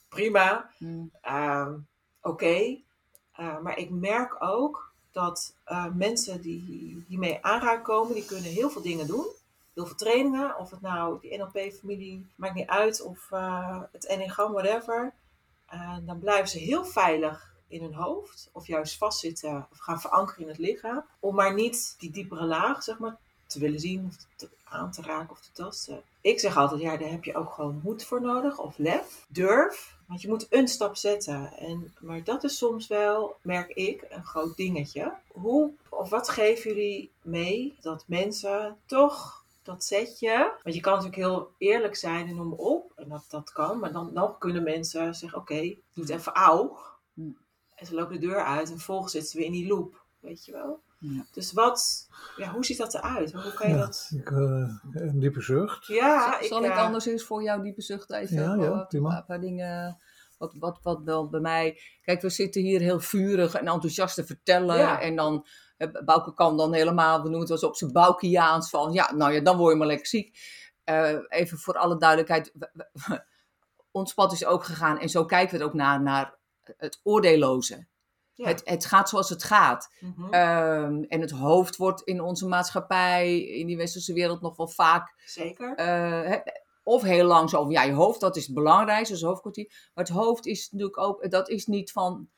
Prima. 0.10 0.70
Mm. 0.80 1.12
Ehm, 1.22 1.74
Oké. 2.22 2.80
Eh, 3.32 3.60
maar 3.60 3.78
ik 3.78 3.90
merk 3.90 4.36
ook 4.44 4.92
dat 5.12 5.54
eh, 5.64 5.86
mensen 5.94 6.42
die 6.42 7.04
hiermee 7.08 7.44
aanraken 7.44 7.84
komen, 7.84 8.14
die 8.14 8.26
kunnen 8.26 8.52
heel 8.52 8.70
veel 8.70 8.82
dingen 8.82 9.08
doen. 9.08 9.26
Heel 9.74 9.86
veel 9.86 9.96
trainingen, 9.96 10.58
of 10.58 10.70
het 10.70 10.82
nou 10.82 11.20
die 11.22 11.38
NLP-familie, 11.38 12.26
maakt 12.36 12.54
niet 12.54 12.68
uit, 12.68 13.02
of 13.02 13.32
eh, 13.32 13.82
het 13.92 14.06
enneagram, 14.06 14.52
whatever. 14.52 15.14
Eh, 15.66 15.98
dan 16.02 16.20
blijven 16.20 16.48
ze 16.48 16.60
heel 16.60 16.86
veilig 16.86 17.54
in 17.68 17.82
hun 17.82 17.94
hoofd, 17.94 18.50
of 18.52 18.68
juist 18.68 18.98
vastzitten, 18.98 19.68
of 19.72 19.78
gaan 19.78 20.02
verankeren 20.02 20.42
in 20.42 20.48
het 20.48 20.58
lichaam. 20.58 21.04
Om 21.20 21.36
maar 21.36 21.54
niet 21.54 21.96
die 21.98 22.12
diepere 22.12 22.46
laag, 22.46 22.84
zeg 22.84 23.00
maar, 23.00 23.18
te 23.46 23.60
willen 23.60 23.80
zien, 23.80 24.06
of 24.06 24.48
aan 24.64 24.92
te 24.92 25.02
raken 25.02 25.30
of 25.30 25.40
te 25.40 25.52
tasten. 25.52 26.02
Ik 26.22 26.40
zeg 26.40 26.58
altijd, 26.58 26.82
ja, 26.82 26.98
daar 26.98 27.10
heb 27.10 27.24
je 27.24 27.36
ook 27.36 27.50
gewoon 27.50 27.82
moed 27.84 28.04
voor 28.04 28.22
nodig, 28.22 28.60
of 28.60 28.78
lef, 28.78 29.26
durf. 29.28 29.98
Want 30.08 30.22
je 30.22 30.28
moet 30.28 30.48
een 30.50 30.68
stap 30.68 30.96
zetten. 30.96 31.54
En, 31.58 31.94
maar 32.00 32.24
dat 32.24 32.44
is 32.44 32.58
soms 32.58 32.88
wel, 32.88 33.36
merk 33.42 33.70
ik, 33.70 34.06
een 34.10 34.26
groot 34.26 34.56
dingetje. 34.56 35.14
Hoe 35.28 35.72
of 35.90 36.10
wat 36.10 36.30
geven 36.30 36.74
jullie 36.74 37.12
mee 37.22 37.78
dat 37.82 38.04
mensen 38.08 38.78
toch 38.86 39.44
dat 39.64 39.84
zetje. 39.84 40.54
Want 40.64 40.76
je 40.76 40.82
kan 40.82 40.94
natuurlijk 40.94 41.22
heel 41.22 41.52
eerlijk 41.58 41.96
zijn 41.96 42.28
en 42.28 42.36
noem 42.36 42.54
op. 42.54 42.92
En 42.96 43.10
dat, 43.10 43.26
dat 43.30 43.52
kan. 43.52 43.80
Maar 43.80 43.92
dan 43.92 44.14
nog 44.14 44.38
kunnen 44.38 44.64
mensen 44.64 45.16
zeggen: 45.16 45.40
Oké, 45.40 45.62
doe 45.94 46.04
het 46.04 46.10
even 46.10 46.34
auw. 46.34 46.78
Mm. 47.14 47.38
En 47.76 47.86
ze 47.86 47.96
lopen 47.96 48.20
de 48.20 48.28
deur 48.28 48.44
uit 48.44 48.70
en 48.70 48.76
vervolgens 48.76 49.12
zitten 49.12 49.32
ze 49.32 49.38
weer 49.38 49.46
in 49.46 49.52
die 49.52 49.68
loop. 49.68 50.04
Weet 50.20 50.46
je 50.46 50.52
wel? 50.52 50.80
Ja. 51.04 51.26
Dus 51.32 51.52
wat, 51.54 52.08
ja, 52.38 52.52
hoe 52.52 52.66
ziet 52.66 52.78
dat 52.78 52.94
eruit? 52.94 53.34
Hoe 53.34 53.54
kan 53.54 53.70
je 53.70 53.74
Ja, 53.76 53.80
dat. 53.80 54.12
ik, 54.16 54.32
eh, 54.32 54.38
een 54.92 55.20
diepe 55.20 55.42
zucht. 55.42 55.86
Ja, 55.88 56.32
Zal- 56.40 56.48
Zal 56.48 56.64
ik 56.64 56.72
eh, 56.72 56.78
anders 56.78 57.06
eens 57.06 57.24
voor 57.24 57.44
jou 57.44 57.62
diepe 57.64 57.82
zucht 57.82 58.12
even 58.12 58.36
Ja, 58.44 58.56
ja, 58.56 58.70
wat- 58.70 58.88
prima. 58.88 59.18
een 59.18 59.26
paar 59.26 59.40
dingen. 59.42 59.98
Wat, 60.38 60.54
wat, 60.60 60.80
wat 60.84 61.02
wel 61.04 61.30
bij 61.30 61.40
mij. 61.40 61.80
Kijk, 62.02 62.22
we 62.22 62.30
zitten 62.30 62.62
hier 62.62 62.80
heel 62.80 63.00
vurig 63.00 63.54
en 63.54 63.68
enthousiast 63.68 64.16
te 64.16 64.26
vertellen. 64.26 64.78
Ja. 64.78 65.00
En 65.02 65.16
dan. 65.16 65.46
eh, 65.78 65.88
Bouke 66.06 66.34
kan 66.34 66.58
dan 66.58 66.74
helemaal, 66.74 67.16
we 67.18 67.22
noemen 67.30 67.40
het 67.40 67.50
wel 67.50 67.58
eens 67.58 67.68
op 67.68 67.76
zijn 67.76 67.92
Boukiaans 67.92 68.70
van, 68.70 68.92
ja, 68.94 69.14
nou 69.14 69.34
ja, 69.34 69.40
dan 69.42 69.58
word 69.58 69.72
je 69.72 69.78
maar 69.78 69.88
lekker 69.88 70.08
ziek. 70.08 70.38
Eh, 70.84 71.16
even 71.28 71.58
voor 71.58 71.74
alle 71.78 71.98
duidelijkheid, 71.98 72.52
we- 72.54 72.70
we- 72.94 73.24
ons 73.92 74.14
pad 74.14 74.32
is 74.32 74.46
ook 74.46 74.64
gegaan 74.64 75.00
en 75.00 75.10
zo 75.10 75.26
kijken 75.26 75.52
we 75.52 75.58
het 75.58 75.66
ook 75.68 75.74
naar, 75.78 76.02
naar 76.02 76.38
het 76.78 77.00
oordeelloze. 77.04 77.88
Ja. 78.42 78.48
Het, 78.48 78.62
het 78.64 78.86
gaat 78.86 79.10
zoals 79.10 79.30
het 79.30 79.44
gaat. 79.44 79.90
Mhm, 80.00 80.34
Ehm, 80.34 81.04
en 81.08 81.22
het 81.22 81.32
hoofd 81.32 81.76
wordt 81.78 82.02
in 82.02 82.22
onze 82.22 82.48
maatschappij, 82.48 83.40
in 83.42 83.68
die 83.68 83.78
westerse 83.78 84.14
wereld, 84.14 84.42
nog 84.42 84.56
wel 84.58 84.68
vaak 84.68 85.14
Zeker. 85.26 85.76
eh, 85.76 86.54
of 86.84 87.02
heel 87.02 87.26
lang 87.26 87.50
zo 87.50 87.62
van 87.62 87.72
ja, 87.72 87.84
je 87.84 87.94
hoofd, 87.94 88.20
dat 88.20 88.36
is 88.36 88.46
het 88.46 88.56
belangrijkste, 88.56 89.14
dus 89.14 89.24
hoofdkwartier. 89.24 89.90
Maar 89.94 90.06
het 90.06 90.14
hoofd 90.14 90.46
is 90.46 90.70
natuurlijk 90.72 90.98
ook, 90.98 91.30
dat 91.32 91.50
is 91.50 91.66
niet 91.66 91.92
van, 91.92 92.30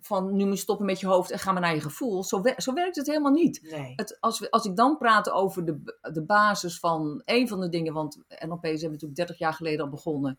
van 0.00 0.36
nu 0.36 0.44
moet 0.44 0.54
je 0.54 0.60
stoppen 0.60 0.86
met 0.86 1.00
je 1.00 1.06
hoofd 1.06 1.30
en 1.30 1.38
ga 1.38 1.52
maar 1.52 1.60
naar 1.62 1.74
je 1.74 1.80
gevoel. 1.80 2.24
Zo, 2.24 2.40
wer- 2.42 2.62
zo 2.62 2.72
werkt 2.72 2.96
het 2.96 3.06
helemaal 3.06 3.32
niet. 3.32 3.68
nee. 3.70 3.92
Het, 3.96 4.16
als, 4.20 4.38
we, 4.38 4.50
als 4.50 4.64
ik 4.64 4.76
dan 4.76 4.96
praat 4.98 5.30
over 5.30 5.64
de, 5.64 5.98
de 6.12 6.22
basis 6.24 6.78
van 6.78 7.22
een 7.24 7.48
van 7.48 7.60
de 7.60 7.68
dingen, 7.68 7.92
want 7.92 8.16
NLP 8.28 8.64
zijn 8.64 8.78
we 8.78 8.86
natuurlijk 8.88 9.14
30 9.16 9.38
jaar 9.38 9.54
geleden 9.54 9.84
al 9.84 9.90
begonnen. 9.90 10.38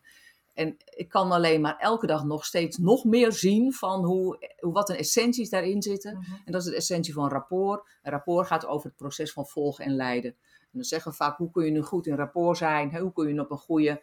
En 0.54 0.76
ik 0.84 1.08
kan 1.08 1.32
alleen 1.32 1.60
maar 1.60 1.76
elke 1.78 2.06
dag 2.06 2.24
nog 2.24 2.44
steeds 2.44 2.78
nog 2.78 3.04
meer 3.04 3.32
zien 3.32 3.72
van 3.72 4.04
hoe, 4.04 4.54
hoe 4.58 4.72
wat 4.72 4.88
een 4.88 4.96
essenties 4.96 5.50
daarin 5.50 5.82
zitten. 5.82 6.18
Mhm. 6.18 6.34
En 6.44 6.52
dat 6.52 6.62
is 6.62 6.68
de 6.68 6.76
essentie 6.76 7.12
van 7.12 7.28
rapport. 7.28 7.88
Een 8.02 8.10
rapport 8.10 8.46
gaat 8.46 8.66
over 8.66 8.86
het 8.86 8.96
proces 8.96 9.32
van 9.32 9.46
volgen 9.46 9.84
en 9.84 9.96
leiden. 9.96 10.30
En 10.60 10.80
dan 10.80 10.82
zeggen 10.82 11.10
we 11.10 11.16
vaak, 11.16 11.36
hoe 11.36 11.50
kun 11.50 11.64
je 11.64 11.70
nu 11.70 11.82
goed 11.82 12.06
in 12.06 12.16
rapport 12.16 12.56
zijn? 12.56 12.98
Hoe 12.98 13.12
kun 13.12 13.34
je 13.34 13.40
op 13.40 13.50
een 13.50 13.58
goede 13.58 14.02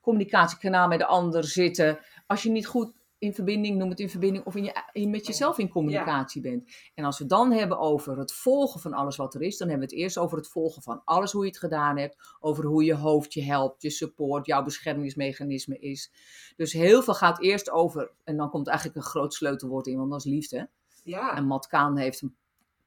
communicatiekanaal 0.00 0.88
met 0.88 0.98
de 0.98 1.06
ander 1.06 1.44
zitten? 1.44 1.98
Als 2.26 2.42
je 2.42 2.50
niet 2.50 2.66
goed 2.66 2.92
in 3.22 3.34
verbinding, 3.34 3.78
noem 3.78 3.88
het 3.88 4.00
in 4.00 4.10
verbinding, 4.10 4.44
of 4.44 4.56
in 4.56 4.64
je, 4.64 4.82
in, 4.92 5.10
met 5.10 5.26
jezelf 5.26 5.58
in 5.58 5.68
communicatie 5.68 6.40
bent. 6.40 6.70
En 6.94 7.04
als 7.04 7.18
we 7.18 7.26
dan 7.26 7.52
hebben 7.52 7.78
over 7.78 8.18
het 8.18 8.32
volgen 8.32 8.80
van 8.80 8.92
alles 8.92 9.16
wat 9.16 9.34
er 9.34 9.42
is, 9.42 9.56
dan 9.56 9.68
hebben 9.68 9.88
we 9.88 9.94
het 9.94 10.02
eerst 10.02 10.18
over 10.18 10.36
het 10.36 10.48
volgen 10.48 10.82
van 10.82 11.02
alles 11.04 11.32
hoe 11.32 11.42
je 11.42 11.48
het 11.48 11.58
gedaan 11.58 11.98
hebt. 11.98 12.16
Over 12.40 12.64
hoe 12.64 12.84
je 12.84 12.94
hoofd 12.94 13.32
je 13.32 13.42
helpt, 13.42 13.82
je 13.82 13.90
support, 13.90 14.46
jouw 14.46 14.62
beschermingsmechanisme 14.62 15.78
is. 15.78 16.12
Dus 16.56 16.72
heel 16.72 17.02
veel 17.02 17.14
gaat 17.14 17.40
eerst 17.40 17.70
over, 17.70 18.10
en 18.24 18.36
dan 18.36 18.50
komt 18.50 18.68
eigenlijk 18.68 18.96
een 18.96 19.10
groot 19.10 19.34
sleutelwoord 19.34 19.86
in, 19.86 19.96
want 19.96 20.10
dat 20.10 20.24
is 20.24 20.32
liefde. 20.32 20.68
Ja. 21.04 21.36
En 21.36 21.46
Matt 21.46 21.66
Kaan 21.66 21.96
heeft 21.96 22.22
een 22.22 22.36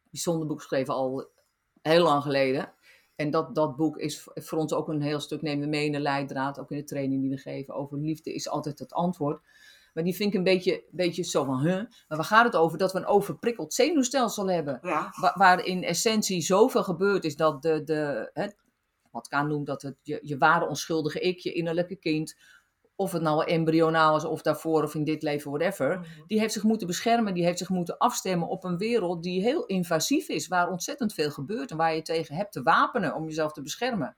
bijzonder 0.09 0.47
boek 0.47 0.59
geschreven 0.59 0.93
al 0.93 1.29
heel 1.81 2.03
lang 2.03 2.21
geleden. 2.21 2.73
En 3.15 3.29
dat, 3.29 3.55
dat 3.55 3.75
boek 3.75 3.97
is 3.97 4.27
voor 4.33 4.57
ons 4.57 4.73
ook 4.73 4.87
een 4.87 5.01
heel 5.01 5.19
stuk 5.19 5.41
nemen 5.41 5.63
we 5.63 5.69
mee 5.69 5.85
in 5.85 5.91
de 5.91 5.99
leidraad, 5.99 6.59
ook 6.59 6.71
in 6.71 6.77
de 6.77 6.83
training 6.83 7.21
die 7.21 7.29
we 7.29 7.37
geven. 7.37 7.73
Over 7.73 7.97
liefde 7.97 8.33
is 8.33 8.49
altijd 8.49 8.79
het 8.79 8.93
antwoord. 8.93 9.41
Maar 9.95 10.03
die 10.03 10.15
vind 10.15 10.29
ik 10.33 10.37
een 10.37 10.43
beetje, 10.43 10.83
beetje 10.91 11.23
zo 11.23 11.43
van, 11.43 11.59
huh? 11.59 11.75
Maar 11.75 12.17
waar 12.17 12.23
gaat 12.23 12.45
het 12.45 12.55
over? 12.55 12.77
Dat 12.77 12.91
we 12.93 12.99
een 12.99 13.05
overprikkeld 13.05 13.73
zenuwstelsel 13.73 14.49
hebben. 14.49 14.79
ja. 14.81 15.13
Wa- 15.19 15.33
waar 15.37 15.65
in 15.65 15.83
essentie 15.83 16.41
zoveel 16.41 16.83
gebeurd 16.83 17.23
is 17.23 17.35
dat 17.35 17.61
de, 17.61 17.83
de 17.83 18.29
hè, 18.33 18.47
wat 19.11 19.27
Kaan 19.27 19.47
noemt 19.47 19.65
dat 19.67 19.81
het 19.81 19.95
je, 20.01 20.19
je 20.21 20.37
ware 20.37 20.67
onschuldige 20.67 21.19
ik, 21.19 21.39
je 21.39 21.53
innerlijke 21.53 21.95
kind, 21.95 22.35
of 22.95 23.11
het 23.11 23.21
nou 23.21 23.45
embryonaal 23.45 24.15
is 24.15 24.23
of 24.25 24.41
daarvoor 24.41 24.83
of 24.83 24.95
in 24.95 25.03
dit 25.03 25.23
leven, 25.23 25.51
whatever, 25.51 25.99
Mhm. 25.99 26.07
die 26.27 26.39
heeft 26.39 26.53
zich 26.53 26.63
moeten 26.63 26.87
beschermen, 26.87 27.33
die 27.33 27.43
heeft 27.45 27.57
zich 27.57 27.69
moeten 27.69 27.97
afstemmen 27.97 28.47
op 28.47 28.63
een 28.63 28.77
wereld 28.77 29.23
die 29.23 29.41
heel 29.41 29.65
invasief 29.65 30.27
is, 30.27 30.47
waar 30.47 30.69
ontzettend 30.69 31.13
veel 31.13 31.31
gebeurt 31.31 31.71
en 31.71 31.77
waar 31.77 31.95
je 31.95 32.01
tegen 32.01 32.35
hebt 32.35 32.51
te 32.51 32.61
wapenen 32.63 33.15
om 33.15 33.25
jezelf 33.25 33.51
te 33.51 33.61
beschermen. 33.61 34.17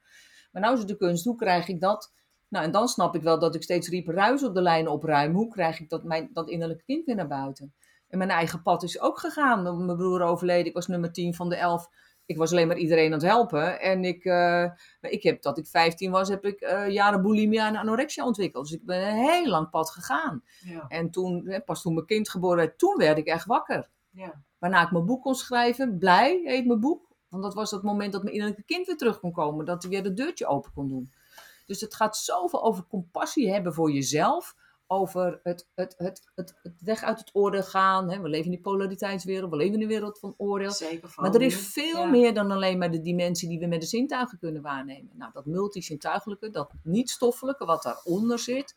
Maar 0.52 0.62
nou 0.62 0.74
is 0.74 0.80
het 0.80 0.88
de 0.90 0.98
kunst, 0.98 1.26
hoe 1.26 1.36
krijg 1.36 1.68
ik 1.68 1.82
dat 1.82 2.14
Nou, 2.50 2.66
en 2.66 2.72
dan 2.72 2.88
snap 2.88 3.16
ik 3.16 3.22
wel 3.22 3.40
dat 3.40 3.56
ik 3.56 3.64
steeds 3.64 3.90
riep 3.90 4.08
ruis 4.08 4.44
op 4.44 4.54
de 4.54 4.62
lijn 4.62 4.88
opruimen. 4.88 5.36
Hoe 5.36 5.52
krijg 5.52 5.80
ik 5.80 5.90
dat, 5.90 6.04
mijn, 6.04 6.30
dat 6.34 6.50
innerlijke 6.50 6.84
kind 6.84 7.06
weer 7.06 7.16
naar 7.16 7.28
buiten? 7.28 7.74
En 8.08 8.18
mijn 8.18 8.30
eigen 8.30 8.62
pad 8.62 8.84
is 8.84 9.00
ook 9.00 9.20
gegaan. 9.20 9.86
Mijn 9.86 9.98
broer 9.98 10.22
overleden, 10.22 10.66
ik 10.66 10.74
was 10.74 10.88
nummer 10.88 11.12
10 11.12 11.34
van 11.34 11.50
de 11.50 11.56
11. 11.56 11.90
Ik 12.26 12.38
was 12.38 12.52
alleen 12.52 12.68
maar 12.68 12.78
iedereen 12.78 13.06
aan 13.06 13.20
het 13.20 13.22
helpen. 13.22 13.80
En 13.82 14.04
ik, 14.04 14.26
uh, 14.26 14.72
ik 15.02 15.24
heb, 15.24 15.42
dat 15.42 15.58
ik 15.58 15.68
15 15.68 16.12
was, 16.12 16.30
heb 16.30 16.46
ik 16.46 16.62
uh, 16.62 16.90
jaren 16.90 17.22
bulimia 17.22 17.68
en 17.68 17.76
anorexia 17.76 18.26
ontwikkeld. 18.26 18.68
Dus 18.68 18.78
ik 18.78 18.86
ben 18.86 19.08
een 19.08 19.16
heel 19.16 19.48
lang 19.48 19.70
pad 19.70 19.90
gegaan. 19.90 20.44
Ja. 20.60 20.86
En 20.88 21.12
toen, 21.12 21.62
pas 21.66 21.82
toen 21.82 21.94
mijn 21.94 22.06
kind 22.06 22.30
geboren 22.30 22.58
werd, 22.58 22.78
toen 22.78 22.98
werd 22.98 23.18
ik 23.18 23.28
echt 23.28 23.46
wakker. 23.46 23.90
Ja. 24.10 24.42
Waarna 24.58 24.84
ik 24.84 24.92
mijn 24.92 25.06
boek 25.06 25.22
kon 25.22 25.36
schrijven. 25.36 25.98
Blij 25.98 26.42
heet 26.44 26.66
mijn 26.66 26.80
boek. 26.80 27.08
Want 27.30 27.44
dat 27.44 27.54
was 27.54 27.72
het 27.72 27.84
moment 27.84 28.12
dat 28.12 28.22
mijn 28.22 28.34
innerlijke 28.34 28.66
kind 28.66 28.88
weer 28.88 28.98
terug 28.98 29.20
kon 29.20 29.32
komen. 29.32 29.66
Dat 29.66 29.82
hij 29.82 29.92
weer 29.92 30.04
de 30.04 30.14
deurtje 30.14 30.48
open 30.48 30.72
kon 30.74 30.88
doen. 30.88 31.12
Dus 31.68 31.82
het 31.82 31.96
gaat 31.96 32.18
zoveel 32.18 32.64
over 32.64 32.88
compassie 32.88 33.52
hebben 33.52 33.74
voor 33.74 33.92
jezelf. 33.92 34.56
Over 34.90 35.40
het, 35.44 35.68
het, 35.76 35.96
het, 35.98 36.32
het, 36.36 36.56
het 36.64 36.82
weg 36.82 37.04
uit 37.04 37.20
het 37.20 37.30
oordeel 37.34 37.64
gaan. 37.64 38.10
Hè. 38.10 38.22
We 38.22 38.30
leven 38.30 38.46
in 38.46 38.52
die 38.52 38.62
polariteitswereld. 38.62 39.52
We 39.52 39.58
leven 39.58 39.74
in 39.74 39.82
een 39.82 39.88
wereld 39.88 40.20
van 40.20 40.34
oordeel. 40.38 40.72
Zeker 40.72 41.14
maar 41.16 41.36
er 41.36 41.42
is 41.42 41.56
veel 41.56 42.08
meer 42.08 42.34
dan 42.34 42.52
alleen 42.52 42.78
maar 42.78 42.92
de 42.92 43.02
dimensie 43.02 43.50
die 43.50 43.60
we 43.60 43.66
met 43.66 43.82
de 43.82 43.88
zintuigen 43.88 44.40
kunnen 44.40 44.62
waarnemen. 44.62 45.12
Nou, 45.14 45.32
dat 45.34 45.46
multisintuigelijke, 45.46 46.50
dat 46.50 46.72
niet-stoffelijke 46.84 47.66
wat 47.66 47.84
daaronder 47.84 48.40
zit. 48.40 48.76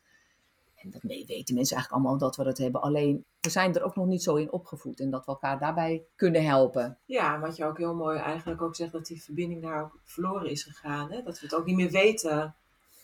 En 0.82 0.90
dat 0.90 1.02
weten 1.02 1.54
mensen 1.54 1.76
eigenlijk 1.76 1.90
allemaal 1.90 2.18
dat 2.18 2.36
we 2.36 2.44
dat 2.44 2.58
hebben. 2.58 2.82
Alleen, 2.82 3.24
we 3.40 3.50
zijn 3.50 3.74
er 3.74 3.82
ook 3.82 3.96
nog 3.96 4.06
niet 4.06 4.22
zo 4.22 4.34
in 4.34 4.52
opgevoed. 4.52 5.00
En 5.00 5.10
dat 5.10 5.24
we 5.24 5.30
elkaar 5.30 5.58
daarbij 5.58 6.04
kunnen 6.16 6.44
helpen. 6.44 6.98
Ja, 7.04 7.40
wat 7.40 7.56
je 7.56 7.64
ook 7.64 7.78
heel 7.78 7.94
mooi 7.94 8.18
eigenlijk 8.18 8.62
ook 8.62 8.76
zegt, 8.76 8.92
dat 8.92 9.06
die 9.06 9.22
verbinding 9.22 9.62
daar 9.62 9.82
ook 9.82 10.00
verloren 10.04 10.50
is 10.50 10.62
gegaan. 10.62 11.10
Hè? 11.10 11.22
Dat 11.22 11.40
we 11.40 11.46
het 11.46 11.54
ook 11.54 11.64
niet 11.64 11.76
meer 11.76 11.90
weten 11.90 12.54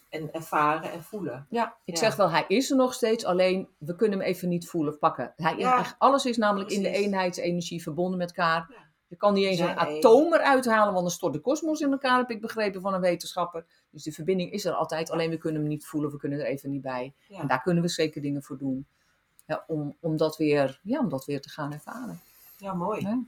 en 0.09 0.33
ervaren 0.33 0.92
en 0.92 1.03
voelen. 1.03 1.47
Ja, 1.51 1.77
ik 1.85 1.97
zeg 1.97 2.16
wel, 2.16 2.31
hij 2.31 2.45
is 2.49 2.71
er 2.71 2.77
nog 2.77 2.95
steeds, 2.95 3.25
alleen 3.25 3.69
we 3.79 3.97
kunnen 3.97 4.19
hem 4.19 4.29
even 4.29 4.49
niet 4.49 4.69
voelen 4.69 4.92
of 4.92 4.99
pakken. 4.99 5.33
Hij, 5.37 5.57
ja, 5.57 5.95
alles 5.99 6.25
is 6.25 6.37
namelijk 6.37 6.71
in 6.71 6.83
de 6.83 6.88
eenheidsenergie 6.88 7.83
verbonden 7.83 8.19
met 8.19 8.29
elkaar. 8.29 8.66
Ja. 8.71 8.85
Je 9.09 9.16
kan 9.16 9.35
niet 9.35 9.45
eens 9.45 9.59
een 9.59 9.79
atoom 9.79 10.35
eruit 10.35 10.66
halen, 10.66 10.92
want 10.92 11.05
dan 11.05 11.14
stort 11.14 11.33
de 11.33 11.40
kosmos 11.40 11.81
in 11.81 11.92
elkaar, 11.92 12.19
heb 12.19 12.31
ik 12.31 12.40
begrepen 12.40 12.81
van 12.81 12.95
een 12.95 13.01
wetenschapper. 13.01 13.66
Dus 13.90 14.03
de 14.03 14.12
verbinding 14.12 14.53
is 14.53 14.64
er 14.64 14.73
altijd, 14.73 15.11
alleen 15.11 15.31
we 15.31 15.38
kunnen 15.38 15.61
hem 15.61 15.71
niet 15.71 15.87
voelen, 15.87 16.11
we 16.11 16.16
kunnen 16.16 16.40
er 16.40 16.47
even 16.47 16.71
niet 16.71 16.83
bij. 16.83 17.14
En 17.29 17.47
daar 17.47 17.62
kunnen 17.62 17.83
we 17.83 17.88
zeker 17.88 18.23
dingen 18.23 18.42
voor 18.42 18.59
doen. 18.59 18.87
om, 19.66 19.97
om, 20.01 20.16
dat 20.16 20.37
weer, 20.37 20.81
ja, 20.83 20.99
om 20.99 21.09
dat 21.09 21.25
weer 21.25 21.40
te 21.40 21.51
gaan 21.51 21.73
ervaren. 21.73 22.21
Ja, 22.57 22.75
mooi. 22.75 23.27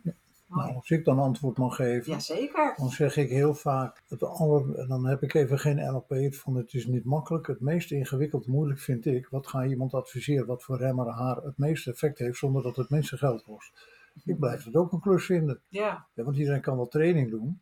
Nou, 0.48 0.74
als 0.74 0.90
ik 0.90 1.04
dan 1.04 1.18
antwoord 1.18 1.58
mag 1.58 1.76
geven, 1.76 2.12
Jazeker. 2.12 2.74
dan 2.76 2.90
zeg 2.90 3.16
ik 3.16 3.30
heel 3.30 3.54
vaak, 3.54 4.02
het 4.08 4.22
aller, 4.22 4.88
dan 4.88 5.06
heb 5.06 5.22
ik 5.22 5.34
even 5.34 5.58
geen 5.58 5.76
NLP 5.76 6.34
van 6.34 6.54
het 6.56 6.74
is 6.74 6.86
niet 6.86 7.04
makkelijk. 7.04 7.46
Het 7.46 7.60
meest 7.60 7.90
ingewikkeld, 7.90 8.46
moeilijk 8.46 8.80
vind 8.80 9.06
ik, 9.06 9.28
wat 9.28 9.46
ga 9.46 9.62
je 9.62 9.70
iemand 9.70 9.94
adviseren 9.94 10.46
wat 10.46 10.62
voor 10.62 10.80
hem 10.80 11.00
of 11.00 11.08
haar 11.08 11.36
het 11.36 11.58
meeste 11.58 11.90
effect 11.90 12.18
heeft 12.18 12.38
zonder 12.38 12.62
dat 12.62 12.76
het 12.76 12.90
minste 12.90 13.16
geld 13.16 13.42
kost. 13.42 13.96
Ik 14.24 14.38
blijf 14.38 14.64
het 14.64 14.76
ook 14.76 14.92
een 14.92 15.00
klus 15.00 15.24
vinden. 15.24 15.60
Ja. 15.68 16.06
ja 16.14 16.24
want 16.24 16.36
iedereen 16.36 16.60
kan 16.60 16.76
wel 16.76 16.88
training 16.88 17.30
doen. 17.30 17.60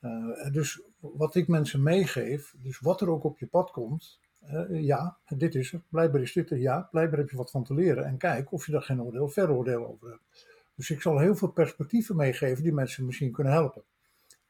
Uh, 0.00 0.52
dus 0.52 0.82
wat 0.98 1.34
ik 1.34 1.48
mensen 1.48 1.82
meegeef, 1.82 2.54
dus 2.62 2.80
wat 2.80 3.00
er 3.00 3.10
ook 3.10 3.24
op 3.24 3.38
je 3.38 3.46
pad 3.46 3.70
komt, 3.70 4.20
uh, 4.50 4.82
ja, 4.82 5.16
dit 5.36 5.54
is 5.54 5.72
er, 5.72 5.82
blijkbaar 5.88 6.20
is 6.20 6.32
dit 6.32 6.50
er, 6.50 6.58
ja, 6.58 6.88
blijkbaar 6.90 7.18
heb 7.18 7.30
je 7.30 7.36
wat 7.36 7.50
van 7.50 7.64
te 7.64 7.74
leren 7.74 8.04
en 8.04 8.18
kijk 8.18 8.52
of 8.52 8.66
je 8.66 8.72
daar 8.72 8.82
geen 8.82 9.02
oordeel, 9.02 9.28
veroordeel 9.28 9.86
over 9.86 10.08
hebt. 10.10 10.51
Dus 10.74 10.90
ik 10.90 11.00
zal 11.00 11.18
heel 11.18 11.36
veel 11.36 11.50
perspectieven 11.50 12.16
meegeven 12.16 12.62
die 12.62 12.72
mensen 12.72 13.06
misschien 13.06 13.32
kunnen 13.32 13.52
helpen. 13.52 13.82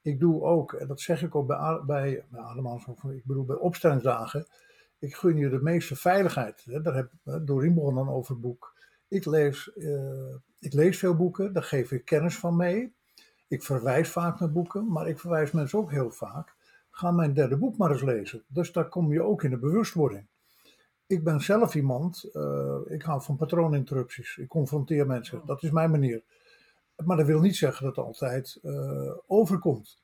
Ik 0.02 0.20
doe 0.20 0.42
ook, 0.42 0.72
en 0.72 0.86
dat 0.86 1.00
zeg 1.00 1.22
ik 1.22 1.34
ook 1.34 1.46
bij, 1.46 1.80
bij, 1.86 2.24
bij 2.30 3.14
ik 3.14 3.24
bedoel 3.24 3.44
bij 3.44 3.56
opstellingsdagen, 3.56 4.46
ik 4.98 5.14
gun 5.14 5.36
je 5.36 5.48
de 5.48 5.62
meeste 5.62 5.96
veiligheid. 5.96 6.64
Daar 6.82 6.94
heb 6.94 7.10
Doreen 7.46 7.74
begon 7.74 7.94
dan 7.94 8.08
over 8.08 8.32
het 8.32 8.42
boek. 8.42 8.74
Ik 9.08 9.24
lees, 9.24 9.70
uh, 9.74 10.34
ik 10.58 10.72
lees 10.72 10.98
veel 10.98 11.16
boeken, 11.16 11.52
daar 11.52 11.62
geef 11.62 11.92
ik 11.92 12.04
kennis 12.04 12.38
van 12.38 12.56
mee. 12.56 12.94
Ik 13.48 13.62
verwijs 13.62 14.08
vaak 14.08 14.40
naar 14.40 14.52
boeken, 14.52 14.92
maar 14.92 15.08
ik 15.08 15.18
verwijs 15.18 15.50
mensen 15.50 15.78
ook 15.78 15.90
heel 15.90 16.10
vaak. 16.10 16.54
Ga 16.90 17.10
mijn 17.10 17.34
derde 17.34 17.56
boek 17.56 17.76
maar 17.76 17.90
eens 17.90 18.02
lezen. 18.02 18.44
Dus 18.46 18.72
daar 18.72 18.88
kom 18.88 19.12
je 19.12 19.22
ook 19.22 19.42
in 19.42 19.50
de 19.50 19.58
bewustwording. 19.58 20.26
Ik 21.12 21.24
ben 21.24 21.40
zelf 21.40 21.74
iemand, 21.74 22.30
uh, 22.32 22.78
ik 22.84 23.02
hou 23.02 23.22
van 23.22 23.36
patrooninterrupties. 23.36 24.36
Ik 24.36 24.48
confronteer 24.48 25.06
mensen, 25.06 25.40
oh. 25.40 25.46
dat 25.46 25.62
is 25.62 25.70
mijn 25.70 25.90
manier. 25.90 26.22
Maar 27.04 27.16
dat 27.16 27.26
wil 27.26 27.40
niet 27.40 27.56
zeggen 27.56 27.84
dat 27.84 27.96
het 27.96 28.04
altijd 28.04 28.58
uh, 28.62 29.12
overkomt. 29.26 29.98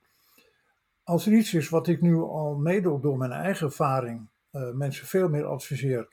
Als 1.03 1.27
er 1.27 1.33
iets 1.33 1.55
is 1.55 1.69
wat 1.69 1.87
ik 1.87 2.01
nu 2.01 2.17
al 2.17 2.55
mede 2.55 3.01
door 3.01 3.19
mijn 3.19 3.33
eigen 3.33 3.67
ervaring 3.67 4.29
uh, 4.53 4.73
mensen 4.73 5.07
veel 5.07 5.29
meer 5.29 5.45
adviseer, 5.45 6.09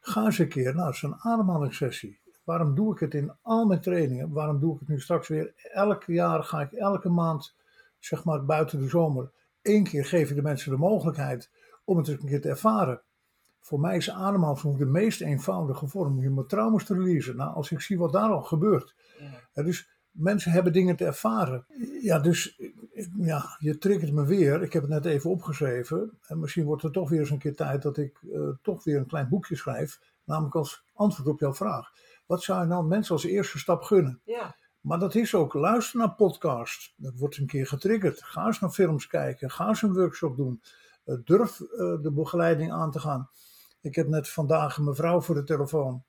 ga 0.00 0.24
eens 0.24 0.38
een 0.38 0.48
keer 0.48 0.74
naar 0.74 0.94
zo'n 0.94 1.16
ademhalingssessie. 1.18 2.18
Waarom 2.44 2.74
doe 2.74 2.92
ik 2.92 3.00
het 3.00 3.14
in 3.14 3.32
al 3.42 3.66
mijn 3.66 3.80
trainingen? 3.80 4.32
Waarom 4.32 4.60
doe 4.60 4.74
ik 4.74 4.80
het 4.80 4.88
nu 4.88 5.00
straks 5.00 5.28
weer? 5.28 5.52
Elk 5.72 6.04
jaar 6.04 6.44
ga 6.44 6.60
ik 6.60 6.72
elke 6.72 7.08
maand, 7.08 7.54
zeg 7.98 8.24
maar 8.24 8.44
buiten 8.44 8.78
de 8.78 8.88
zomer, 8.88 9.30
één 9.62 9.84
keer 9.84 10.04
geef 10.04 10.30
ik 10.30 10.36
de 10.36 10.42
mensen 10.42 10.70
de 10.70 10.78
mogelijkheid 10.78 11.50
om 11.84 11.96
het 11.96 12.08
een 12.08 12.18
keer 12.18 12.40
te 12.40 12.48
ervaren. 12.48 13.02
Voor 13.62 13.80
mij 13.80 13.96
is 13.96 14.10
ademhaling 14.10 14.78
de 14.78 14.86
meest 14.86 15.20
eenvoudige 15.20 15.86
vorm 15.86 16.16
om 16.16 16.22
je 16.22 16.30
met 16.30 16.48
trauma's 16.48 16.84
te 16.84 16.94
releasen. 16.94 17.36
Nou, 17.36 17.54
als 17.54 17.70
ik 17.70 17.80
zie 17.80 17.98
wat 17.98 18.12
daar 18.12 18.30
al 18.30 18.42
gebeurt. 18.42 18.94
Ja. 19.52 19.62
dus 19.62 19.88
mensen 20.10 20.52
hebben 20.52 20.72
dingen 20.72 20.96
te 20.96 21.04
ervaren. 21.04 21.66
Ja, 22.00 22.18
dus 22.18 22.60
ja, 23.16 23.56
je 23.58 23.78
triggert 23.78 24.12
me 24.12 24.26
weer. 24.26 24.62
Ik 24.62 24.72
heb 24.72 24.82
het 24.82 24.90
net 24.90 25.04
even 25.04 25.30
opgeschreven. 25.30 26.18
En 26.26 26.38
misschien 26.38 26.64
wordt 26.64 26.82
er 26.82 26.92
toch 26.92 27.10
weer 27.10 27.20
eens 27.20 27.30
een 27.30 27.38
keer 27.38 27.56
tijd 27.56 27.82
dat 27.82 27.96
ik 27.96 28.22
uh, 28.22 28.48
toch 28.62 28.84
weer 28.84 28.96
een 28.96 29.06
klein 29.06 29.28
boekje 29.28 29.56
schrijf. 29.56 30.00
Namelijk 30.24 30.54
als 30.54 30.84
antwoord 30.92 31.28
op 31.28 31.40
jouw 31.40 31.54
vraag. 31.54 31.90
Wat 32.26 32.42
zou 32.42 32.60
je 32.60 32.66
nou 32.66 32.86
mensen 32.86 33.14
als 33.14 33.24
eerste 33.24 33.58
stap 33.58 33.82
gunnen? 33.82 34.20
Ja. 34.24 34.56
Maar 34.80 34.98
dat 34.98 35.14
is 35.14 35.34
ook, 35.34 35.54
luister 35.54 35.98
naar 35.98 36.14
podcasts. 36.14 36.94
Dat 36.96 37.18
wordt 37.18 37.36
een 37.36 37.46
keer 37.46 37.66
getriggerd. 37.66 38.22
Ga 38.22 38.46
eens 38.46 38.60
naar 38.60 38.70
films 38.70 39.06
kijken. 39.06 39.50
Ga 39.50 39.68
eens 39.68 39.82
een 39.82 39.94
workshop 39.94 40.36
doen. 40.36 40.62
Uh, 41.04 41.16
durf 41.24 41.60
uh, 41.60 41.68
de 42.02 42.10
begeleiding 42.12 42.72
aan 42.72 42.90
te 42.90 43.00
gaan. 43.00 43.30
Ik 43.82 43.94
heb 43.94 44.08
net 44.08 44.28
vandaag 44.28 44.76
een 44.76 44.84
mevrouw 44.84 45.20
voor 45.20 45.34
de 45.34 45.44
telefoon. 45.44 46.04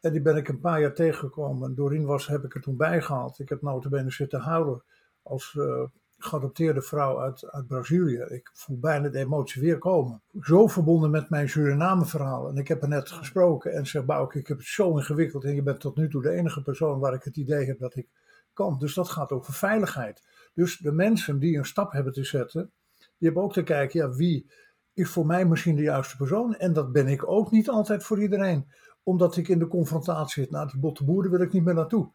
En 0.00 0.12
die 0.12 0.22
ben 0.22 0.36
ik 0.36 0.48
een 0.48 0.60
paar 0.60 0.80
jaar 0.80 0.94
tegengekomen. 0.94 1.74
Doreen 1.74 2.04
was, 2.04 2.26
heb 2.26 2.44
ik 2.44 2.54
er 2.54 2.60
toen 2.60 2.76
bijgehaald. 2.76 3.38
Ik 3.38 3.48
heb 3.48 3.62
notabene 3.62 4.10
zitten 4.10 4.40
houden 4.40 4.82
als 5.22 5.54
uh, 5.58 5.84
geadopteerde 6.18 6.82
vrouw 6.82 7.20
uit, 7.20 7.50
uit 7.50 7.66
Brazilië. 7.66 8.18
Ik 8.18 8.50
voel 8.54 8.78
bijna 8.78 9.08
de 9.08 9.18
emotie 9.18 9.62
weer 9.62 9.78
komen. 9.78 10.22
Zo 10.40 10.66
verbonden 10.66 11.10
met 11.10 11.30
mijn 11.30 11.48
Suriname 11.48 12.04
verhaal. 12.04 12.48
En 12.48 12.56
ik 12.56 12.68
heb 12.68 12.82
er 12.82 12.88
net 12.88 13.10
gesproken 13.10 13.72
en 13.72 13.86
zei, 13.86 14.04
Bouke, 14.04 14.38
ik 14.38 14.46
heb 14.46 14.58
het 14.58 14.66
zo 14.66 14.96
ingewikkeld. 14.96 15.44
En 15.44 15.54
je 15.54 15.62
bent 15.62 15.80
tot 15.80 15.96
nu 15.96 16.08
toe 16.08 16.22
de 16.22 16.30
enige 16.30 16.62
persoon 16.62 16.98
waar 16.98 17.14
ik 17.14 17.22
het 17.22 17.36
idee 17.36 17.66
heb 17.66 17.78
dat 17.78 17.96
ik 17.96 18.08
kan. 18.52 18.78
Dus 18.78 18.94
dat 18.94 19.08
gaat 19.08 19.30
over 19.30 19.52
veiligheid. 19.52 20.22
Dus 20.54 20.78
de 20.78 20.92
mensen 20.92 21.38
die 21.38 21.58
een 21.58 21.64
stap 21.64 21.92
hebben 21.92 22.12
te 22.12 22.24
zetten, 22.24 22.72
die 22.98 23.28
hebben 23.28 23.42
ook 23.42 23.52
te 23.52 23.62
kijken, 23.62 24.00
ja, 24.00 24.10
wie 24.10 24.50
is 24.94 25.10
voor 25.10 25.26
mij 25.26 25.44
misschien 25.44 25.76
de 25.76 25.82
juiste 25.82 26.16
persoon. 26.16 26.54
En 26.54 26.72
dat 26.72 26.92
ben 26.92 27.08
ik 27.08 27.28
ook 27.28 27.50
niet 27.50 27.68
altijd 27.68 28.04
voor 28.04 28.22
iedereen. 28.22 28.68
Omdat 29.02 29.36
ik 29.36 29.48
in 29.48 29.58
de 29.58 29.68
confrontatie 29.68 30.42
zit. 30.42 30.52
Nou, 30.52 30.68
die 30.68 30.80
botte 30.80 31.04
boeren 31.04 31.30
wil 31.30 31.40
ik 31.40 31.52
niet 31.52 31.64
meer 31.64 31.74
naartoe. 31.74 32.08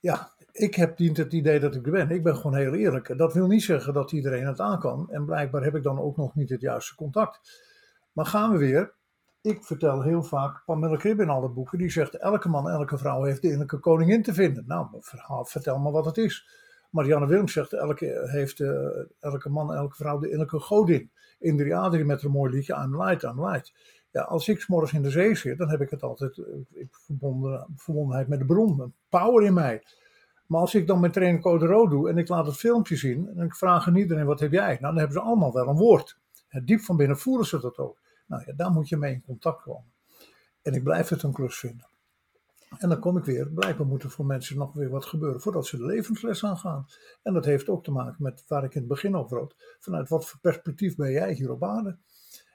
Ja, 0.00 0.30
ik 0.52 0.74
heb 0.74 0.98
niet 0.98 1.16
het 1.16 1.32
idee 1.32 1.60
dat 1.60 1.74
ik 1.74 1.86
er 1.86 1.92
ben. 1.92 2.10
Ik 2.10 2.22
ben 2.22 2.36
gewoon 2.36 2.56
heel 2.56 2.74
eerlijk. 2.74 3.18
Dat 3.18 3.34
wil 3.34 3.46
niet 3.46 3.62
zeggen 3.62 3.94
dat 3.94 4.12
iedereen 4.12 4.46
het 4.46 4.60
aan 4.60 4.78
kan. 4.78 5.10
En 5.10 5.24
blijkbaar 5.24 5.62
heb 5.62 5.74
ik 5.74 5.82
dan 5.82 6.00
ook 6.00 6.16
nog 6.16 6.34
niet 6.34 6.50
het 6.50 6.60
juiste 6.60 6.94
contact. 6.94 7.62
Maar 8.12 8.26
gaan 8.26 8.52
we 8.52 8.58
weer. 8.58 8.92
Ik 9.42 9.64
vertel 9.64 10.02
heel 10.02 10.22
vaak 10.22 10.62
Pamela 10.64 10.96
Krib 10.96 11.20
in 11.20 11.28
alle 11.28 11.48
boeken. 11.48 11.78
Die 11.78 11.90
zegt 11.90 12.14
elke 12.14 12.48
man, 12.48 12.70
elke 12.70 12.98
vrouw 12.98 13.22
heeft 13.22 13.40
de 13.40 13.46
innerlijke 13.46 13.78
koningin 13.78 14.22
te 14.22 14.34
vinden. 14.34 14.64
Nou, 14.66 14.86
vertel 15.42 15.78
maar 15.78 15.92
wat 15.92 16.04
het 16.04 16.16
is. 16.16 16.48
Marianne 16.90 17.26
Willems 17.26 17.52
zegt 17.52 17.72
elke, 17.72 18.28
heeft 18.30 18.58
uh, 18.58 18.88
elke 19.20 19.48
man, 19.48 19.74
elke 19.74 19.96
vrouw 19.96 20.18
de 20.18 20.26
innerlijke 20.26 20.60
godin. 20.60 21.10
Indri 21.38 21.72
Adrie 21.72 22.04
met 22.04 22.22
een 22.22 22.30
mooi 22.30 22.52
liedje 22.52 22.74
I'm 22.74 23.02
Light, 23.02 23.22
I'm 23.22 23.46
Light. 23.46 23.72
Ja, 24.10 24.22
als 24.22 24.48
ik 24.48 24.68
morgens 24.68 24.92
in 24.92 25.02
de 25.02 25.10
zee 25.10 25.34
zit, 25.34 25.58
dan 25.58 25.70
heb 25.70 25.80
ik 25.80 25.90
het 25.90 26.02
altijd 26.02 26.38
eh, 26.38 26.44
ik, 26.70 26.88
verbonden, 26.90 27.66
verbondenheid 27.76 28.28
met 28.28 28.38
de 28.38 28.44
bron, 28.44 28.80
een 28.80 28.94
power 29.08 29.44
in 29.44 29.54
mij. 29.54 29.82
Maar 30.46 30.60
als 30.60 30.74
ik 30.74 30.86
dan 30.86 31.00
mijn 31.00 31.12
training 31.12 31.42
code 31.42 31.66
rood 31.66 31.90
doe 31.90 32.08
en 32.08 32.18
ik 32.18 32.28
laat 32.28 32.46
het 32.46 32.56
filmpje 32.56 32.96
zien 32.96 33.28
en 33.36 33.44
ik 33.44 33.54
vraag 33.54 33.86
aan 33.86 33.96
iedereen 33.96 34.26
wat 34.26 34.40
heb 34.40 34.52
jij, 34.52 34.66
nou 34.66 34.80
dan 34.80 34.96
hebben 34.96 35.12
ze 35.12 35.20
allemaal 35.20 35.52
wel 35.52 35.68
een 35.68 35.76
woord. 35.76 36.18
Diep 36.64 36.80
van 36.80 36.96
binnen 36.96 37.18
voelen 37.18 37.46
ze 37.46 37.60
dat 37.60 37.78
ook. 37.78 37.98
Nou 38.26 38.42
ja, 38.46 38.52
daar 38.52 38.70
moet 38.70 38.88
je 38.88 38.96
mee 38.96 39.12
in 39.12 39.22
contact 39.26 39.62
komen. 39.62 39.92
En 40.62 40.74
ik 40.74 40.82
blijf 40.82 41.08
het 41.08 41.22
een 41.22 41.32
klus 41.32 41.58
vinden. 41.58 41.89
En 42.78 42.88
dan 42.88 43.00
kom 43.00 43.16
ik 43.16 43.24
weer, 43.24 43.48
blijkbaar 43.48 43.86
moet 43.86 44.02
er 44.02 44.10
voor 44.10 44.26
mensen 44.26 44.56
nog 44.56 44.72
weer 44.72 44.90
wat 44.90 45.04
gebeuren 45.04 45.40
voordat 45.40 45.66
ze 45.66 45.76
de 45.76 45.86
levensles 45.86 46.44
aangaan. 46.44 46.86
En 47.22 47.34
dat 47.34 47.44
heeft 47.44 47.68
ook 47.68 47.84
te 47.84 47.90
maken 47.90 48.22
met 48.22 48.44
waar 48.48 48.64
ik 48.64 48.74
in 48.74 48.80
het 48.80 48.88
begin 48.88 49.16
over 49.16 49.38
had. 49.38 49.54
Vanuit 49.78 50.08
wat 50.08 50.26
voor 50.26 50.40
perspectief 50.40 50.96
ben 50.96 51.10
jij 51.10 51.32
hier 51.32 51.50
op 51.50 51.64
aarde? 51.64 51.98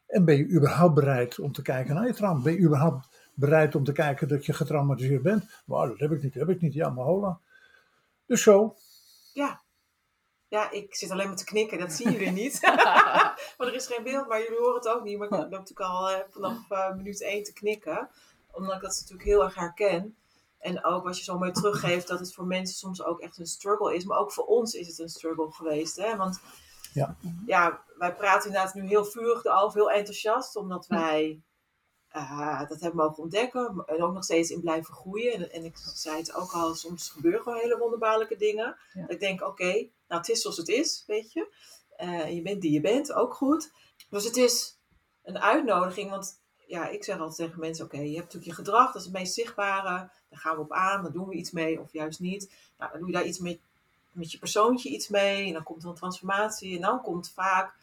En 0.08 0.26
ben 0.26 0.38
je 0.38 0.50
überhaupt 0.50 0.94
bereid 0.94 1.40
om 1.40 1.52
te 1.52 1.62
kijken 1.62 1.96
naar 1.96 2.08
je 2.08 2.14
trauma? 2.14 2.42
Ben 2.42 2.54
je 2.54 2.60
überhaupt 2.60 3.30
bereid 3.34 3.76
om 3.76 3.84
te 3.84 3.92
kijken 3.92 4.28
dat 4.28 4.46
je 4.46 4.54
getraumatiseerd 4.54 5.22
bent? 5.22 5.62
Maar 5.66 5.88
dat 5.88 6.00
heb 6.00 6.12
ik 6.12 6.24
niet, 6.24 6.34
dat 6.34 6.48
heb 6.48 6.56
ik 6.56 6.62
niet. 6.62 6.74
Ja, 6.74 6.90
maar 6.90 7.06
hola. 7.06 7.40
Dus 8.26 8.44
zo. 8.44 8.76
Ja. 9.34 9.64
Ja, 10.48 10.72
ik 10.72 10.96
zit 10.96 11.12
alleen 11.12 11.28
maar 11.28 11.36
te 11.36 11.46
knikken, 11.46 11.80
dat 11.80 11.94
zien 11.94 12.12
jullie 12.12 12.32
niet. 12.32 12.62
maar 13.58 13.68
er 13.68 13.74
is 13.74 13.88
geen 13.88 14.04
beeld, 14.04 14.28
maar 14.28 14.42
jullie 14.42 14.60
horen 14.60 14.76
het 14.76 14.88
ook 14.88 15.04
niet. 15.04 15.18
Maar 15.18 15.28
ik 15.28 15.34
loop 15.34 15.50
natuurlijk 15.50 15.90
al 15.90 16.10
eh, 16.10 16.20
vanaf 16.30 16.70
uh, 16.70 16.96
minuut 16.96 17.22
één 17.22 17.44
te 17.44 17.54
knikken. 17.54 18.10
Omdat 18.56 18.76
ik 18.76 18.82
dat 18.82 18.98
natuurlijk 19.00 19.30
heel 19.30 19.44
erg 19.44 19.56
herken. 19.56 20.18
En 20.60 20.84
ook 20.84 21.04
wat 21.04 21.18
je 21.18 21.24
zo 21.24 21.38
mooi 21.38 21.52
teruggeeft, 21.52 22.08
dat 22.08 22.20
het 22.20 22.34
voor 22.34 22.46
mensen 22.46 22.76
soms 22.76 23.04
ook 23.04 23.20
echt 23.20 23.38
een 23.38 23.46
struggle 23.46 23.96
is. 23.96 24.06
Maar 24.06 24.18
ook 24.18 24.32
voor 24.32 24.46
ons 24.46 24.74
is 24.74 24.88
het 24.88 25.00
een 25.00 25.10
struggle 25.10 25.52
geweest. 25.52 25.96
Hè? 25.96 26.16
Want 26.16 26.40
Ja. 26.94 27.18
ja, 27.46 27.84
wij 27.98 28.16
praten 28.16 28.48
inderdaad 28.48 28.74
nu 28.74 28.88
heel 28.88 29.06
vurig 29.06 29.44
erover, 29.44 29.80
heel 29.80 29.92
enthousiast. 29.92 30.56
Omdat 30.56 30.88
wij 30.88 31.42
eh, 32.16 32.70
dat 32.70 32.80
hebben 32.80 33.06
mogen 33.06 33.24
ontdekken. 33.24 33.84
En 33.86 34.04
ook 34.04 34.14
nog 34.14 34.24
steeds 34.24 34.50
in 34.50 34.62
blijven 34.62 34.94
groeien. 34.94 35.34
En, 35.34 35.52
en 35.52 35.66
ik 35.66 35.78
zei 35.78 36.18
het 36.18 36.34
ook 36.34 36.52
al, 36.52 36.76
soms 36.76 37.10
gebeuren 37.10 37.42
gewoon 37.42 37.60
hele 37.60 37.78
wonderbaarlijke 37.78 38.36
dingen. 38.36 38.78
Ja. 38.94 39.08
Ik 39.08 39.20
denk, 39.20 39.42
oké, 39.42 39.72
nou 40.08 40.22
het 40.22 40.30
is 40.30 40.42
zoals 40.42 40.58
het 40.58 40.68
is, 40.68 41.04
weet 41.08 41.34
je. 41.34 41.54
Eh, 41.96 42.36
je 42.36 42.42
bent 42.42 42.62
die 42.62 42.72
je 42.72 42.82
bent, 42.82 43.14
ook 43.14 43.34
goed. 43.34 43.72
Dus 44.10 44.24
het 44.24 44.38
is 44.38 44.80
een 45.24 45.40
uitnodiging, 45.40 46.10
want 46.10 46.44
ja, 46.68 46.88
ik 46.88 47.04
zeg 47.04 47.18
altijd 47.20 47.36
tegen 47.38 47.60
mensen, 47.60 47.86
oké, 47.86 47.98
je 47.98 48.04
hebt 48.16 48.34
natuurlijk 48.34 48.46
je 48.46 48.54
gedrag, 48.64 48.86
dat 48.86 48.96
is 48.96 49.04
het 49.04 49.14
meest 49.14 49.34
zichtbare. 49.34 50.10
Daar 50.30 50.40
gaan 50.40 50.56
we 50.56 50.62
op 50.62 50.72
aan, 50.72 51.04
daar 51.04 51.12
doen 51.12 51.28
we 51.28 51.36
iets 51.36 51.52
mee 51.52 51.80
of 51.82 51.94
juist 51.94 52.20
niet. 52.20 52.52
Nou, 52.78 52.92
dan 52.92 53.00
doe 53.00 53.10
je 53.10 53.16
daar 53.16 53.26
iets 53.26 53.40
met, 53.40 53.60
met 54.12 54.32
je 54.32 54.38
persoontje 54.40 54.90
iets 54.90 55.08
mee 55.08 55.48
en 55.48 55.54
dan 55.54 55.64
komt 55.64 55.84
er 55.84 55.90
een 55.90 55.96
transformatie. 55.96 56.76
En 56.76 56.82
dan 56.82 57.02
komt 57.02 57.32
vaak 57.36 57.74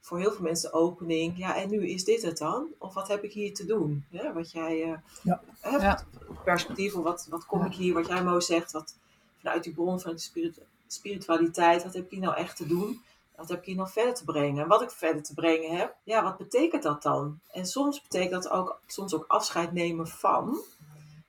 voor 0.00 0.18
heel 0.18 0.32
veel 0.32 0.42
mensen 0.44 0.70
de 0.70 0.76
opening, 0.76 1.38
ja, 1.38 1.56
en 1.56 1.70
nu 1.70 1.88
is 1.88 2.04
dit 2.04 2.22
het 2.22 2.38
dan? 2.38 2.66
Of 2.78 2.94
wat 2.94 3.08
heb 3.08 3.22
ik 3.24 3.32
hier 3.32 3.54
te 3.54 3.66
doen? 3.66 4.04
Ja, 4.10 4.32
wat 4.32 4.50
jij 4.52 4.82
eh, 4.82 4.98
Ja. 5.22 5.40
hebt, 5.60 5.82
Ja. 5.82 6.04
perspectief, 6.44 6.94
of 6.94 7.02
wat, 7.02 7.26
wat 7.30 7.46
kom 7.46 7.58
Ja. 7.60 7.66
ik 7.66 7.72
hier, 7.74 7.94
wat 7.94 8.06
jij 8.06 8.24
mooi 8.24 8.40
zegt, 8.40 8.72
wat, 8.72 8.96
vanuit 9.40 9.64
die 9.64 9.72
bron 9.74 10.00
van 10.00 10.12
de 10.12 10.18
spiritu- 10.18 10.62
spiritualiteit, 10.86 11.82
wat 11.82 11.94
heb 11.94 12.04
ik 12.04 12.10
hier 12.10 12.20
nou 12.20 12.36
echt 12.36 12.56
te 12.56 12.66
doen? 12.66 13.02
Wat 13.36 13.48
heb 13.48 13.58
ik 13.58 13.64
hier 13.64 13.76
nou 13.76 13.88
verder 13.88 14.14
te 14.14 14.24
brengen? 14.24 14.62
En 14.62 14.68
wat 14.68 14.82
ik 14.82 14.90
verder 14.90 15.22
te 15.22 15.34
brengen 15.34 15.76
heb, 15.76 15.94
ja, 16.02 16.22
wat 16.22 16.36
betekent 16.36 16.82
dat 16.82 17.02
dan? 17.02 17.40
En 17.52 17.66
soms 17.66 18.02
betekent 18.02 18.42
dat 18.42 18.52
ook, 18.52 18.80
soms 18.86 19.14
ook 19.14 19.24
afscheid 19.28 19.72
nemen 19.72 20.08
van. 20.08 20.58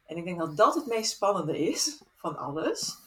En 0.06 0.18
ik 0.18 0.24
denk 0.24 0.40
dat 0.40 0.58
dat 0.58 0.76
het 0.76 0.86
meest 0.86 1.12
spannende 1.12 1.58
is 1.60 2.02
van 2.16 2.38
alles. 2.38 2.98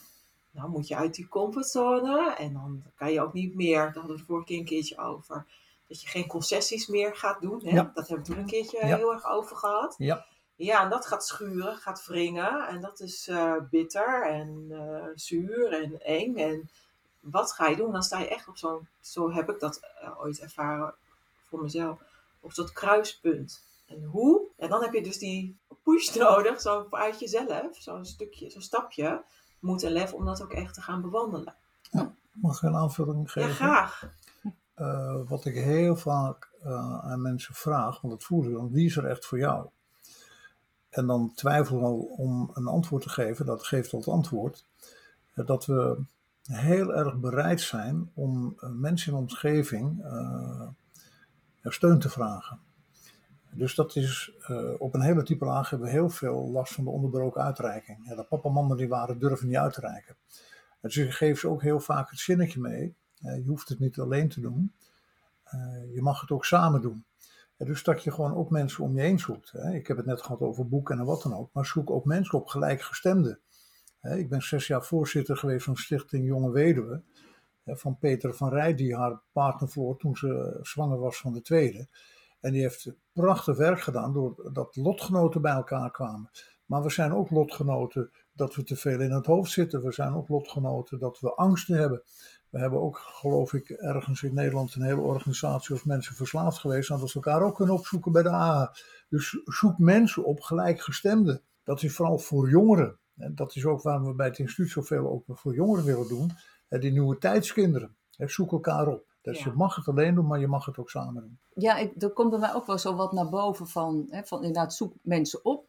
Nou 0.50 0.70
moet 0.70 0.88
je 0.88 0.96
uit 0.96 1.14
die 1.14 1.28
comfortzone 1.28 2.34
en 2.34 2.52
dan 2.52 2.82
kan 2.96 3.12
je 3.12 3.20
ook 3.22 3.32
niet 3.32 3.54
meer, 3.54 3.78
daar 3.78 3.92
hadden 3.94 4.12
we 4.12 4.16
de 4.18 4.24
vorige 4.26 4.46
keer 4.46 4.58
een 4.58 4.64
keertje 4.64 4.98
over, 4.98 5.46
dat 5.88 6.02
je 6.02 6.08
geen 6.08 6.26
concessies 6.26 6.86
meer 6.86 7.16
gaat 7.16 7.40
doen. 7.40 7.60
Hè? 7.64 7.70
Ja. 7.70 7.90
Dat 7.94 8.08
hebben 8.08 8.26
we 8.26 8.32
toen 8.32 8.42
een 8.42 8.50
keertje 8.50 8.86
Ja. 8.86 8.96
heel 8.96 9.12
erg 9.12 9.26
over 9.26 9.56
gehad. 9.56 9.94
Ja. 9.98 10.26
Ja, 10.56 10.82
en 10.82 10.90
dat 10.90 11.06
gaat 11.06 11.26
schuren, 11.26 11.76
gaat 11.76 12.06
wringen. 12.06 12.66
En 12.68 12.80
dat 12.80 13.00
is 13.00 13.28
eh, 13.28 13.54
bitter 13.70 14.26
en 14.26 14.66
eh, 14.70 15.06
zuur 15.14 15.72
en 15.72 16.00
eng. 16.02 16.36
En 16.36 16.70
wat 17.30 17.52
ga 17.52 17.66
je 17.66 17.76
doen? 17.76 17.92
Dan 17.92 18.02
sta 18.02 18.18
je 18.18 18.28
echt 18.28 18.48
op 18.48 18.56
zo'n, 18.56 18.88
zo 19.00 19.30
heb 19.32 19.50
ik 19.50 19.60
dat 19.60 19.80
eh, 20.00 20.20
ooit 20.20 20.38
ervaren 20.40 20.94
voor 21.48 21.62
mezelf, 21.62 22.00
op 22.40 22.52
zo'n 22.52 22.72
kruispunt. 22.72 23.62
En 23.86 24.04
hoe? 24.04 24.46
En 24.56 24.68
dan 24.68 24.82
heb 24.82 24.92
je 24.92 25.02
dus 25.02 25.18
die 25.18 25.58
push 25.82 26.14
nodig, 26.14 26.60
zo 26.60 26.86
uit 26.90 27.20
jezelf, 27.20 27.76
zo'n 27.76 28.04
stukje, 28.04 28.50
zo'n 28.50 28.62
stapje, 28.62 29.22
moed 29.60 29.82
en 29.82 29.92
lef 29.92 30.12
om 30.12 30.24
dat 30.24 30.42
ook 30.42 30.52
echt 30.52 30.74
te 30.74 30.80
gaan 30.82 31.02
bewandelen. 31.02 31.54
Mag 32.32 32.56
ik 32.56 32.62
een 32.62 32.76
aanvulling 32.76 33.24
Ja, 33.24 33.30
geven? 33.30 33.54
graag. 33.54 34.10
Eh, 34.74 35.16
wat 35.28 35.44
ik 35.44 35.54
heel 35.54 35.96
vaak 35.96 36.50
eh, 36.62 36.98
aan 37.04 37.22
mensen 37.22 37.54
vraag, 37.54 38.00
want 38.00 38.14
dat 38.14 38.24
voel 38.24 38.44
ik 38.44 38.52
dan, 38.52 38.70
wie 38.70 38.86
is 38.86 38.96
er 38.96 39.06
echt 39.06 39.26
voor 39.26 39.38
jou? 39.38 39.66
En 40.90 41.06
dan 41.06 41.32
twijfel 41.34 41.82
al 41.84 41.98
om 41.98 42.50
een 42.54 42.66
antwoord 42.66 43.02
te 43.02 43.08
geven, 43.08 43.46
dat 43.46 43.66
geeft 43.66 43.92
al 43.92 43.98
het 43.98 44.08
antwoord, 44.08 44.64
dat 45.34 45.66
we 45.66 45.98
heel 46.48 46.94
erg 46.94 47.16
bereid 47.20 47.60
zijn 47.60 48.10
om 48.14 48.56
eh, 48.60 48.70
mensen 48.70 49.12
in 49.12 49.18
de 49.18 49.24
omgeving 49.24 50.04
eh, 50.04 50.68
steun 51.62 51.98
te 51.98 52.08
vragen. 52.08 52.58
Dus 53.50 53.74
dat 53.74 53.96
is, 53.96 54.32
eh, 54.40 54.70
op 54.78 54.94
een 54.94 55.00
hele 55.00 55.22
diepe 55.22 55.44
laag 55.44 55.70
hebben 55.70 55.88
we 55.88 55.94
heel 55.94 56.08
veel 56.08 56.50
last 56.50 56.74
van 56.74 56.84
de 56.84 56.90
onderbroken 56.90 57.42
uitreiking. 57.42 58.08
Ja, 58.08 58.14
de 58.14 58.22
papa 58.22 58.48
en 58.48 58.54
mama 58.54 58.74
die 58.74 58.88
waren 58.88 59.18
durven 59.18 59.46
niet 59.46 59.56
uit 59.56 59.72
te 59.72 59.80
reiken. 59.80 60.16
Dus 60.80 60.96
ik 60.96 61.12
geef 61.12 61.40
ze 61.40 61.48
ook 61.48 61.62
heel 61.62 61.80
vaak 61.80 62.10
het 62.10 62.18
zinnetje 62.18 62.60
mee. 62.60 62.94
Je 63.14 63.44
hoeft 63.46 63.68
het 63.68 63.78
niet 63.78 63.98
alleen 63.98 64.28
te 64.28 64.40
doen. 64.40 64.72
Je 65.94 66.02
mag 66.02 66.20
het 66.20 66.30
ook 66.30 66.44
samen 66.44 66.82
doen. 66.82 67.04
Dus 67.56 67.82
dat 67.82 68.02
je 68.02 68.10
gewoon 68.10 68.34
ook 68.34 68.50
mensen 68.50 68.84
om 68.84 68.94
je 68.94 69.00
heen 69.00 69.18
zoekt. 69.18 69.52
Hè. 69.52 69.74
Ik 69.74 69.86
heb 69.86 69.96
het 69.96 70.06
net 70.06 70.22
gehad 70.22 70.40
over 70.40 70.68
boeken 70.68 70.98
en 70.98 71.04
wat 71.04 71.22
dan 71.22 71.34
ook. 71.34 71.50
Maar 71.52 71.66
zoek 71.66 71.90
ook 71.90 72.04
mensen 72.04 72.38
op 72.38 72.46
gelijkgestemden. 72.46 73.38
Ik 74.02 74.28
ben 74.28 74.42
zes 74.42 74.66
jaar 74.66 74.84
voorzitter 74.84 75.36
geweest 75.36 75.64
van 75.64 75.76
Stichting 75.76 76.26
Jonge 76.26 76.50
Weduwe. 76.50 77.02
Van 77.64 77.98
Peter 77.98 78.34
van 78.34 78.48
Rij, 78.48 78.74
die 78.74 78.96
haar 78.96 79.22
partner 79.32 79.68
verloor 79.68 79.96
toen 79.96 80.16
ze 80.16 80.58
zwanger 80.62 80.98
was 80.98 81.20
van 81.20 81.32
de 81.32 81.42
tweede. 81.42 81.88
En 82.40 82.52
die 82.52 82.60
heeft 82.60 82.92
prachtig 83.12 83.56
werk 83.56 83.80
gedaan 83.80 84.12
doordat 84.12 84.76
lotgenoten 84.76 85.42
bij 85.42 85.52
elkaar 85.52 85.90
kwamen. 85.90 86.30
Maar 86.64 86.82
we 86.82 86.90
zijn 86.90 87.12
ook 87.12 87.30
lotgenoten 87.30 88.10
dat 88.32 88.54
we 88.54 88.62
te 88.62 88.76
veel 88.76 89.00
in 89.00 89.10
het 89.10 89.26
hoofd 89.26 89.52
zitten. 89.52 89.82
We 89.82 89.92
zijn 89.92 90.14
ook 90.14 90.28
lotgenoten 90.28 90.98
dat 90.98 91.20
we 91.20 91.34
angsten 91.34 91.76
hebben. 91.76 92.02
We 92.50 92.58
hebben 92.58 92.80
ook, 92.80 92.98
geloof 92.98 93.52
ik, 93.52 93.68
ergens 93.70 94.22
in 94.22 94.34
Nederland 94.34 94.74
een 94.74 94.82
hele 94.82 95.00
organisatie 95.00 95.74
als 95.74 95.84
mensen 95.84 96.14
verslaafd 96.14 96.58
geweest. 96.58 96.90
En 96.90 96.98
dat 96.98 97.08
ze 97.08 97.14
elkaar 97.14 97.42
ook 97.42 97.54
kunnen 97.54 97.74
opzoeken 97.74 98.12
bij 98.12 98.22
de 98.22 98.30
AA. 98.30 98.74
Dus 99.08 99.40
zoek 99.44 99.78
mensen 99.78 100.24
op 100.24 100.40
gelijkgestemden. 100.40 101.42
Dat 101.62 101.82
is 101.82 101.94
vooral 101.94 102.18
voor 102.18 102.50
jongeren. 102.50 102.98
En 103.18 103.34
dat 103.34 103.56
is 103.56 103.64
ook 103.64 103.82
waarom 103.82 104.04
we 104.04 104.14
bij 104.14 104.26
het 104.26 104.38
instituut 104.38 104.70
zoveel 104.70 105.08
ook 105.08 105.38
voor 105.38 105.54
jongeren 105.54 105.84
willen 105.84 106.08
doen. 106.08 106.30
En 106.68 106.80
die 106.80 106.92
nieuwe 106.92 107.18
tijdskinderen. 107.18 107.96
Zoek 108.16 108.52
elkaar 108.52 108.86
op. 108.88 109.06
Dus 109.22 109.38
Ja. 109.38 109.44
je 109.50 109.56
mag 109.56 109.76
het 109.76 109.88
alleen 109.88 110.14
doen, 110.14 110.26
maar 110.26 110.40
je 110.40 110.46
mag 110.46 110.64
het 110.64 110.78
ook 110.78 110.90
samen 110.90 111.22
doen. 111.22 111.38
Ja, 111.54 111.76
ik, 111.76 112.02
er 112.02 112.10
komt 112.10 112.30
bij 112.30 112.38
mij 112.38 112.54
ook 112.54 112.66
wel 112.66 112.78
zo 112.78 112.94
wat 112.94 113.12
naar 113.12 113.28
boven 113.28 113.66
van, 113.66 114.06
hè, 114.10 114.24
van 114.24 114.38
inderdaad 114.38 114.74
zoek 114.74 114.94
mensen 115.02 115.44
op. 115.44 115.66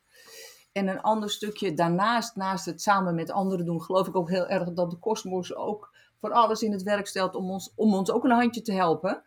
En 0.72 0.88
een 0.88 1.02
ander 1.02 1.30
stukje 1.30 1.74
daarnaast, 1.74 2.36
naast 2.36 2.66
het 2.66 2.82
samen 2.82 3.16
met 3.16 3.32
anderen 3.32 3.66
doen, 3.66 3.82
geloof 3.82 4.08
ik 4.08 4.16
ook 4.16 4.30
heel 4.30 4.48
erg 4.48 4.74
dat 4.74 4.92
de 4.92 4.98
kosmos 4.98 5.56
ook 5.56 5.96
voor 6.20 6.32
alles 6.32 6.62
in 6.62 6.72
het 6.72 6.84
werk 6.84 7.08
stelt 7.08 7.36
om 7.36 7.50
ons, 7.50 7.72
om 7.76 7.94
ons 7.94 8.12
ook 8.12 8.24
een 8.24 8.32
handje 8.32 8.62
te 8.62 8.74
helpen. 8.74 9.24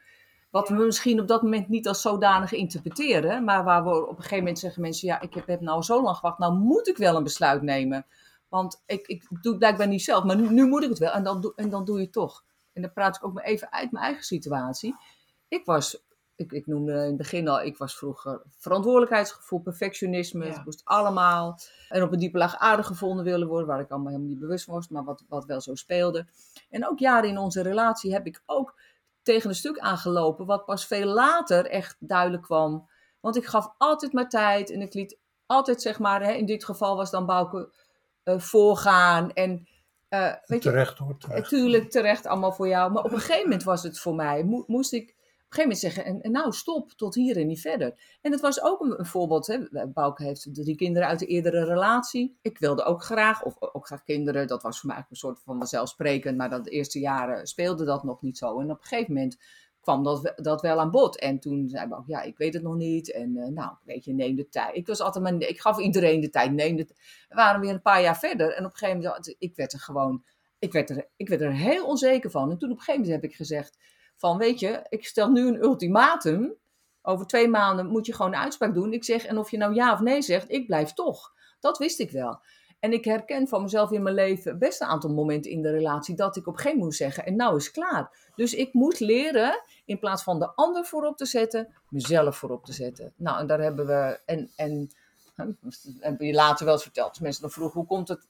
Wat 0.52 0.68
we 0.68 0.74
misschien 0.74 1.20
op 1.20 1.28
dat 1.28 1.42
moment 1.42 1.68
niet 1.68 1.88
als 1.88 2.00
zodanig 2.00 2.52
interpreteren, 2.52 3.44
maar 3.44 3.64
waar 3.64 3.84
we 3.84 3.90
op 3.90 4.08
een 4.08 4.16
gegeven 4.16 4.38
moment 4.38 4.58
zeggen 4.58 4.82
mensen, 4.82 5.08
ja, 5.08 5.20
ik 5.20 5.34
heb, 5.34 5.46
heb 5.46 5.60
nou 5.60 5.82
zo 5.82 6.02
lang 6.02 6.16
gewacht, 6.16 6.38
nou 6.38 6.54
moet 6.54 6.88
ik 6.88 6.96
wel 6.96 7.16
een 7.16 7.22
besluit 7.22 7.62
nemen. 7.62 8.06
Want 8.48 8.82
ik, 8.86 9.06
ik 9.06 9.26
doe 9.28 9.50
het 9.50 9.58
blijkbaar 9.58 9.88
niet 9.88 10.02
zelf, 10.02 10.24
maar 10.24 10.36
nu, 10.36 10.50
nu 10.50 10.66
moet 10.66 10.82
ik 10.82 10.88
het 10.88 10.98
wel 10.98 11.10
en 11.12 11.22
dan, 11.22 11.40
doe- 11.40 11.52
en 11.56 11.70
dan 11.70 11.84
doe 11.84 11.96
je 11.96 12.02
het 12.04 12.12
toch. 12.12 12.44
En 12.72 12.82
dan 12.82 12.92
praat 12.92 13.16
ik 13.16 13.24
ook 13.24 13.32
maar 13.32 13.44
even 13.44 13.72
uit 13.72 13.92
mijn 13.92 14.04
eigen 14.04 14.24
situatie. 14.24 14.96
Ik 15.48 15.64
was 15.64 16.02
ik, 16.36 16.52
ik 16.52 16.66
noemde 16.66 16.92
in 16.92 16.98
het 16.98 17.16
begin 17.16 17.48
al, 17.48 17.62
ik 17.62 17.76
was 17.76 17.96
vroeger 17.96 18.42
verantwoordelijkheidsgevoel, 18.58 19.60
perfectionisme. 19.60 20.44
Ja. 20.44 20.52
Het 20.52 20.64
moest 20.64 20.80
allemaal. 20.84 21.58
En 21.88 22.02
op 22.02 22.12
een 22.12 22.18
diepe 22.18 22.38
laag 22.38 22.56
aardig 22.56 22.86
gevonden 22.86 23.24
willen 23.24 23.48
worden, 23.48 23.66
waar 23.66 23.80
ik 23.80 23.90
allemaal 23.90 24.10
helemaal 24.10 24.30
niet 24.30 24.40
bewust 24.40 24.66
was, 24.66 24.88
maar 24.88 25.04
wat, 25.04 25.24
wat 25.28 25.44
wel 25.44 25.60
zo 25.60 25.74
speelde. 25.74 26.26
En 26.70 26.88
ook 26.88 26.98
jaren 26.98 27.28
in 27.28 27.38
onze 27.38 27.62
relatie 27.62 28.12
heb 28.12 28.26
ik 28.26 28.42
ook 28.46 28.74
tegen 29.22 29.48
een 29.48 29.56
stuk 29.56 29.78
aangelopen, 29.78 30.46
wat 30.46 30.64
pas 30.64 30.86
veel 30.86 31.06
later 31.06 31.66
echt 31.66 31.96
duidelijk 31.98 32.42
kwam. 32.42 32.88
Want 33.20 33.36
ik 33.36 33.46
gaf 33.46 33.74
altijd 33.78 34.12
maar 34.12 34.28
tijd 34.28 34.70
en 34.70 34.80
ik 34.80 34.94
liet 34.94 35.18
altijd, 35.46 35.82
zeg 35.82 35.98
maar, 35.98 36.22
hè, 36.22 36.32
in 36.32 36.46
dit 36.46 36.64
geval 36.64 36.96
was 36.96 37.10
dan 37.10 37.26
Bouke 37.26 37.72
eh, 38.22 38.38
voorgaan. 38.38 39.32
En 39.32 39.68
eh, 40.08 40.32
weet 40.46 40.62
je, 40.62 40.70
Terecht 40.70 40.98
hoor, 40.98 41.16
terecht. 41.18 41.40
Natuurlijk 41.40 41.90
terecht 41.90 42.26
allemaal 42.26 42.52
voor 42.52 42.68
jou. 42.68 42.92
Maar 42.92 43.04
op 43.04 43.12
een 43.12 43.18
gegeven 43.20 43.42
moment 43.42 43.62
was 43.62 43.82
het 43.82 43.98
voor 43.98 44.14
mij. 44.14 44.44
Mo- 44.44 44.64
moest 44.66 44.92
ik 44.92 45.14
gegeven 45.54 45.62
moment 45.62 45.78
zeggen: 45.78 46.22
en, 46.22 46.32
nou 46.32 46.52
stop, 46.52 46.92
tot 46.92 47.14
hier 47.14 47.36
en 47.36 47.46
niet 47.46 47.60
verder. 47.60 48.18
En 48.20 48.32
het 48.32 48.40
was 48.40 48.62
ook 48.62 48.80
een, 48.80 48.98
een 48.98 49.06
voorbeeld. 49.06 49.46
Hè. 49.46 49.86
Bouke 49.88 50.24
heeft 50.24 50.54
drie 50.54 50.76
kinderen 50.76 51.08
uit 51.08 51.18
de 51.18 51.26
eerdere 51.26 51.64
relatie. 51.64 52.38
Ik 52.42 52.58
wilde 52.58 52.84
ook 52.84 53.02
graag, 53.02 53.42
of 53.44 53.56
ook 53.60 53.86
graag 53.86 54.04
kinderen. 54.04 54.46
Dat 54.46 54.62
was 54.62 54.80
voor 54.80 54.88
mij 54.88 55.04
een 55.10 55.16
soort 55.16 55.40
van 55.44 55.58
vanzelfsprekend. 55.58 56.36
Maar 56.36 56.50
dat 56.50 56.64
de 56.64 56.70
eerste 56.70 56.98
jaren 56.98 57.46
speelde 57.46 57.84
dat 57.84 58.04
nog 58.04 58.22
niet 58.22 58.38
zo. 58.38 58.60
En 58.60 58.70
op 58.70 58.78
een 58.78 58.86
gegeven 58.86 59.14
moment 59.14 59.38
kwam 59.80 60.02
dat, 60.02 60.32
dat 60.36 60.60
wel 60.60 60.80
aan 60.80 60.90
bod. 60.90 61.18
En 61.18 61.38
toen 61.38 61.68
zei 61.68 61.88
Bouke: 61.88 62.10
ja, 62.10 62.22
ik 62.22 62.38
weet 62.38 62.54
het 62.54 62.62
nog 62.62 62.76
niet. 62.76 63.12
En 63.12 63.36
eh, 63.36 63.48
nou, 63.48 63.76
weet 63.84 64.04
je, 64.04 64.14
neem 64.14 64.36
de 64.36 64.48
tijd. 64.48 64.76
Ik 64.76 64.86
was 64.86 65.00
altijd 65.00 65.24
maar, 65.24 65.48
ik 65.48 65.60
gaf 65.60 65.78
iedereen 65.78 66.20
de 66.20 66.30
tijd. 66.30 66.52
Neem 66.52 66.76
de 66.76 66.86
We 67.28 67.34
waren 67.34 67.60
weer 67.60 67.72
een 67.72 67.82
paar 67.82 68.02
jaar 68.02 68.18
verder. 68.18 68.52
En 68.52 68.64
op 68.64 68.70
een 68.70 68.76
gegeven 68.76 69.02
moment, 69.02 69.34
ik 69.38 69.56
werd 69.56 69.72
er 69.72 69.80
gewoon 69.80 70.24
ik 70.62 70.72
werd, 70.72 70.90
er, 70.90 71.08
ik 71.16 71.28
werd 71.28 71.40
er 71.40 71.52
heel 71.52 71.86
onzeker 71.86 72.30
van. 72.30 72.50
En 72.50 72.58
toen 72.58 72.70
op 72.70 72.76
een 72.76 72.82
gegeven 72.82 73.00
moment 73.00 73.22
heb 73.22 73.30
ik 73.30 73.36
gezegd: 73.36 73.78
van 74.22 74.38
weet 74.38 74.60
je, 74.60 74.86
ik 74.88 75.06
stel 75.06 75.30
nu 75.30 75.46
een 75.46 75.62
ultimatum. 75.62 76.54
Over 77.02 77.26
twee 77.26 77.48
maanden 77.48 77.86
moet 77.86 78.06
je 78.06 78.14
gewoon 78.14 78.32
een 78.32 78.40
uitspraak 78.40 78.74
doen. 78.74 78.92
Ik 78.92 79.04
zeg, 79.04 79.24
en 79.24 79.38
of 79.38 79.50
je 79.50 79.56
nou 79.56 79.74
ja 79.74 79.92
of 79.92 80.00
nee 80.00 80.22
zegt, 80.22 80.50
ik 80.50 80.66
blijf 80.66 80.92
toch. 80.92 81.32
Dat 81.60 81.78
wist 81.78 82.00
ik 82.00 82.10
wel. 82.10 82.40
En 82.80 82.92
ik 82.92 83.04
herken 83.04 83.48
van 83.48 83.62
mezelf 83.62 83.90
in 83.90 84.02
mijn 84.02 84.14
leven 84.14 84.58
best 84.58 84.80
een 84.80 84.86
aantal 84.86 85.10
momenten 85.10 85.50
in 85.50 85.62
de 85.62 85.70
relatie 85.70 86.16
dat 86.16 86.36
ik 86.36 86.46
op 86.46 86.56
geen 86.56 86.76
moest 86.76 86.98
zeggen 86.98 87.26
en 87.26 87.36
nou 87.36 87.56
is 87.56 87.70
klaar. 87.70 88.30
Dus 88.34 88.54
ik 88.54 88.72
moet 88.72 89.00
leren, 89.00 89.62
in 89.84 89.98
plaats 89.98 90.22
van 90.22 90.38
de 90.38 90.54
ander 90.54 90.84
voorop 90.84 91.16
te 91.16 91.26
zetten, 91.26 91.74
mezelf 91.88 92.36
voorop 92.36 92.64
te 92.64 92.72
zetten. 92.72 93.12
Nou, 93.16 93.40
en 93.40 93.46
daar 93.46 93.60
hebben 93.60 93.86
we, 93.86 94.20
en, 94.24 94.50
en 94.56 94.90
heb 95.98 96.20
je 96.20 96.32
later 96.32 96.64
wel 96.64 96.74
eens 96.74 96.82
verteld, 96.82 97.20
mensen 97.20 97.42
dan 97.42 97.50
vroegen, 97.50 97.78
hoe 97.78 97.88
komt 97.88 98.08
het, 98.08 98.26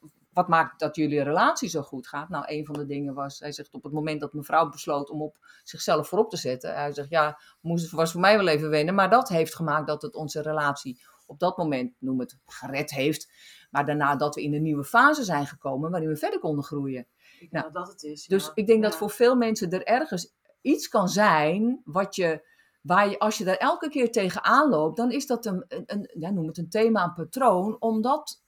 maakt 0.49 0.81
dat 0.81 0.97
jullie 0.97 1.23
relatie 1.23 1.69
zo 1.69 1.83
goed 1.83 2.09
gaat? 2.09 2.29
Nou, 2.29 2.45
een 2.47 2.67
van 2.67 2.75
de 2.75 2.87
dingen 2.87 3.15
was, 3.15 3.39
hij 3.39 3.53
zegt 3.53 3.75
op 3.75 3.83
het 3.83 3.93
moment 3.93 4.21
dat 4.21 4.33
mevrouw 4.33 4.69
besloot 4.69 5.11
om 5.11 5.23
op 5.23 5.37
zichzelf 5.63 6.09
voorop 6.09 6.31
te 6.31 6.37
zetten. 6.37 6.75
Hij 6.75 6.93
zegt, 6.93 7.09
ja, 7.09 7.41
moest, 7.61 7.91
was 7.91 8.13
voor 8.13 8.21
mij 8.21 8.37
wel 8.37 8.47
even 8.47 8.71
wennen, 8.71 8.95
maar 8.95 9.11
dat 9.11 9.29
heeft 9.29 9.55
gemaakt 9.55 9.87
dat 9.87 10.03
het 10.03 10.15
onze 10.15 10.43
relatie 10.43 11.01
op 11.27 11.39
dat 11.39 11.57
moment, 11.57 11.93
noem 11.99 12.21
het, 12.21 12.39
gered 12.47 12.91
heeft. 12.91 13.31
Maar 13.71 13.87
daarna 13.87 14.17
dat 14.17 14.35
we 14.35 14.43
in 14.43 14.55
een 14.55 14.63
nieuwe 14.63 14.85
fase 14.85 15.25
zijn 15.25 15.47
gekomen 15.47 15.91
waarin 15.91 16.09
we 16.09 16.17
verder 16.17 16.39
konden 16.39 16.65
groeien. 16.65 17.07
Ik 17.41 17.51
Nou, 17.51 17.65
denk 17.65 17.75
dat 17.75 17.89
het 17.93 18.03
is. 18.03 18.27
Dus 18.27 18.51
ik 18.55 18.67
denk 18.67 18.83
dat 18.83 18.97
voor 18.97 19.11
veel 19.11 19.35
mensen 19.35 19.71
er 19.71 19.85
ergens 19.85 20.35
iets 20.61 20.89
kan 20.89 21.09
zijn 21.09 21.81
wat 21.85 22.17
je, 22.17 22.49
waar 22.81 23.11
je, 23.11 23.19
als 23.19 23.39
je 23.39 23.45
daar 23.45 23.57
elke 23.57 23.89
keer 23.89 24.13
tegenaan 24.13 24.69
loopt, 24.69 24.97
dan 24.97 25.11
is 25.11 25.27
dat 25.27 25.47
een, 25.47 25.65
een, 25.69 25.85
een 25.87 26.11
ja, 26.19 26.31
noem 26.31 26.47
het 26.47 26.59
een 26.59 26.71
thema, 26.71 27.05
een 27.05 27.15
patroon, 27.15 27.77
omdat 27.81 28.42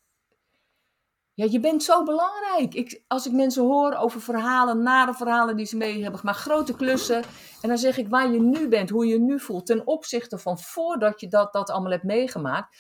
ja, 1.35 1.47
je 1.51 1.61
bent 1.61 1.83
zo 1.83 2.03
belangrijk. 2.03 2.75
Ik, 2.75 3.03
als 3.07 3.27
ik 3.27 3.33
mensen 3.33 3.63
hoor 3.63 3.95
over 3.95 4.21
verhalen, 4.21 4.83
nare 4.83 5.15
verhalen 5.15 5.57
die 5.57 5.67
ze 5.67 5.77
mee 5.77 6.03
hebben 6.03 6.21
gemaakt, 6.21 6.39
grote 6.39 6.75
klussen, 6.77 7.23
en 7.63 7.69
dan 7.69 7.79
zeg 7.79 7.97
ik 7.97 8.09
waar 8.09 8.33
je 8.33 8.41
nu 8.41 8.69
bent, 8.69 8.91
hoe 8.91 9.07
je 9.07 9.21
nu 9.21 9.41
voelt, 9.41 9.67
ten 9.67 9.87
opzichte 9.87 10.39
van 10.39 10.59
voordat 10.59 11.21
je 11.21 11.29
dat, 11.29 11.53
dat 11.53 11.71
allemaal 11.71 11.91
hebt 11.91 12.05
meegemaakt, 12.05 12.77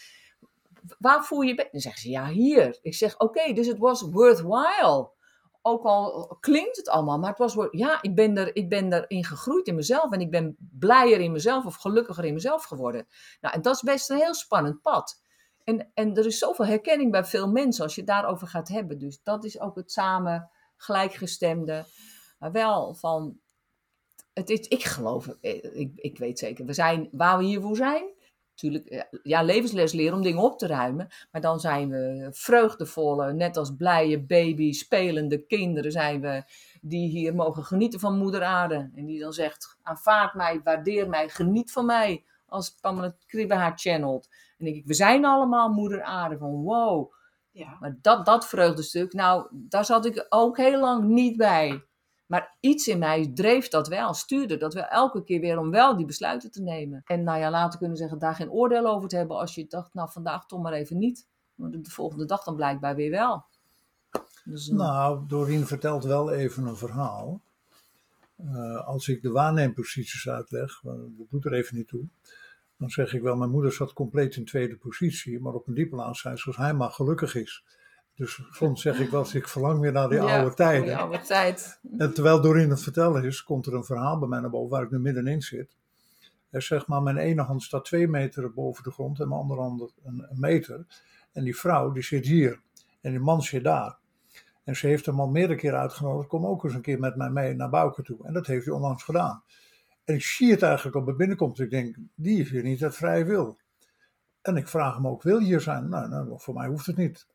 waar 0.98 1.24
voel 1.24 1.40
je 1.40 1.48
je? 1.48 1.68
Dan 1.70 1.80
zeggen 1.80 2.02
ze 2.02 2.10
ja, 2.10 2.26
hier. 2.26 2.78
Ik 2.82 2.94
zeg 2.94 3.18
oké, 3.18 3.52
dus 3.52 3.66
het 3.66 3.78
was 3.78 4.02
worthwhile 4.02 5.12
ook 5.66 5.84
al 5.84 6.36
klinkt 6.40 6.76
het 6.76 6.88
allemaal, 6.88 7.18
maar 7.18 7.30
het 7.30 7.38
was 7.38 7.68
ja, 7.70 8.02
ik 8.02 8.14
ben, 8.14 8.36
er, 8.36 8.56
ik 8.56 8.68
ben 8.68 8.92
erin 8.92 9.24
gegroeid 9.24 9.66
in 9.66 9.74
mezelf 9.74 10.12
en 10.12 10.20
ik 10.20 10.30
ben 10.30 10.56
blijer 10.78 11.20
in 11.20 11.32
mezelf 11.32 11.64
of 11.64 11.76
gelukkiger 11.76 12.24
in 12.24 12.34
mezelf 12.34 12.64
geworden. 12.64 13.06
Nou, 13.40 13.54
en 13.54 13.62
dat 13.62 13.74
is 13.74 13.82
best 13.82 14.10
een 14.10 14.16
heel 14.16 14.34
spannend 14.34 14.82
pad. 14.82 15.22
En, 15.64 15.90
en 15.94 16.16
er 16.16 16.26
is 16.26 16.38
zoveel 16.38 16.66
herkenning 16.66 17.10
bij 17.10 17.24
veel 17.24 17.48
mensen 17.48 17.84
als 17.84 17.94
je 17.94 18.00
het 18.00 18.10
daarover 18.10 18.46
gaat 18.46 18.68
hebben. 18.68 18.98
Dus 18.98 19.22
dat 19.22 19.44
is 19.44 19.60
ook 19.60 19.76
het 19.76 19.92
samen 19.92 20.50
gelijkgestemde, 20.76 21.84
maar 22.38 22.52
wel 22.52 22.94
van, 22.94 23.38
het 24.32 24.50
is, 24.50 24.60
ik 24.60 24.84
geloof, 24.84 25.28
eh, 25.40 25.78
ik, 25.80 25.92
ik 25.94 26.18
weet 26.18 26.38
zeker, 26.38 26.64
we 26.64 26.72
zijn 26.72 27.08
waar 27.12 27.38
we 27.38 27.44
hiervoor 27.44 27.76
zijn. 27.76 28.12
Natuurlijk, 28.50 29.06
ja, 29.22 29.42
levensles 29.42 29.92
leren 29.92 30.14
om 30.14 30.22
dingen 30.22 30.42
op 30.42 30.58
te 30.58 30.66
ruimen. 30.66 31.08
Maar 31.30 31.40
dan 31.40 31.60
zijn 31.60 31.88
we 31.88 32.28
vreugdevolle, 32.30 33.32
net 33.32 33.56
als 33.56 33.76
blije 33.76 34.20
baby's, 34.20 34.78
spelende 34.78 35.46
kinderen 35.46 35.92
zijn 35.92 36.20
we. 36.20 36.42
Die 36.80 37.08
hier 37.08 37.34
mogen 37.34 37.64
genieten 37.64 38.00
van 38.00 38.18
moeder. 38.18 38.42
En 38.42 39.04
die 39.06 39.20
dan 39.20 39.32
zegt, 39.32 39.78
aanvaard 39.82 40.34
mij, 40.34 40.60
waardeer 40.64 41.08
mij, 41.08 41.28
geniet 41.28 41.72
van 41.72 41.86
mij. 41.86 42.24
Als 42.46 42.70
Pamela 42.80 43.16
Kribbe 43.26 43.54
haar 43.54 43.72
channelt. 43.76 44.28
En 44.58 44.64
denk 44.64 44.76
ik, 44.76 44.86
we 44.86 44.94
zijn 44.94 45.24
allemaal 45.24 45.68
moeder 45.68 46.02
aarde. 46.02 46.38
Van 46.38 46.62
wow. 46.62 47.12
Ja. 47.50 47.76
Maar 47.80 47.98
dat, 48.00 48.26
dat 48.26 48.46
vreugdestuk, 48.46 49.12
nou, 49.12 49.46
daar 49.50 49.84
zat 49.84 50.06
ik 50.06 50.26
ook 50.28 50.56
heel 50.56 50.80
lang 50.80 51.04
niet 51.04 51.36
bij. 51.36 51.84
Maar 52.26 52.56
iets 52.60 52.86
in 52.86 52.98
mij 52.98 53.30
dreef 53.34 53.68
dat 53.68 53.88
wel, 53.88 54.14
stuurde 54.14 54.56
dat 54.56 54.74
wel 54.74 54.84
elke 54.84 55.24
keer 55.24 55.40
weer 55.40 55.58
om 55.58 55.70
wel 55.70 55.96
die 55.96 56.06
besluiten 56.06 56.50
te 56.50 56.62
nemen. 56.62 57.02
En 57.04 57.22
nou 57.22 57.38
ja, 57.38 57.50
later 57.50 57.78
kunnen 57.78 57.96
zeggen, 57.96 58.18
daar 58.18 58.34
geen 58.34 58.50
oordeel 58.50 58.86
over 58.86 59.08
te 59.08 59.16
hebben 59.16 59.36
als 59.36 59.54
je 59.54 59.66
dacht, 59.66 59.94
nou 59.94 60.10
vandaag 60.10 60.46
toch 60.46 60.62
maar 60.62 60.72
even 60.72 60.98
niet. 60.98 61.26
Maar 61.54 61.70
de, 61.70 61.80
de 61.80 61.90
volgende 61.90 62.24
dag 62.24 62.44
dan 62.44 62.56
blijkbaar 62.56 62.94
weer 62.94 63.10
wel. 63.10 63.44
Dus, 64.44 64.68
eh, 64.68 64.76
Nou, 64.76 65.26
Doreen 65.26 65.66
vertelt 65.66 66.04
wel 66.04 66.32
even 66.32 66.66
een 66.66 66.76
verhaal. 66.76 67.40
Eh, 68.36 68.86
als 68.86 69.08
ik 69.08 69.22
de 69.22 69.30
waarneemposities 69.30 70.28
uitleg, 70.28 70.80
want 70.80 71.18
dat 71.18 71.30
doet 71.30 71.44
er 71.44 71.52
even 71.52 71.76
niet 71.76 71.88
toe. 71.88 72.04
Dan 72.84 72.92
zeg 72.92 73.14
ik 73.14 73.22
wel, 73.22 73.36
mijn 73.36 73.50
moeder 73.50 73.72
zat 73.72 73.92
compleet 73.92 74.36
in 74.36 74.44
tweede 74.44 74.76
positie, 74.76 75.40
maar 75.40 75.52
op 75.52 75.68
een 75.68 76.14
zijn 76.14 76.38
zoals 76.38 76.56
hij 76.56 76.74
maar 76.74 76.90
gelukkig 76.90 77.34
is. 77.34 77.64
Dus 78.14 78.40
soms 78.50 78.82
zeg 78.82 78.98
ik 78.98 79.10
wel, 79.10 79.20
eens, 79.20 79.34
ik 79.34 79.48
verlang 79.48 79.80
weer 79.80 79.92
naar 79.92 80.08
die 80.08 80.18
ja, 80.18 80.38
oude 80.38 80.54
tijden. 80.54 80.84
Die 80.84 80.96
oude 80.96 81.20
tijd. 81.20 81.80
En 81.98 82.14
terwijl 82.14 82.40
Doreen 82.40 82.70
het 82.70 82.82
vertellen 82.82 83.24
is, 83.24 83.42
komt 83.42 83.66
er 83.66 83.74
een 83.74 83.84
verhaal 83.84 84.18
bij 84.18 84.28
mij 84.28 84.40
naar 84.40 84.50
boven 84.50 84.70
waar 84.70 84.82
ik 84.82 84.90
nu 84.90 84.98
middenin 84.98 85.42
zit. 85.42 85.76
En 86.50 86.62
zeg 86.62 86.86
maar, 86.86 87.02
mijn 87.02 87.16
ene 87.16 87.42
hand 87.42 87.62
staat 87.62 87.84
twee 87.84 88.08
meter 88.08 88.52
boven 88.52 88.84
de 88.84 88.90
grond 88.90 89.20
en 89.20 89.28
mijn 89.28 89.40
andere 89.40 89.60
hand 89.60 89.94
een, 90.02 90.26
een 90.30 90.40
meter. 90.40 90.86
En 91.32 91.44
die 91.44 91.56
vrouw 91.56 91.92
die 91.92 92.02
zit 92.02 92.26
hier 92.26 92.60
en 93.00 93.10
die 93.10 93.20
man 93.20 93.42
zit 93.42 93.64
daar. 93.64 93.98
En 94.64 94.76
ze 94.76 94.86
heeft 94.86 95.06
hem 95.06 95.20
al 95.20 95.28
meerdere 95.28 95.58
keren 95.58 95.80
uitgenodigd, 95.80 96.28
kom 96.28 96.46
ook 96.46 96.64
eens 96.64 96.74
een 96.74 96.80
keer 96.80 96.98
met 96.98 97.16
mij 97.16 97.30
mee 97.30 97.54
naar 97.54 97.70
Bouke 97.70 98.02
toe. 98.02 98.26
En 98.26 98.32
dat 98.32 98.46
heeft 98.46 98.64
hij 98.64 98.74
onlangs 98.74 99.02
gedaan. 99.02 99.42
En 100.04 100.14
ik 100.14 100.22
zie 100.22 100.50
het 100.50 100.62
eigenlijk 100.62 100.96
op 100.96 101.04
mijn 101.04 101.16
binnenkomst. 101.16 101.60
Ik 101.60 101.70
denk, 101.70 101.96
die 102.14 102.40
is 102.40 102.50
hier 102.50 102.62
niet 102.62 102.82
uit 102.82 102.96
vrije 102.96 103.24
wil. 103.24 103.58
En 104.42 104.56
ik 104.56 104.68
vraag 104.68 104.94
hem 104.94 105.06
ook, 105.06 105.22
wil 105.22 105.38
je 105.38 105.44
hier 105.44 105.60
zijn? 105.60 105.88
Nou, 105.88 106.08
nou, 106.08 106.40
voor 106.40 106.54
mij 106.54 106.66
hoeft 106.66 106.86
het 106.86 106.96
niet. 106.96 107.26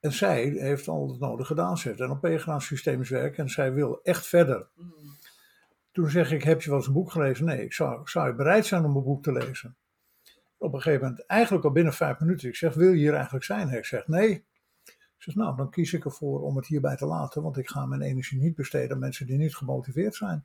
En 0.00 0.12
zij 0.12 0.42
heeft 0.44 0.88
al 0.88 1.08
het 1.08 1.20
nodige 1.20 1.46
gedaan. 1.46 1.78
Ze 1.78 1.88
heeft 1.88 2.00
NLP 2.00 2.26
gedaan, 2.40 2.60
systemisch 2.60 3.08
werk. 3.08 3.38
En 3.38 3.48
zij 3.48 3.72
wil 3.72 4.02
echt 4.02 4.26
verder. 4.26 4.68
Toen 5.92 6.10
zeg 6.10 6.32
ik, 6.32 6.42
heb 6.42 6.62
je 6.62 6.68
wel 6.68 6.78
eens 6.78 6.86
een 6.86 6.92
boek 6.92 7.10
gelezen? 7.10 7.44
Nee, 7.44 7.72
zou, 7.72 8.08
zou 8.08 8.28
je 8.28 8.34
bereid 8.34 8.66
zijn 8.66 8.84
om 8.84 8.96
een 8.96 9.02
boek 9.02 9.22
te 9.22 9.32
lezen? 9.32 9.76
Op 10.56 10.74
een 10.74 10.80
gegeven 10.80 11.06
moment, 11.06 11.26
eigenlijk 11.26 11.64
al 11.64 11.72
binnen 11.72 11.92
vijf 11.92 12.20
minuten, 12.20 12.48
ik 12.48 12.56
zeg, 12.56 12.74
wil 12.74 12.90
je 12.90 12.96
hier 12.98 13.14
eigenlijk 13.14 13.44
zijn? 13.44 13.68
Hij 13.68 13.84
zegt, 13.84 14.08
nee. 14.08 14.30
Ik 14.84 15.22
zeg, 15.32 15.34
nou, 15.34 15.56
dan 15.56 15.70
kies 15.70 15.92
ik 15.92 16.04
ervoor 16.04 16.42
om 16.42 16.56
het 16.56 16.66
hierbij 16.66 16.96
te 16.96 17.06
laten, 17.06 17.42
want 17.42 17.56
ik 17.56 17.68
ga 17.68 17.86
mijn 17.86 18.00
energie 18.00 18.38
niet 18.38 18.54
besteden 18.54 18.92
aan 18.92 18.98
mensen 18.98 19.26
die 19.26 19.36
niet 19.36 19.56
gemotiveerd 19.56 20.14
zijn. 20.14 20.44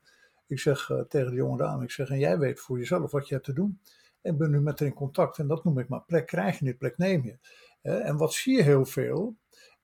Ik 0.49 0.59
zeg 0.59 0.89
eh, 0.89 0.99
tegen 0.99 1.29
de 1.29 1.35
jonge 1.35 1.57
dame, 1.57 1.83
ik 1.83 1.91
zeg, 1.91 2.09
en 2.09 2.19
jij 2.19 2.37
weet 2.39 2.59
voor 2.59 2.77
jezelf 2.77 3.11
wat 3.11 3.27
je 3.27 3.33
hebt 3.33 3.45
te 3.45 3.53
doen. 3.53 3.79
En 4.21 4.37
ben 4.37 4.51
nu 4.51 4.61
met 4.61 4.79
haar 4.79 4.87
in 4.87 4.93
contact 4.93 5.37
en 5.37 5.47
dat 5.47 5.63
noem 5.63 5.79
ik 5.79 5.87
maar 5.87 6.03
plek 6.03 6.27
krijg 6.27 6.59
je 6.59 6.65
niet, 6.65 6.77
plek 6.77 6.97
neem 6.97 7.23
je. 7.23 7.37
Eh, 7.81 8.07
en 8.07 8.17
wat 8.17 8.33
zie 8.33 8.55
je 8.55 8.63
heel 8.63 8.85
veel, 8.85 9.37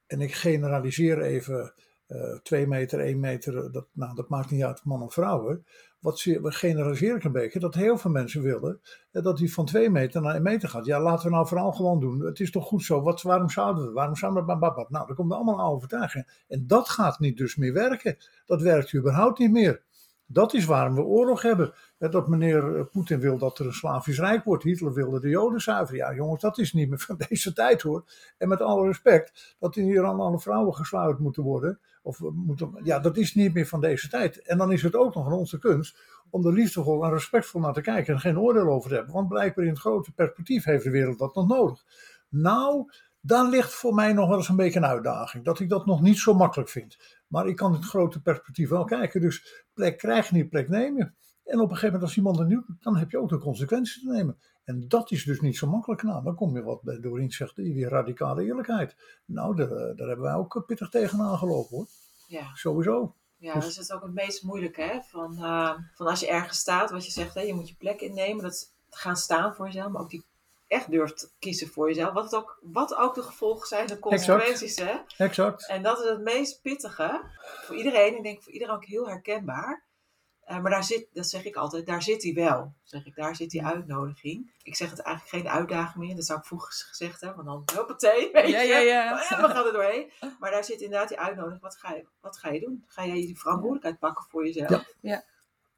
en 0.07 0.21
ik 0.21 0.33
generaliseer 0.33 1.21
even 1.21 1.73
eh 2.07 2.37
twee 2.43 2.67
meter, 2.67 2.99
één 2.99 3.19
meter, 3.19 3.71
dat, 3.71 3.87
nou, 3.91 4.15
dat 4.15 4.29
maakt 4.29 4.51
niet 4.51 4.63
uit 4.63 4.83
man 4.83 5.01
of 5.01 5.13
vrouwen. 5.13 5.65
Wat 5.99 6.21
generaliseer 6.41 7.15
ik 7.15 7.23
een 7.23 7.31
beetje, 7.31 7.59
dat 7.59 7.75
heel 7.75 7.97
veel 7.97 8.11
mensen 8.11 8.41
willen 8.41 8.81
eh, 9.11 9.23
dat 9.23 9.37
die 9.37 9.53
van 9.53 9.65
twee 9.65 9.89
meter 9.89 10.21
naar 10.21 10.33
één 10.33 10.43
meter 10.43 10.69
gaat. 10.69 10.85
Ja, 10.85 11.01
laten 11.01 11.25
we 11.25 11.31
nou 11.35 11.47
vooral 11.47 11.71
gewoon 11.71 11.99
doen. 11.99 12.19
Het 12.25 12.39
is 12.39 12.51
toch 12.51 12.65
goed 12.65 12.83
zo, 12.83 13.01
Wat, 13.01 13.21
waarom 13.21 13.49
zouden 13.49 13.85
we? 13.85 13.91
Waarom 13.91 14.15
zouden 14.15 14.41
we? 14.41 14.47
bababab? 14.47 14.89
Nou, 14.89 15.07
dan 15.07 15.15
komt 15.15 15.31
er 15.31 15.37
allemaal 15.37 15.59
oude 15.59 15.75
overtuigingen. 15.75 16.27
En 16.47 16.67
dat 16.67 16.89
gaat 16.89 17.19
niet 17.19 17.37
dus 17.37 17.55
meer 17.55 17.73
werken. 17.73 18.17
Dat 18.45 18.61
werkt 18.61 18.95
überhaupt 18.95 19.39
niet 19.39 19.51
meer. 19.51 19.83
Dat 20.27 20.53
is 20.53 20.65
waarom 20.65 20.95
we 20.95 21.01
oorlog 21.01 21.41
hebben. 21.41 21.73
Eh, 21.97 22.11
Dat 22.11 22.27
meneer 22.27 22.75
eh, 22.75 22.85
Poetin 22.91 23.19
wil 23.19 23.37
dat 23.37 23.59
er 23.59 23.65
een 23.65 23.73
Slavisch 23.73 24.19
Rijk 24.19 24.43
wordt. 24.43 24.63
Hitler 24.63 24.93
wilde 24.93 25.19
de 25.19 25.29
Joden 25.29 25.61
zuiveren. 25.61 25.99
Ja, 25.99 26.13
jongens, 26.13 26.41
dat 26.41 26.57
is 26.57 26.73
niet 26.73 26.89
meer 26.89 26.99
van 26.99 27.17
deze 27.29 27.53
tijd 27.53 27.81
hoor. 27.81 28.03
En 28.37 28.47
met 28.47 28.61
alle 28.61 28.87
respect, 28.87 29.55
dat 29.59 29.75
in 29.75 29.87
Iran 29.87 30.19
alle 30.19 30.39
vrouwen 30.39 30.75
gesluit 30.75 31.19
moeten 31.19 31.43
worden. 31.43 31.79
Of 32.01 32.21
eh, 32.21 32.27
moeten, 32.33 32.79
ja, 32.83 32.99
dat 32.99 33.17
is 33.17 33.35
niet 33.35 33.53
meer 33.53 33.67
van 33.67 33.81
deze 33.81 34.09
tijd. 34.09 34.41
En 34.41 34.57
dan 34.57 34.71
is 34.71 34.81
het 34.81 34.95
ook 34.95 35.15
nog 35.15 35.25
aan 35.25 35.33
onze 35.33 35.59
kunst 35.59 35.97
om 36.29 36.45
er 36.45 36.53
liefdevol 36.53 37.03
en 37.03 37.11
respectvol 37.11 37.61
naar 37.61 37.73
te 37.73 37.81
kijken 37.81 38.13
en 38.13 38.19
geen 38.19 38.39
oordeel 38.39 38.67
over 38.67 38.89
te 38.89 38.95
hebben. 38.95 39.13
Want 39.13 39.27
blijkbaar 39.27 39.63
in 39.63 39.69
het 39.69 39.79
grote 39.79 40.11
perspectief 40.11 40.63
heeft 40.63 40.83
de 40.83 40.89
wereld 40.89 41.19
dat 41.19 41.35
nog 41.35 41.47
nodig. 41.47 41.83
Nou, 42.29 42.91
daar 43.25 43.49
ligt 43.49 43.73
voor 43.73 43.93
mij 43.93 44.13
nog 44.13 44.27
wel 44.27 44.37
eens 44.37 44.49
een 44.49 44.55
beetje 44.55 44.79
een 44.79 44.85
uitdaging. 44.85 45.45
Dat 45.45 45.59
ik 45.59 45.69
dat 45.69 45.85
nog 45.85 46.01
niet 46.01 46.17
zo 46.17 46.33
makkelijk 46.33 46.69
vind. 46.69 46.97
Maar 47.27 47.47
ik 47.47 47.55
kan 47.55 47.73
het 47.73 47.85
grote 47.85 48.21
perspectief 48.21 48.69
wel 48.69 48.83
kijken. 48.83 49.21
Dus 49.21 49.63
plek 49.73 49.97
krijg 49.97 50.29
je 50.29 50.35
niet, 50.35 50.49
plek 50.49 50.69
neem 50.69 50.97
je. 50.97 51.11
En 51.43 51.59
op 51.59 51.69
een 51.69 51.75
gegeven 51.75 51.85
moment 51.85 52.03
als 52.03 52.17
iemand 52.17 52.39
er 52.39 52.49
doet, 52.49 52.65
dan 52.79 52.97
heb 52.97 53.11
je 53.11 53.19
ook 53.19 53.29
de 53.29 53.37
consequenties 53.37 54.01
te 54.01 54.11
nemen. 54.11 54.37
En 54.63 54.87
dat 54.87 55.11
is 55.11 55.23
dus 55.23 55.41
niet 55.41 55.57
zo 55.57 55.67
makkelijk. 55.67 56.03
Nou, 56.03 56.23
dan 56.23 56.35
kom 56.35 56.55
je 56.55 56.63
wat 56.63 56.81
bij 56.81 56.99
Doreen 56.99 57.31
zegt, 57.31 57.55
die 57.55 57.87
radicale 57.87 58.43
eerlijkheid. 58.43 58.95
Nou, 59.25 59.55
daar, 59.55 59.69
daar 59.69 60.07
hebben 60.07 60.25
wij 60.25 60.33
ook 60.33 60.63
pittig 60.65 60.89
tegenaan 60.89 61.37
gelopen 61.37 61.77
hoor. 61.77 61.87
Ja. 62.27 62.55
Sowieso. 62.55 63.15
Ja, 63.37 63.53
Dus- 63.53 63.63
dat 63.63 63.71
is 63.71 63.77
het 63.77 63.93
ook 63.93 64.03
het 64.03 64.13
meest 64.13 64.43
moeilijke. 64.43 64.81
Hè? 64.81 65.01
Van, 65.01 65.43
eh, 65.43 65.73
van 65.93 66.07
als 66.07 66.19
je 66.19 66.27
ergens 66.27 66.57
staat, 66.57 66.91
wat 66.91 67.05
je 67.05 67.11
zegt, 67.11 67.33
hè, 67.33 67.41
je 67.41 67.53
moet 67.53 67.69
je 67.69 67.75
plek 67.75 68.01
innemen. 68.01 68.43
Dat 68.43 68.53
is 68.53 68.73
gaan 68.89 69.15
staan 69.15 69.55
voor 69.55 69.65
jezelf, 69.65 69.91
maar 69.91 70.01
ook 70.01 70.09
die 70.09 70.25
echt 70.67 70.91
durft 70.91 71.17
te 71.17 71.29
kiezen 71.39 71.67
voor 71.67 71.87
jezelf. 71.87 72.13
Wat, 72.13 72.23
het 72.23 72.35
ook, 72.35 72.59
wat 72.61 72.95
ook 72.95 73.15
de 73.15 73.21
gevolgen 73.21 73.67
zijn, 73.67 73.87
de 73.87 73.99
consequenties. 73.99 74.75
Hè? 74.75 74.93
Exact. 75.17 75.67
En 75.67 75.83
dat 75.83 75.99
is 76.03 76.09
het 76.09 76.21
meest 76.21 76.61
pittige 76.61 77.21
voor 77.65 77.75
iedereen. 77.75 78.15
Ik 78.17 78.23
denk 78.23 78.43
voor 78.43 78.51
iedereen 78.53 78.75
ook 78.75 78.85
heel 78.85 79.07
herkenbaar. 79.07 79.83
Eh, 80.41 80.59
maar 80.59 80.71
daar 80.71 80.83
zit, 80.83 81.07
dat 81.13 81.27
zeg 81.27 81.45
ik 81.45 81.55
altijd, 81.55 81.85
daar 81.85 82.01
zit 82.01 82.23
hij 82.23 82.33
wel. 82.33 82.73
Zeg 82.83 83.05
ik, 83.05 83.15
daar 83.15 83.35
zit 83.35 83.49
die 83.49 83.65
uitnodiging. 83.65 84.51
Ik 84.63 84.75
zeg 84.75 84.89
het 84.89 84.99
eigenlijk 84.99 85.35
geen 85.45 85.53
uitdaging 85.53 86.05
meer. 86.05 86.15
Dat 86.15 86.25
zou 86.25 86.39
ik 86.39 86.45
vroeger 86.45 86.73
gezegd 86.73 87.21
hebben, 87.21 87.45
want 87.45 87.67
dan 87.67 87.77
hoppatee, 87.77 88.31
weet 88.31 88.47
Ja, 88.49 88.61
je. 88.61 88.67
ja, 88.67 88.79
ja. 88.93 89.15
We 89.15 89.21
gaan 89.49 89.65
er 89.65 89.73
doorheen. 89.73 90.11
Maar 90.39 90.51
daar 90.51 90.63
zit 90.63 90.81
inderdaad 90.81 91.07
die 91.07 91.19
uitnodiging. 91.19 91.61
Wat 91.61 91.77
ga 91.77 91.93
je, 91.93 92.05
wat 92.21 92.37
ga 92.37 92.49
je 92.49 92.59
doen? 92.59 92.83
Ga 92.87 93.05
jij 93.05 93.15
die 93.15 93.39
verantwoordelijkheid 93.39 93.99
pakken 93.99 94.25
voor 94.29 94.45
jezelf? 94.45 94.93
Ja. 95.01 95.23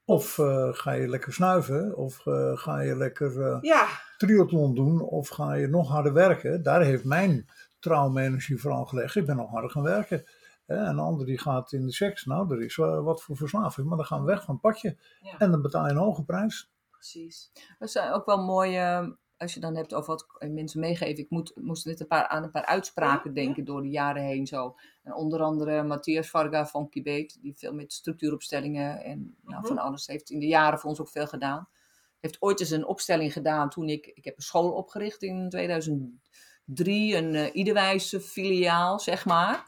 Of 0.09 0.37
eh, 0.39 0.67
ga 0.71 0.91
je 0.91 1.07
lekker 1.07 1.33
snuiven, 1.33 1.95
of 1.97 2.25
eh, 2.25 2.57
ga 2.57 2.79
je 2.79 2.95
lekker 2.95 3.59
Ja, 3.61 3.87
triathlon 4.17 4.75
doen, 4.75 5.01
of 5.01 5.27
ga 5.27 5.53
je 5.53 5.67
nog 5.67 5.89
harder 5.89 6.13
werken. 6.13 6.63
Daar 6.63 6.81
heeft 6.81 7.03
mijn 7.03 7.49
traumenergie 7.79 8.57
vooral 8.61 8.85
gelegd. 8.85 9.15
Ik 9.15 9.25
ben 9.25 9.35
nog 9.35 9.49
harder 9.49 9.69
gaan 9.69 9.83
werken. 9.83 10.25
En 10.65 10.77
een 10.77 10.99
ander 10.99 11.25
die 11.25 11.37
gaat 11.37 11.71
in 11.71 11.85
de 11.85 11.93
seks. 11.93 12.25
Nou, 12.25 12.55
er 12.55 12.61
is 12.61 12.75
wat 12.75 13.23
voor 13.23 13.37
verslaving, 13.37 13.87
maar 13.87 13.97
dan 13.97 14.05
gaan 14.05 14.19
we 14.19 14.25
weg 14.25 14.43
van 14.43 14.53
het 14.53 14.63
padje. 14.63 14.97
ja 15.21 15.37
En 15.37 15.51
dan 15.51 15.61
betaal 15.61 15.85
je 15.85 15.91
een 15.91 15.97
hoge 15.97 16.23
prijs. 16.23 16.71
precies. 16.91 17.51
Dat 17.79 17.91
zijn 17.91 18.11
ook 18.13 18.25
wel 18.25 18.43
mooie 18.43 19.17
als 19.37 19.53
je 19.53 19.59
dan 19.59 19.75
hebt 19.75 19.93
over 19.93 20.09
wat 20.09 20.49
mensen 20.49 20.79
meegeven. 20.79 21.23
Ik 21.23 21.29
moet, 21.29 21.51
moest 21.55 21.85
net 21.85 21.99
een 21.99 22.07
paar, 22.07 22.27
aan 22.27 22.43
een 22.43 22.51
paar 22.51 22.65
uitspraken 22.65 23.33
denken 23.33 23.65
door 23.65 23.81
de 23.81 23.89
jaren 23.89 24.23
heen 24.23 24.47
zo. 24.47 24.75
En 25.03 25.13
onder 25.13 25.41
andere 25.41 25.83
Matthias 25.83 26.29
Varga 26.29 26.65
van 26.67 26.89
Kibet, 26.89 27.37
die 27.41 27.53
veel 27.57 27.73
met 27.73 27.93
structuuropstellingen 27.93 29.03
en 29.03 29.35
nou, 29.41 29.57
Mhm. 29.59 29.67
van 29.67 29.77
alles 29.77 30.07
heeft 30.07 30.29
in 30.29 30.39
de 30.39 30.47
jaren 30.47 30.79
voor 30.79 30.89
ons 30.89 30.99
ook 30.99 31.09
veel 31.09 31.27
gedaan. 31.27 31.67
Heeft 32.19 32.41
ooit 32.41 32.59
eens 32.59 32.69
een 32.69 32.85
opstelling 32.85 33.33
gedaan 33.33 33.69
toen 33.69 33.89
ik, 33.89 34.05
ik 34.05 34.25
heb 34.25 34.37
een 34.37 34.43
school 34.43 34.71
opgericht 34.71 35.21
in 35.23 35.49
2003, 35.49 37.15
een 37.15 37.33
uh, 37.33 37.55
Iederwijse 37.55 38.21
filiaal, 38.21 38.99
zeg 38.99 39.25
maar. 39.25 39.65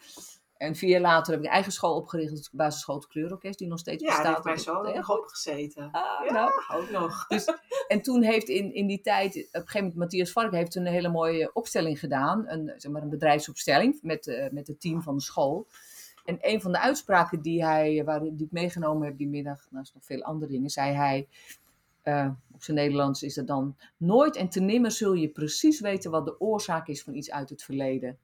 En 0.60 0.76
vier 0.76 0.90
jaar 0.90 1.02
later 1.02 1.32
heb 1.32 1.42
ik 1.42 1.48
een 1.48 1.54
eigen 1.54 1.72
school 1.72 1.96
opgericht, 1.96 2.32
het 2.32 2.50
basisschool 2.52 2.96
het 2.96 3.08
Kleurorkest, 3.08 3.60
die 3.60 3.68
nog 3.68 3.80
steeds 3.80 4.04
Ja, 4.04 4.10
daar 4.10 4.18
bestaat. 4.18 4.34
heeft 4.34 4.46
mijn 4.46 4.60
zoon 4.86 4.96
nog 4.96 5.18
op 5.18 5.26
gezeten. 5.26 5.90
Ah, 5.92 6.26
Ja, 6.26 6.32
nou. 6.34 6.52
ook 6.82 6.90
nog. 6.90 7.28
Dus, 7.28 7.54
en 7.88 8.02
toen 8.02 8.22
heeft 8.22 8.48
in, 8.50 8.74
in 8.74 8.88
die 8.88 9.02
tijd, 9.02 9.28
op 9.36 9.36
een 9.36 9.48
gegeven 9.52 9.80
moment, 9.80 9.96
Matthias 9.96 10.32
Vark 10.32 10.52
heeft 10.54 10.76
een 10.76 10.86
hele 10.86 11.10
mooie 11.10 11.54
opstelling 11.54 12.00
gedaan. 12.00 12.44
Een, 12.48 12.74
zeg 12.78 12.92
maar 12.92 13.02
een 13.02 13.10
bedrijfsopstelling 13.10 14.00
met, 14.02 14.28
eh, 14.28 14.50
met 14.52 14.68
het 14.68 14.82
team 14.82 15.02
van 15.02 15.16
de 15.16 15.22
school. 15.22 15.68
En 16.26 16.38
een 16.42 16.62
van 16.62 16.72
de 16.72 16.80
uitspraken 16.80 17.42
die, 17.42 17.64
hij, 17.66 18.04
waar, 18.06 18.22
die 18.22 18.46
ik 18.46 18.52
meegenomen 18.52 19.08
heb 19.08 19.18
die 19.18 19.28
middag, 19.28 19.68
naast 19.70 19.94
nog 19.94 20.06
veel 20.06 20.24
andere 20.24 20.52
dingen, 20.52 20.70
zei 20.70 20.94
hij, 20.94 21.28
eh, 22.02 22.30
op 22.54 22.64
zijn 22.64 22.78
Nederlands 22.78 23.24
is 23.24 23.36
het 23.36 23.48
dan, 23.48 23.76
nooit 23.98 24.36
en 24.36 24.50
te 24.50 24.60
nimmer 24.60 24.92
zul 24.92 25.14
je 25.14 25.28
precies 25.30 25.80
weten 25.80 26.12
wat 26.12 26.26
de 26.26 26.40
oorzaak 26.40 26.88
is 26.88 27.04
van 27.04 27.14
iets 27.14 27.32
uit 27.32 27.50
het 27.50 27.64
verleden. 27.64 28.18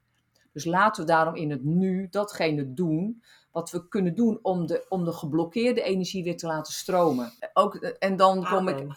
Dus 0.56 0.66
laten 0.66 1.06
we 1.06 1.12
daarom 1.12 1.36
in 1.36 1.50
het 1.52 1.64
nu 1.64 2.08
datgene 2.10 2.74
doen 2.74 3.22
wat 3.52 3.72
we 3.72 3.88
kunnen 3.88 4.16
doen 4.16 4.40
om 4.42 4.66
de, 4.68 4.86
om 4.90 5.04
de 5.04 5.14
geblokkeerde 5.14 5.82
energie 5.82 6.24
weer 6.24 6.38
te 6.38 6.48
laten 6.48 6.74
stromen. 6.74 7.32
Ook, 7.54 7.76
en 7.76 8.16
dan 8.16 8.46
kom 8.46 8.68
ik. 8.68 8.78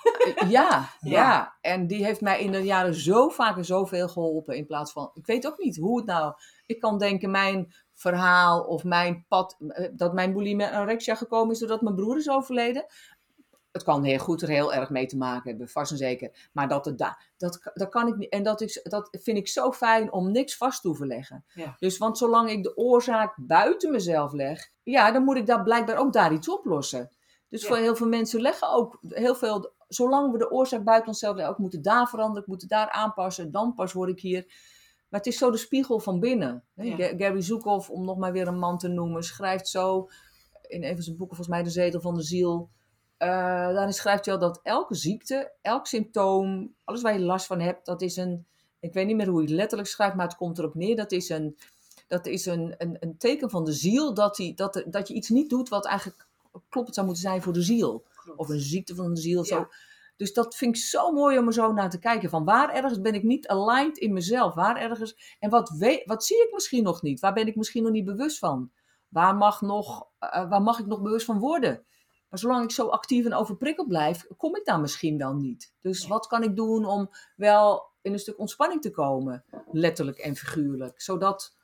Ja, 0.49 0.49
ja, 0.49 0.89
Ja. 1.01 1.57
En 1.61 1.87
die 1.87 2.05
heeft 2.05 2.21
mij 2.21 2.41
in 2.41 2.53
de 2.53 2.59
jaren 2.63 2.95
zo 2.95 3.29
vaak 3.29 3.57
en 3.57 3.65
zoveel 3.65 4.09
geholpen. 4.09 4.57
In 4.57 4.67
plaats 4.67 4.93
van. 4.93 5.11
Ik 5.15 5.27
weet 5.27 5.47
ook 5.47 5.59
niet 5.59 5.77
hoe 5.77 5.97
het 5.97 6.07
nou. 6.07 6.35
Ik 6.67 6.81
kan 6.81 6.99
denken, 6.99 7.31
mijn 7.31 7.75
verhaal 7.95 8.63
of 8.65 8.85
mijn 8.85 9.25
pad. 9.29 9.57
eh, 9.69 9.89
Dat 9.93 10.13
mijn 10.13 10.33
bulimie 10.33 10.67
en 10.67 10.73
anorexia 10.73 11.15
gekomen 11.15 11.53
is 11.53 11.59
doordat 11.59 11.81
mijn 11.83 11.95
broer 11.95 12.17
is 12.17 12.29
overleden. 12.31 12.87
Het 13.79 13.87
kan 13.87 14.05
heel 14.05 14.19
goed 14.19 14.43
er 14.43 14.49
heel 14.49 14.75
erg 14.75 14.91
mee 14.91 15.07
te 15.07 15.17
maken 15.17 15.51
hebben, 15.51 15.69
vast 15.69 15.91
en 15.91 15.97
zeker. 15.97 16.49
Maar 16.53 16.69
dat 16.69 16.85
het 16.85 16.99
dat, 16.99 17.71
dat 17.75 17.89
kan 17.89 18.09
ik 18.09 18.17
niet. 18.17 18.31
En 18.31 18.43
dat, 18.43 18.61
is, 18.61 18.81
dat 18.83 19.09
vind 19.11 19.37
ik 19.39 19.49
zo 19.49 19.73
fijn 19.73 20.13
om 20.13 20.33
niks 20.33 20.57
vast 20.57 20.81
te 20.83 20.89
hoeven 20.89 21.07
leggen. 21.07 21.45
Ja. 21.55 21.77
Dus, 21.79 21.99
want 21.99 22.19
zolang 22.19 22.51
ik 22.51 22.63
de 22.63 22.77
oorzaak 22.77 23.35
buiten 23.41 23.91
mezelf 23.91 24.33
leg, 24.33 24.71
ja, 24.83 25.13
dan 25.13 25.25
moet 25.25 25.37
ik 25.37 25.47
daar 25.47 25.63
blijkbaar 25.63 25.97
ook 25.97 26.13
daar 26.13 26.33
iets 26.33 26.51
oplossen. 26.51 27.11
Dus 27.49 27.63
Ja. 27.63 27.69
voor 27.69 27.77
heel 27.77 27.97
veel 27.97 28.09
mensen 28.09 28.41
leggen 28.41 28.73
ook 28.73 28.99
heel 29.09 29.35
veel, 29.35 29.73
zolang 29.89 30.33
we 30.33 30.39
de 30.39 30.51
oorzaak 30.51 30.85
buiten 30.85 31.09
onszelf 31.09 31.35
leggen, 31.35 31.53
ook 31.53 31.61
moeten 31.61 31.83
daar 31.83 32.09
veranderen, 32.09 32.43
ik 32.43 32.49
moet 32.49 32.69
daar 32.69 32.91
aanpassen, 32.91 33.51
dan 33.51 33.75
pas 33.75 33.93
word 33.93 34.11
ik 34.11 34.21
hier. 34.21 34.45
Maar 35.09 35.21
het 35.21 35.27
is 35.29 35.39
zo 35.39 35.51
de 35.51 35.57
spiegel 35.57 35.99
van 35.99 36.21
binnen. 36.21 36.65
Ja. 36.75 37.13
Gary 37.17 37.43
Zoekhoff, 37.43 37.91
om 37.91 38.05
nog 38.05 38.17
maar 38.17 38.33
weer 38.33 38.49
een 38.49 38.59
man 38.59 38.79
te 38.79 38.89
noemen, 38.89 39.23
schrijft 39.23 39.69
zo 39.69 40.09
in 40.67 40.85
een 40.85 40.95
van 40.95 41.03
zijn 41.03 41.17
boeken, 41.17 41.37
volgens 41.37 41.57
mij 41.57 41.63
De 41.65 41.71
Zetel 41.71 42.01
van 42.01 42.15
de 42.15 42.23
Ziel. 42.23 42.71
Eh, 43.19 43.29
daarin 43.75 43.93
schrijft 43.93 44.25
hij 44.25 44.35
al 44.35 44.41
dat 44.41 44.61
elke 44.63 44.95
ziekte, 44.95 45.53
elk 45.63 45.87
symptoom, 45.87 46.75
alles 46.85 47.03
waar 47.03 47.13
je 47.13 47.21
last 47.25 47.47
van 47.47 47.61
hebt, 47.61 47.87
dat 47.87 48.03
is 48.03 48.17
een, 48.17 48.47
ik 48.81 48.93
weet 48.93 49.07
niet 49.07 49.17
meer 49.17 49.27
hoe 49.29 49.37
hij 49.39 49.47
het 49.47 49.55
letterlijk 49.55 49.89
schrijft, 49.89 50.15
maar 50.17 50.27
het 50.27 50.37
komt 50.37 50.59
erop 50.59 50.75
neer, 50.75 50.97
dat 50.97 51.13
is 51.13 51.29
een, 51.29 51.57
dat 52.07 52.27
is 52.27 52.47
een, 52.47 52.75
een, 52.79 52.97
een 53.01 53.17
teken 53.19 53.51
van 53.51 53.65
de 53.65 53.73
ziel, 53.73 54.15
dat, 54.15 54.37
die, 54.37 54.55
dat, 54.55 54.77
er- 54.77 54.91
dat 54.91 55.09
je 55.09 55.15
iets 55.15 55.29
niet 55.29 55.51
doet 55.51 55.69
wat 55.69 55.87
eigenlijk 55.87 56.27
kloppend 56.69 56.95
zou 56.95 57.07
moeten 57.07 57.25
zijn 57.25 57.43
voor 57.43 57.53
de 57.53 57.63
ziel. 57.63 58.05
Klopt. 58.23 58.39
Of 58.39 58.49
een 58.49 58.61
ziekte 58.61 58.95
van 58.95 59.15
de 59.15 59.21
ziel. 59.21 59.39
Ja. 59.39 59.45
Zo. 59.45 59.69
Dus 60.17 60.33
dat 60.33 60.57
vind 60.57 60.77
ik 60.77 60.83
zo 60.83 61.13
mooi 61.13 61.39
om 61.39 61.47
er 61.47 61.53
zo 61.53 61.73
naar 61.73 61.91
te 61.91 61.99
kijken. 61.99 62.31
Van 62.31 62.45
waar 62.45 62.75
ergens 62.75 63.01
ben 63.01 63.15
ik 63.15 63.23
niet 63.23 63.49
aligned 63.49 63.99
in 63.99 64.13
mezelf? 64.13 64.55
Waar 64.55 64.77
ergens. 64.77 65.37
En 65.39 65.51
wat, 65.51 65.69
weet, 65.71 66.03
wat 66.05 66.25
zie 66.25 66.43
ik 66.43 66.53
misschien 66.53 66.83
nog 66.83 67.03
niet? 67.03 67.21
Waar 67.21 67.33
ben 67.33 67.47
ik 67.47 67.57
misschien 67.57 67.83
nog 67.83 67.93
niet 67.93 68.05
bewust 68.05 68.39
van? 68.39 68.71
Waar 69.09 69.37
mag, 69.37 69.61
nog, 69.61 70.07
eh, 70.19 70.49
waar 70.49 70.63
mag 70.63 70.79
ik 70.79 70.87
nog 70.87 71.03
bewust 71.03 71.25
van 71.27 71.39
worden? 71.39 71.85
Maar 72.29 72.39
zolang 72.39 72.65
ik 72.65 72.71
zo 72.71 72.87
actief 72.87 73.25
en 73.25 73.35
overprikkeld 73.35 73.89
blijf, 73.89 74.27
kom 74.37 74.57
ik 74.57 74.65
daar 74.65 74.81
misschien 74.81 75.19
wel 75.19 75.35
niet. 75.35 75.73
Dus 75.81 76.07
wat 76.07 76.27
kan 76.27 76.43
ik 76.43 76.57
doen 76.57 76.85
om 76.85 77.11
wel 77.37 77.87
in 78.03 78.13
een 78.13 78.19
stuk 78.19 78.39
ontspanning 78.39 78.83
te 78.83 78.91
komen? 78.91 79.45
Letterlijk 79.73 80.19
en 80.19 80.37
figuurlijk. 80.37 81.01
Zodat. 81.01 81.57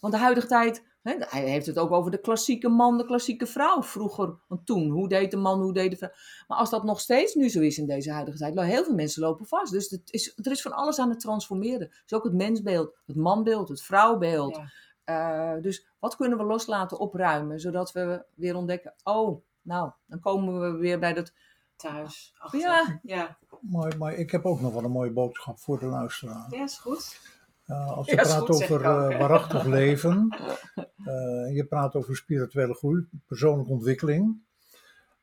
Want 0.00 0.12
de 0.12 0.18
huidige 0.18 0.46
tijd. 0.46 0.90
Hè, 1.02 1.14
hij 1.18 1.48
heeft 1.48 1.66
het 1.66 1.78
ook 1.78 1.90
over 1.90 2.10
de 2.10 2.20
klassieke 2.20 2.68
man, 2.68 2.98
de 2.98 3.04
klassieke 3.04 3.46
vrouw. 3.46 3.82
Vroeger, 3.82 4.34
want 4.48 4.66
toen, 4.66 4.90
hoe 4.90 5.08
deed 5.08 5.30
de 5.30 5.36
man, 5.36 5.60
hoe 5.60 5.72
deed 5.72 5.90
de 5.90 5.96
vrouw. 5.96 6.10
Maar 6.48 6.58
als 6.58 6.70
dat 6.70 6.84
nog 6.84 7.00
steeds 7.00 7.34
nu 7.34 7.48
zo 7.48 7.60
is 7.60 7.78
in 7.78 7.86
deze 7.86 8.12
huidige 8.12 8.38
tijd, 8.38 8.54
nou, 8.54 8.68
heel 8.68 8.84
veel 8.84 8.94
mensen 8.94 9.22
lopen 9.22 9.46
vast. 9.46 9.72
Dus 9.72 9.90
het 9.90 10.12
is, 10.12 10.32
er 10.36 10.50
is 10.50 10.62
van 10.62 10.72
alles 10.72 10.98
aan 10.98 11.10
het 11.10 11.20
transformeren. 11.20 11.88
Dus 12.02 12.18
ook 12.18 12.24
het 12.24 12.32
mensbeeld, 12.32 12.96
het 13.06 13.16
manbeeld, 13.16 13.68
het 13.68 13.82
vrouwbeeld. 13.82 14.56
Ja. 14.56 14.70
Eh, 15.04 15.62
dus 15.62 15.86
wat 15.98 16.16
kunnen 16.16 16.38
we 16.38 16.44
loslaten, 16.44 16.98
opruimen, 16.98 17.60
zodat 17.60 17.92
we 17.92 18.24
weer 18.34 18.56
ontdekken, 18.56 18.94
oh, 19.02 19.42
nou, 19.62 19.92
dan 20.06 20.20
komen 20.20 20.60
we 20.60 20.78
weer 20.78 20.98
bij 20.98 21.12
dat, 21.12 21.32
Thuis. 21.76 22.34
Achter. 22.38 22.60
ja, 22.60 23.00
Ja. 23.02 23.38
Maar, 23.60 23.98
maar 23.98 24.14
ik 24.14 24.30
heb 24.30 24.44
ook 24.44 24.60
nog 24.60 24.72
wel 24.72 24.84
een 24.84 24.90
mooie 24.90 25.12
boodschap 25.12 25.58
voor 25.58 25.78
de 25.78 25.86
luisteraar. 25.86 26.46
ja, 26.50 26.62
is 26.62 26.78
goed. 26.78 27.20
Uh, 27.66 27.90
als 27.90 28.06
je 28.06 28.16
Ja, 28.16 28.22
praat 28.22 28.38
goed, 28.38 28.50
over 28.50 28.76
ook, 28.76 28.82
uh, 28.82 29.08
hè. 29.08 29.18
waarachtig 29.18 29.64
leven, 29.64 30.36
uh, 30.76 31.54
je 31.54 31.66
praat 31.68 31.94
over 31.94 32.16
spirituele 32.16 32.74
groei, 32.74 33.08
persoonlijke 33.26 33.72
ontwikkeling, 33.72 34.42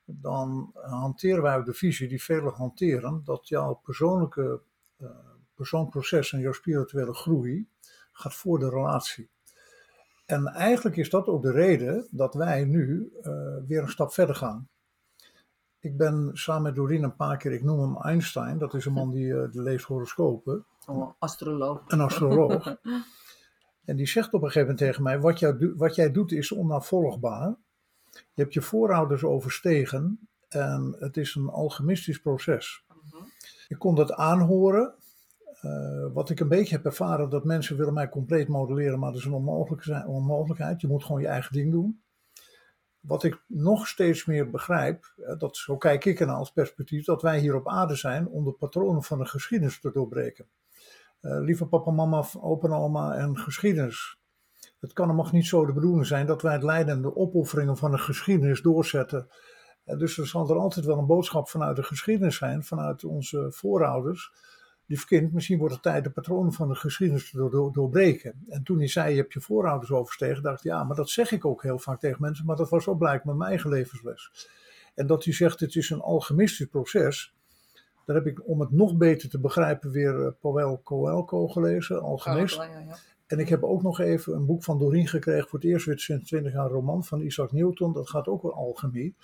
dan 0.04 0.70
hanteren 0.74 1.42
wij 1.42 1.56
ook 1.56 1.64
de 1.64 1.72
visie 1.72 2.08
die 2.08 2.22
velen 2.22 2.52
hanteren, 2.52 3.22
dat 3.24 3.48
jouw 3.48 3.74
persoonlijke 3.74 4.60
uh, 4.98 5.08
persoonproces 5.54 6.32
en 6.32 6.40
jouw 6.40 6.52
spirituele 6.52 7.14
groei 7.14 7.68
gaat 8.12 8.34
voor 8.34 8.58
de 8.58 8.68
relatie. 8.68 9.30
En 10.30 10.46
eigenlijk 10.46 10.96
is 10.96 11.10
dat 11.10 11.26
ook 11.26 11.42
de 11.42 11.52
reden 11.52 12.06
dat 12.10 12.34
wij 12.34 12.64
nu 12.64 13.12
uh, 13.22 13.32
weer 13.66 13.82
een 13.82 13.88
stap 13.88 14.12
verder 14.12 14.34
gaan. 14.34 14.68
Ik 15.78 15.96
ben 15.96 16.30
samen 16.32 16.62
met 16.62 16.74
Doreen 16.74 17.02
een 17.02 17.16
paar 17.16 17.36
keer, 17.36 17.52
ik 17.52 17.62
noem 17.62 17.80
hem 17.80 18.02
Einstein, 18.02 18.58
dat 18.58 18.74
is 18.74 18.84
een 18.84 18.92
man 18.92 19.10
die, 19.10 19.26
uh, 19.26 19.50
die 19.50 19.62
leest 19.62 19.84
horoscopen. 19.84 20.66
oh, 20.86 21.10
astroloog. 21.18 21.82
Een 21.86 22.00
astroloog. 22.00 22.76
en 23.84 23.96
die 23.96 24.08
zegt 24.08 24.32
op 24.32 24.42
een 24.42 24.50
gegeven 24.50 24.60
moment 24.60 24.78
tegen 24.78 25.02
mij: 25.02 25.20
wat, 25.20 25.38
jou, 25.38 25.74
wat 25.76 25.94
jij 25.94 26.10
doet 26.10 26.32
is 26.32 26.52
onnavolgbaar. 26.52 27.56
Je 28.10 28.42
hebt 28.42 28.54
je 28.54 28.62
voorouders 28.62 29.24
overstegen 29.24 30.28
en 30.48 30.96
het 30.98 31.16
is 31.16 31.34
een 31.34 31.48
alchemistisch 31.48 32.20
proces. 32.20 32.84
Mhm. 32.88 33.24
Ik 33.68 33.78
kon 33.78 33.94
dat 33.94 34.12
aanhoren. 34.12 34.94
Uh, 35.62 36.12
wat 36.12 36.30
ik 36.30 36.40
een 36.40 36.48
beetje 36.48 36.74
heb 36.74 36.84
ervaren, 36.84 37.30
dat 37.30 37.44
mensen 37.44 37.76
willen 37.76 37.94
mij 37.94 38.08
compleet 38.08 38.48
modelleren, 38.48 38.98
maar 38.98 39.10
dat 39.10 39.20
is 39.20 39.26
een 39.26 39.32
onmogelijk, 39.32 40.06
onmogelijkheid. 40.06 40.80
Je 40.80 40.88
moet 40.88 41.04
gewoon 41.04 41.20
je 41.20 41.26
eigen 41.26 41.52
ding 41.52 41.72
doen. 41.72 42.02
Wat 43.00 43.24
ik 43.24 43.42
nog 43.46 43.86
steeds 43.88 44.24
meer 44.24 44.50
begrijp, 44.50 45.14
dat, 45.38 45.56
zo 45.56 45.76
kijk 45.76 46.04
ik 46.04 46.20
ernaar 46.20 46.36
als 46.36 46.52
perspectief, 46.52 47.04
dat 47.04 47.22
wij 47.22 47.38
hier 47.38 47.54
op 47.54 47.68
aarde 47.68 47.94
zijn 47.94 48.28
om 48.28 48.44
de 48.44 48.52
patronen 48.52 49.02
van 49.02 49.18
de 49.18 49.26
geschiedenis 49.26 49.80
te 49.80 49.90
doorbreken. 49.92 50.46
Uh, 51.22 51.40
lieve 51.40 51.66
papa, 51.66 51.90
mama, 51.90 52.24
opa 52.40 52.68
oma 52.68 53.14
en 53.14 53.38
geschiedenis. 53.38 54.18
Het 54.80 54.92
kan 54.92 55.08
en 55.08 55.14
mag 55.14 55.32
niet 55.32 55.46
zo 55.46 55.66
de 55.66 55.72
bedoeling 55.72 56.06
zijn 56.06 56.26
dat 56.26 56.42
wij 56.42 56.52
het 56.52 56.62
lijden 56.62 56.94
en 56.94 57.02
de 57.02 57.16
opofferingen 57.16 57.76
van 57.76 57.90
de 57.90 57.98
geschiedenis 57.98 58.62
doorzetten. 58.62 59.28
Dus 59.84 60.18
er 60.18 60.26
zal 60.26 60.50
er 60.50 60.56
altijd 60.56 60.86
wel 60.86 60.98
een 60.98 61.06
boodschap 61.06 61.48
vanuit 61.48 61.76
de 61.76 61.82
geschiedenis 61.82 62.36
zijn, 62.36 62.64
vanuit 62.64 63.04
onze 63.04 63.46
voorouders. 63.52 64.32
Lief 64.90 65.04
kind, 65.04 65.32
misschien 65.32 65.58
wordt 65.58 65.74
het 65.74 65.82
tijd 65.82 66.04
de 66.04 66.10
patronen 66.10 66.52
van 66.52 66.68
de 66.68 66.74
geschiedenis 66.74 67.30
te 67.30 67.36
door, 67.36 67.50
door, 67.50 67.72
doorbreken. 67.72 68.44
En 68.48 68.62
toen 68.62 68.78
hij 68.78 68.88
zei, 68.88 69.10
je 69.10 69.20
hebt 69.20 69.32
je 69.32 69.40
voorouders 69.40 69.90
overstegen, 69.90 70.42
dacht 70.42 70.58
ik, 70.58 70.64
ja, 70.64 70.84
maar 70.84 70.96
dat 70.96 71.10
zeg 71.10 71.32
ik 71.32 71.44
ook 71.44 71.62
heel 71.62 71.78
vaak 71.78 72.00
tegen 72.00 72.16
mensen, 72.20 72.46
maar 72.46 72.56
dat 72.56 72.68
was 72.70 72.86
ook 72.86 72.98
blijkbaar 72.98 73.36
mijn 73.36 73.50
eigen 73.50 73.70
levensles. 73.70 74.48
En 74.94 75.06
dat 75.06 75.24
hij 75.24 75.32
zegt, 75.32 75.60
het 75.60 75.74
is 75.74 75.90
een 75.90 76.00
alchemistisch 76.00 76.66
proces. 76.66 77.34
Daar 78.04 78.16
heb 78.16 78.26
ik, 78.26 78.48
om 78.48 78.60
het 78.60 78.70
nog 78.70 78.96
beter 78.96 79.28
te 79.28 79.40
begrijpen, 79.40 79.90
weer 79.90 80.18
uh, 80.18 80.28
Powell 80.40 80.78
Coelho 80.84 81.48
gelezen, 81.48 82.02
alchemist. 82.02 82.58
Oh, 82.58 82.64
ja, 82.64 82.78
ja. 82.78 82.96
En 83.26 83.38
ik 83.38 83.48
heb 83.48 83.62
ook 83.62 83.82
nog 83.82 84.00
even 84.00 84.34
een 84.34 84.46
boek 84.46 84.64
van 84.64 84.78
Doreen 84.78 85.08
gekregen, 85.08 85.48
voor 85.48 85.58
het 85.58 85.68
eerst 85.68 85.86
weer 85.86 85.98
sinds 85.98 86.28
20 86.28 86.52
jaar 86.52 86.64
een 86.64 86.70
roman 86.70 87.04
van 87.04 87.20
Isaac 87.20 87.52
Newton, 87.52 87.92
dat 87.92 88.08
gaat 88.08 88.28
ook 88.28 88.44
over 88.44 88.56
alchemie. 88.56 89.14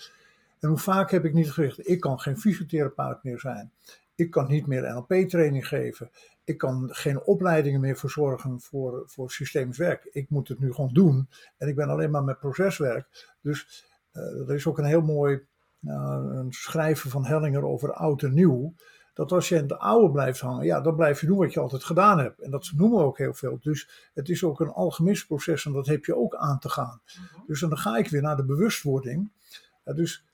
En 0.61 0.69
hoe 0.69 0.79
vaak 0.79 1.11
heb 1.11 1.25
ik 1.25 1.33
niet 1.33 1.51
gezegd, 1.51 1.89
ik 1.89 2.01
kan 2.01 2.21
geen 2.21 2.39
fysiotherapeut 2.39 3.23
meer 3.23 3.41
zijn. 3.41 3.73
Ik 4.17 4.31
kan 4.31 4.49
niet 4.49 4.67
meer 4.67 4.95
NLP-training 4.95 5.69
geven. 5.69 6.11
Ik 6.45 6.59
kan 6.59 6.89
geen 6.93 7.23
opleidingen 7.23 7.81
meer 7.81 7.97
verzorgen 7.97 8.61
voor, 8.61 9.03
voor 9.07 9.31
systemisch 9.31 9.79
werk. 9.79 10.09
Ik 10.13 10.31
moet 10.31 10.49
het 10.49 10.59
nu 10.59 10.73
gewoon 10.73 10.93
doen. 10.93 11.29
En 11.57 11.69
ik 11.69 11.75
ben 11.75 11.89
alleen 11.89 12.11
maar 12.11 12.25
met 12.25 12.39
proceswerk. 12.39 13.35
Dus 13.41 13.87
uh, 14.13 14.49
er 14.49 14.55
is 14.55 14.67
ook 14.67 14.79
een 14.79 14.85
heel 14.85 15.03
mooi 15.03 15.41
uh, 15.81 16.21
een 16.33 16.53
schrijven 16.53 17.11
van 17.11 17.25
Hellinger 17.25 17.65
over 17.65 17.93
oud 17.93 18.23
en 18.23 18.35
nieuw. 18.35 18.75
Dat 19.15 19.33
als 19.33 19.49
je 19.49 19.57
in 19.57 19.67
de 19.67 19.79
oude 19.79 20.13
blijft 20.13 20.41
hangen, 20.41 20.65
ja, 20.65 20.81
dan 20.81 20.97
blijf 20.97 21.21
je 21.21 21.27
doen 21.27 21.39
wat 21.39 21.53
je 21.53 21.61
altijd 21.61 21.85
gedaan 21.85 22.19
hebt. 22.19 22.41
En 22.41 22.51
dat 22.51 22.73
noemen 22.77 22.99
we 22.99 23.05
ook 23.05 23.19
heel 23.19 23.35
veel. 23.35 23.59
Dus 23.61 24.11
het 24.15 24.29
is 24.29 24.45
ook 24.45 24.61
een 24.61 24.73
alchemistisch 24.73 25.27
proces 25.27 25.65
en 25.65 25.73
dat 25.73 25.87
heb 25.87 26.05
je 26.05 26.17
ook 26.17 26.35
aan 26.35 26.59
te 26.59 26.69
gaan. 26.69 27.01
Mhm. 27.05 27.47
Dus 27.47 27.61
dan 27.61 27.79
ga 27.79 27.97
ik 27.97 28.09
weer 28.09 28.23
naar 28.23 28.37
de 28.37 28.45
bewustwording. 28.45 29.31
Uh, 29.85 29.95
dus 29.95 30.26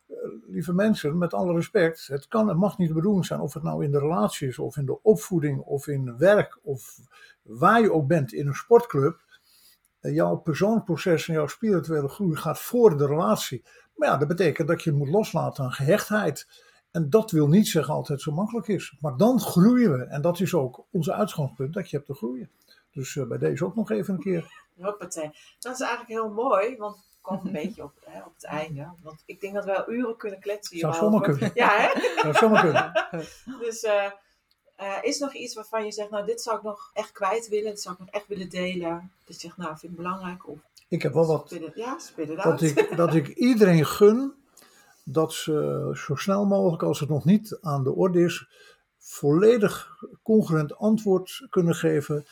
lieve 0.53 0.73
mensen, 0.73 1.19
met 1.19 1.35
alle 1.35 1.55
respect, 1.55 2.07
het 2.07 2.29
kan 2.29 2.51
en 2.51 2.57
mag 2.57 2.79
niet 2.79 2.89
de 2.89 2.95
bedoeling 2.95 3.27
zijn 3.27 3.41
of 3.41 3.55
het 3.55 3.63
nou 3.63 3.85
in 3.85 3.91
de 3.91 3.99
relatie 3.99 4.49
is, 4.49 4.59
of 4.59 4.77
in 4.77 4.87
de 4.87 5.03
opvoeding, 5.03 5.61
of 5.61 5.87
in 5.87 6.17
werk, 6.19 6.59
of 6.63 6.99
waar 7.43 7.81
je 7.81 7.93
ook 7.93 8.07
bent 8.07 8.33
in 8.33 8.47
een 8.47 8.55
sportclub. 8.55 9.21
Eh, 10.01 10.15
jouw 10.15 10.37
persoonlijk 10.37 10.85
proces 10.85 11.29
en 11.29 11.35
jouw 11.35 11.47
spirituele 11.47 12.09
groei 12.09 12.37
gaat 12.37 12.61
voor 12.61 12.97
de 12.97 13.07
relatie. 13.07 13.65
Maar 13.95 14.09
ja, 14.09 14.17
dat 14.17 14.29
betekent 14.29 14.69
dat 14.69 14.83
je 14.83 14.93
moet 14.93 15.09
loslaten 15.09 15.65
aan 15.65 15.73
gehechtheid. 15.73 16.47
En 16.91 17.11
dat 17.11 17.31
wil 17.31 17.49
niet 17.49 17.69
zeggen 17.69 17.95
altijd 17.95 18.21
zo 18.21 18.33
makkelijk 18.33 18.69
is. 18.69 18.97
Maar 19.01 19.17
dan 19.17 19.41
groeien 19.41 19.93
we. 19.93 20.05
En 20.05 20.23
dat 20.23 20.41
is 20.41 20.55
ook 20.55 20.85
onze 20.91 21.13
uitgangspunt, 21.13 21.75
dat 21.75 21.91
je 21.91 21.97
hebt 21.97 22.09
te 22.09 22.15
groeien. 22.15 22.51
Dus 22.91 23.15
uh, 23.15 23.27
bij 23.27 23.39
deze 23.39 23.65
ook 23.65 23.75
nog 23.75 23.91
even 23.91 24.15
een 24.15 24.21
keer. 24.21 24.53
Hoppatee. 24.77 25.31
Dat 25.59 25.75
is 25.75 25.81
eigenlijk 25.81 26.11
heel 26.11 26.31
mooi, 26.31 26.77
want 26.77 27.11
komt 27.23 27.45
een 27.45 27.53
beetje 27.63 27.83
op, 27.83 27.93
hè, 28.05 28.23
op 28.23 28.35
het 28.35 28.45
einde. 28.45 28.89
Want 29.03 29.23
ik 29.27 29.41
denk 29.41 29.55
dat 29.55 29.65
we 29.65 29.71
wel 29.71 29.91
uren 29.91 30.17
kunnen 30.17 30.41
kletsen 30.41 30.79
Zou 30.79 30.95
zomaar 30.95 31.21
kunnen. 31.21 31.51
Ja, 31.55 31.69
hè? 31.77 32.21
Zou 32.21 32.35
zomaar 32.35 32.63
kunnen. 32.63 32.93
dus 33.65 33.85
uh, 33.85 34.11
uh, 34.81 34.99
is 35.03 35.19
nog 35.19 35.35
iets 35.35 35.55
waarvan 35.55 35.85
je 35.85 35.93
zegt, 35.93 36.11
nou 36.11 36.27
dit 36.27 36.43
zou 36.43 36.57
ik 36.57 36.63
nog 36.63 36.91
echt 36.93 37.13
kwijt 37.13 37.49
willen, 37.49 37.71
dit 37.71 37.81
zou 37.81 37.95
ik 37.95 38.01
nog 38.01 38.11
echt 38.11 38.27
willen 38.27 38.49
delen. 38.49 39.13
Dat 39.25 39.35
je 39.35 39.41
zegt, 39.41 39.57
nou 39.57 39.79
vind 39.79 39.93
ik 39.93 39.99
belangrijk. 39.99 40.49
Of, 40.49 40.59
ik 40.89 41.03
heb 41.03 41.13
wel 41.13 41.27
wat. 41.27 41.57
Ja, 41.75 41.99
dat 42.43 42.63
ik, 42.63 42.89
dat 42.97 43.15
ik 43.15 43.29
iedereen 43.29 43.87
gun 43.87 44.35
dat 45.05 45.33
ze 45.33 45.91
zo 45.95 46.15
snel 46.15 46.45
mogelijk, 46.45 46.83
als 46.83 47.01
het 47.01 47.09
nog 47.09 47.25
niet 47.25 47.59
aan 47.61 47.85
de 47.85 47.95
orde 47.95 48.25
is, 48.25 48.49
volledig 48.99 49.89
congruent 50.23 50.77
antwoord 50.77 51.47
kunnen 51.51 51.75
geven. 51.75 52.27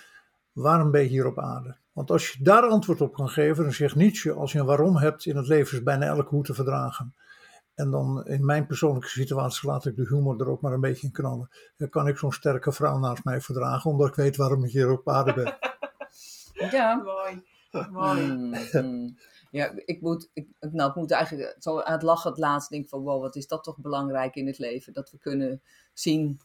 Waarom 0.53 0.91
ben 0.91 1.03
je 1.03 1.09
hier 1.09 1.27
op 1.27 1.39
aarde? 1.39 1.77
Want 2.01 2.13
als 2.13 2.31
je 2.31 2.43
daar 2.43 2.63
antwoord 2.63 3.01
op 3.01 3.15
kan 3.15 3.29
geven, 3.29 3.65
dan 3.65 3.73
zegt 3.73 3.95
Nietzsche: 3.95 4.33
als 4.33 4.53
je 4.53 4.59
een 4.59 4.67
waarom 4.67 4.97
hebt 4.97 5.27
in 5.27 5.37
het 5.37 5.47
leven, 5.47 5.77
is 5.77 5.83
bijna 5.83 6.07
elke 6.07 6.29
hoe 6.29 6.45
te 6.45 6.55
verdragen. 6.55 7.15
En 7.75 7.91
dan 7.91 8.27
in 8.27 8.45
mijn 8.45 8.67
persoonlijke 8.67 9.09
situatie 9.09 9.69
laat 9.69 9.87
ik 9.87 9.97
de 9.97 10.07
humor 10.09 10.41
er 10.41 10.49
ook 10.49 10.61
maar 10.61 10.73
een 10.73 10.81
beetje 10.81 11.07
in 11.07 11.13
knallen. 11.13 11.49
Dan 11.77 11.89
kan 11.89 12.09
ik 12.09 12.19
zo'n 12.19 12.33
sterke 12.33 12.73
vrouw 12.73 12.99
naast 12.99 13.25
mij 13.25 13.41
verdragen, 13.41 13.91
omdat 13.91 14.09
ik 14.09 14.15
weet 14.15 14.37
waarom 14.37 14.65
ik 14.65 14.71
hier 14.71 14.91
op 14.91 15.09
aarde 15.09 15.35
ben. 15.35 15.59
Ja. 16.71 16.95
Mooi. 16.95 17.43
Mooi. 17.91 18.21
Mm, 18.21 18.55
mm. 18.73 19.17
Ja, 19.51 19.73
ik 19.85 20.01
moet, 20.01 20.31
ik, 20.33 20.49
nou, 20.61 20.91
ik 20.91 20.97
moet 20.97 21.11
eigenlijk 21.11 21.57
zo 21.59 21.81
aan 21.81 21.93
het 21.93 22.03
lachen 22.03 22.31
het 22.31 22.39
laatst 22.39 22.71
denk 22.71 22.89
van 22.89 23.03
wow, 23.03 23.21
wat 23.21 23.37
is 23.37 23.47
dat 23.47 23.65
toch 23.65 23.79
belangrijk 23.79 24.35
in 24.35 24.47
het 24.47 24.59
leven. 24.59 24.93
Dat 24.93 25.11
we 25.11 25.19
kunnen 25.19 25.63
zien, 25.93 26.41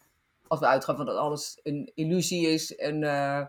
als 0.48 0.60
we 0.60 0.68
uitgaan 0.68 0.96
van 0.96 1.06
dat 1.06 1.18
alles 1.18 1.60
een 1.64 1.92
illusie 1.94 2.48
is. 2.48 2.76
En, 2.76 3.02
uh, 3.02 3.46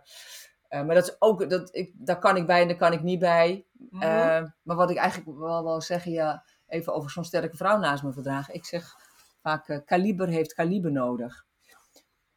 uh, 0.80 0.86
maar 0.86 0.94
dat 0.94 1.08
is 1.08 1.16
ook, 1.18 1.50
dat, 1.50 1.74
ik, 1.74 1.92
daar 1.94 2.18
kan 2.18 2.36
ik 2.36 2.46
bij 2.46 2.60
en 2.60 2.68
daar 2.68 2.76
kan 2.76 2.92
ik 2.92 3.02
niet 3.02 3.18
bij. 3.18 3.66
Mhm. 3.72 4.02
Uh, 4.02 4.42
maar 4.62 4.76
wat 4.76 4.90
ik 4.90 4.96
eigenlijk 4.96 5.38
wel 5.38 5.62
wil 5.62 5.80
zeggen, 5.80 6.12
ja, 6.12 6.44
even 6.66 6.94
over 6.94 7.10
zo'n 7.10 7.24
sterke 7.24 7.56
vrouw 7.56 7.78
naast 7.78 8.02
me 8.02 8.12
verdragen. 8.12 8.54
Ik 8.54 8.64
zeg 8.64 8.94
vaak, 9.42 9.82
kaliber 9.86 10.28
heeft 10.28 10.54
kaliber 10.54 10.92
nodig. 10.92 11.44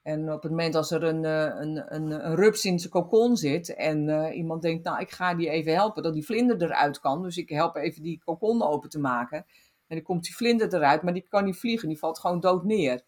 En 0.02 0.34
op 0.34 0.42
het 0.42 0.52
moment 0.52 0.76
als 0.76 0.92
er 0.92 1.04
een, 1.04 1.24
een, 1.24 1.96
een, 1.96 2.26
een 2.26 2.36
rups 2.36 2.66
in 2.66 2.80
zijn 2.80 2.92
kokon 2.92 3.38
zit 3.38 3.76
en 3.76 4.32
iemand 4.32 4.62
denkt, 4.62 4.84
nou 4.84 5.00
ik 5.00 5.12
ga 5.12 5.36
die 5.36 5.50
even 5.50 5.74
helpen 5.74 6.04
dat 6.04 6.14
die 6.14 6.26
vlinder 6.26 6.62
eruit 6.62 7.00
kan. 7.00 7.24
Dus 7.24 7.38
ik 7.38 7.50
help 7.50 7.76
even 7.76 8.04
die 8.04 8.22
kokon 8.24 8.64
open 8.64 8.90
te 8.90 9.00
maken. 9.00 9.46
En 9.90 9.96
dan 9.96 10.02
komt 10.02 10.24
die 10.24 10.36
vlinder 10.36 10.74
eruit, 10.74 11.02
maar 11.02 11.14
die 11.14 11.28
kan 11.30 11.44
niet 11.44 11.60
vliegen, 11.60 11.88
die 11.88 11.98
valt 11.98 12.20
gewoon 12.20 12.40
dood 12.40 12.64
neer. 12.64 13.02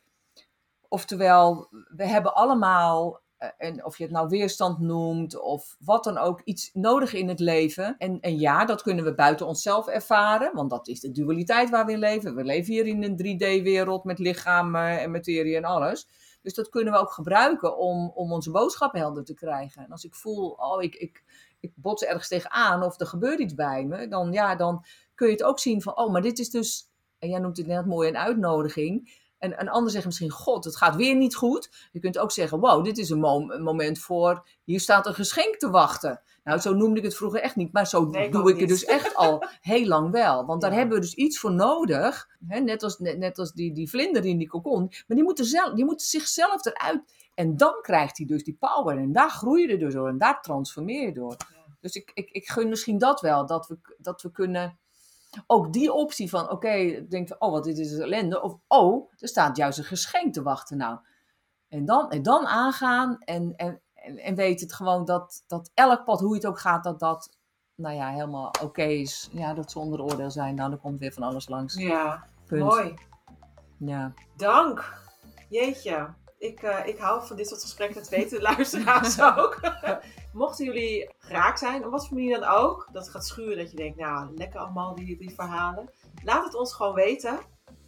Oftewel, 0.87 1.67
we 1.95 2.07
hebben 2.07 2.35
allemaal, 2.35 3.21
en 3.57 3.85
of 3.85 3.97
je 3.97 4.03
het 4.03 4.13
nou 4.13 4.27
weerstand 4.27 4.79
noemt 4.79 5.39
of 5.41 5.75
wat 5.79 6.03
dan 6.03 6.17
ook, 6.17 6.41
iets 6.43 6.69
nodig 6.73 7.13
in 7.13 7.27
het 7.27 7.39
leven. 7.39 7.95
En, 7.97 8.19
en 8.19 8.39
ja, 8.39 8.65
dat 8.65 8.81
kunnen 8.81 9.05
we 9.05 9.15
buiten 9.15 9.47
onszelf 9.47 9.87
ervaren, 9.87 10.51
want 10.53 10.69
dat 10.69 10.87
is 10.87 10.99
de 10.99 11.11
dualiteit 11.11 11.69
waar 11.69 11.85
we 11.85 11.91
in 11.91 11.99
leven. 11.99 12.35
We 12.35 12.43
leven 12.43 12.73
hier 12.73 12.87
in 12.87 13.03
een 13.03 13.17
3D-wereld 13.17 14.03
met 14.03 14.19
lichaam 14.19 14.75
en 14.75 15.11
materie 15.11 15.55
en 15.55 15.63
alles. 15.63 16.07
Dus 16.41 16.53
dat 16.53 16.69
kunnen 16.69 16.93
we 16.93 16.99
ook 16.99 17.11
gebruiken 17.11 17.77
om, 17.77 18.11
om 18.15 18.31
onze 18.31 18.51
boodschap 18.51 18.93
helder 18.93 19.23
te 19.23 19.33
krijgen. 19.33 19.83
En 19.83 19.91
als 19.91 20.03
ik 20.03 20.15
voel, 20.15 20.49
oh, 20.49 20.83
ik, 20.83 20.95
ik, 20.95 21.23
ik 21.59 21.71
bots 21.75 22.03
ergens 22.03 22.27
tegenaan 22.27 22.83
of 22.83 22.99
er 22.99 23.07
gebeurt 23.07 23.39
iets 23.39 23.53
bij 23.53 23.85
me, 23.85 24.07
dan, 24.07 24.31
ja, 24.31 24.55
dan 24.55 24.85
kun 25.15 25.27
je 25.27 25.33
het 25.33 25.43
ook 25.43 25.59
zien 25.59 25.81
van, 25.81 25.97
oh, 25.97 26.11
maar 26.11 26.21
dit 26.21 26.39
is 26.39 26.49
dus, 26.49 26.89
en 27.19 27.29
jij 27.29 27.39
noemt 27.39 27.57
het 27.57 27.67
net 27.67 27.85
mooi 27.85 28.09
een 28.09 28.17
uitnodiging. 28.17 29.19
En 29.41 29.61
een 29.61 29.69
ander 29.69 29.91
zegt 29.91 30.05
misschien, 30.05 30.29
god, 30.29 30.63
het 30.63 30.77
gaat 30.77 30.95
weer 30.95 31.15
niet 31.15 31.35
goed. 31.35 31.69
Je 31.91 31.99
kunt 31.99 32.17
ook 32.17 32.31
zeggen, 32.31 32.59
wow, 32.59 32.83
dit 32.83 32.97
is 32.97 33.09
een, 33.09 33.19
mom 33.19 33.51
een 33.51 33.63
moment 33.63 33.99
voor, 33.99 34.47
hier 34.63 34.79
staat 34.79 35.05
een 35.05 35.13
geschenk 35.13 35.55
te 35.55 35.69
wachten. 35.69 36.21
Nou, 36.43 36.59
zo 36.59 36.73
noemde 36.73 36.97
ik 36.97 37.03
het 37.03 37.15
vroeger 37.15 37.41
echt 37.41 37.55
niet, 37.55 37.73
maar 37.73 37.87
zo 37.87 38.05
Nee, 38.05 38.31
doe 38.31 38.49
ik 38.51 38.59
het 38.59 38.69
dus 38.69 38.85
echt 38.85 39.15
al 39.15 39.45
heel 39.61 39.85
lang 39.87 40.11
wel. 40.11 40.45
Want 40.45 40.61
daar 40.61 40.73
hebben 40.73 40.95
we 40.95 41.01
dus 41.01 41.13
iets 41.13 41.39
voor 41.39 41.51
nodig. 41.51 42.29
Hè? 42.47 42.59
Net 42.59 42.83
als, 42.83 42.99
net, 42.99 43.17
net 43.17 43.37
als 43.39 43.51
die, 43.51 43.73
die 43.73 43.89
vlinder 43.89 44.25
in 44.25 44.37
die 44.37 44.47
kokon. 44.47 44.81
Maar 44.81 45.17
die 45.17 45.23
moet, 45.23 45.39
er 45.39 45.45
zelf, 45.45 45.73
die 45.73 45.85
moet 45.85 46.01
zichzelf 46.01 46.65
eruit. 46.65 47.01
En 47.33 47.57
dan 47.57 47.73
krijgt 47.81 48.17
hij 48.17 48.25
dus 48.25 48.43
die 48.43 48.57
power. 48.59 48.97
En 48.97 49.11
daar 49.11 49.29
groei 49.29 49.67
je 49.67 49.77
dus 49.77 49.93
door. 49.93 50.07
En 50.07 50.17
daar 50.17 50.41
transformeer 50.41 51.05
je 51.05 51.13
door. 51.13 51.35
Dus 51.79 51.95
ik, 51.95 52.11
ik, 52.13 52.29
ik 52.29 52.49
gun 52.49 52.69
misschien 52.69 52.97
dat 52.97 53.21
wel. 53.21 53.45
Dat 53.45 53.67
we, 53.67 53.77
dat 53.97 54.21
we 54.21 54.31
kunnen... 54.31 54.79
Ook 55.47 55.73
die 55.73 55.93
optie 55.93 56.29
van, 56.29 56.49
oké, 56.49 57.05
denk 57.09 57.27
van, 57.27 57.39
oh, 57.39 57.51
wat 57.51 57.63
dit 57.63 57.77
is 57.77 57.97
ellende. 57.97 58.41
Of, 58.41 58.55
oh, 58.67 59.11
er 59.17 59.27
staat 59.27 59.57
juist 59.57 59.77
een 59.77 59.83
geschenk 59.83 60.33
te 60.33 60.41
wachten. 60.41 60.77
Nou, 60.77 60.99
en 61.67 61.85
dan, 61.85 62.09
en 62.09 62.21
dan 62.21 62.45
aangaan 62.45 63.17
en, 63.19 63.55
en, 63.55 63.81
en, 63.93 64.35
weet 64.35 64.61
het 64.61 64.73
gewoon 64.73 65.05
dat, 65.05 65.43
dat 65.47 65.71
elk 65.73 66.03
pad, 66.05 66.19
hoe 66.19 66.33
het 66.33 66.45
ook 66.45 66.59
gaat, 66.59 66.83
dat 66.83 66.99
dat, 66.99 67.37
nou 67.75 67.95
ja, 67.95 68.09
helemaal 68.09 68.53
oké 68.61 68.83
is. 68.83 69.29
Ja, 69.31 69.53
dat 69.53 69.71
ze 69.71 69.79
onder 69.79 70.01
oordeel 70.01 70.31
zijn. 70.31 70.55
Nou, 70.55 70.69
dan 70.69 70.79
komt 70.79 70.99
weer 70.99 71.13
van 71.13 71.23
alles 71.23 71.47
langs. 71.47 71.75
Ja, 71.75 72.27
Punt. 72.45 72.63
mooi. 72.63 72.93
Ja. 73.77 74.13
Dank. 74.35 74.93
Jeetje. 75.49 76.13
Ik, 76.37 76.63
eh, 76.63 76.87
ik 76.87 76.97
hou 76.97 77.27
van 77.27 77.35
dit 77.35 77.47
soort 77.47 77.61
gesprekken, 77.61 77.97
dat 77.97 78.09
weten 78.09 78.37
de 78.37 78.43
luisteraars 78.43 79.21
ook. 79.21 79.59
Mochten 80.33 80.65
jullie 80.65 81.09
raak 81.19 81.57
zijn, 81.57 81.85
op 81.85 81.91
wat 81.91 82.07
voor 82.07 82.17
manier 82.17 82.39
dan 82.39 82.49
ook, 82.49 82.89
dat 82.91 83.09
gaat 83.09 83.25
schuren, 83.25 83.57
dat 83.57 83.71
je 83.71 83.77
denkt, 83.77 83.97
nou, 83.97 84.35
lekker 84.35 84.59
allemaal 84.59 84.95
die, 84.95 85.17
die 85.17 85.33
verhalen. 85.33 85.89
Laat 86.23 86.45
het 86.45 86.55
ons 86.55 86.73
gewoon 86.73 86.93
weten, 86.93 87.39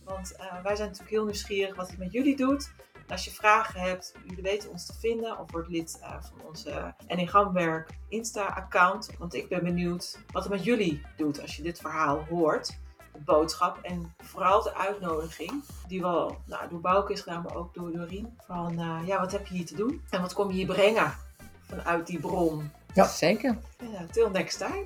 want 0.04 0.36
eh, 0.36 0.64
wij 0.64 0.76
zijn 0.76 0.88
natuurlijk 0.88 1.16
heel 1.16 1.26
nieuwsgierig 1.26 1.76
wat 1.76 1.90
het 1.90 1.98
met 1.98 2.12
jullie 2.12 2.36
doet. 2.36 2.72
Als 3.08 3.26
je 3.26 3.32
vragen 3.32 3.82
hebt, 3.82 4.16
jullie 4.26 4.44
weten 4.44 4.70
ons 4.70 4.86
te 4.86 4.94
vinden 4.94 5.40
of 5.40 5.52
word 5.52 5.68
lid 5.68 6.00
eh, 6.02 6.16
van 6.22 6.48
onze 6.48 6.94
Enigramwerk 7.08 7.90
Insta-account. 8.10 9.10
Want 9.20 9.34
ik 9.34 9.50
ben 9.50 9.64
benieuwd 9.64 10.20
wat 10.32 10.44
het 10.44 10.52
met 10.52 10.64
jullie 10.64 11.02
doet 11.18 11.42
als 11.42 11.56
je 11.56 11.64
dit 11.64 11.80
verhaal 11.80 12.26
hoort 12.30 12.82
de 13.14 13.20
boodschap 13.20 13.78
en 13.82 14.16
vooral 14.18 14.64
de 14.64 14.76
uitnodiging, 14.76 15.64
die 15.88 16.02
wel 16.02 16.38
nou, 16.46 16.70
door 16.70 16.82
Bouke 16.82 17.14
is 17.14 17.22
gedaan, 17.22 17.44
maar 17.44 17.56
ook 17.56 17.74
door 17.74 17.92
Dorien. 17.92 18.38
Van 18.46 18.80
eh, 18.80 19.00
ja, 19.06 19.20
wat 19.20 19.32
heb 19.32 19.48
je 19.48 19.54
hier 19.54 19.66
te 19.66 19.76
doen 19.76 20.02
en 20.10 20.22
wat 20.22 20.34
kom 20.34 20.48
je 20.48 20.54
hier 20.54 20.66
brengen 20.66 21.14
vanuit 21.76 22.08
die 22.08 22.20
bron? 22.20 22.72
Ja. 22.94 23.08
Zeker. 23.08 23.58
Ja, 23.78 24.06
till 24.12 24.30
next 24.32 24.58
time. 24.58 24.86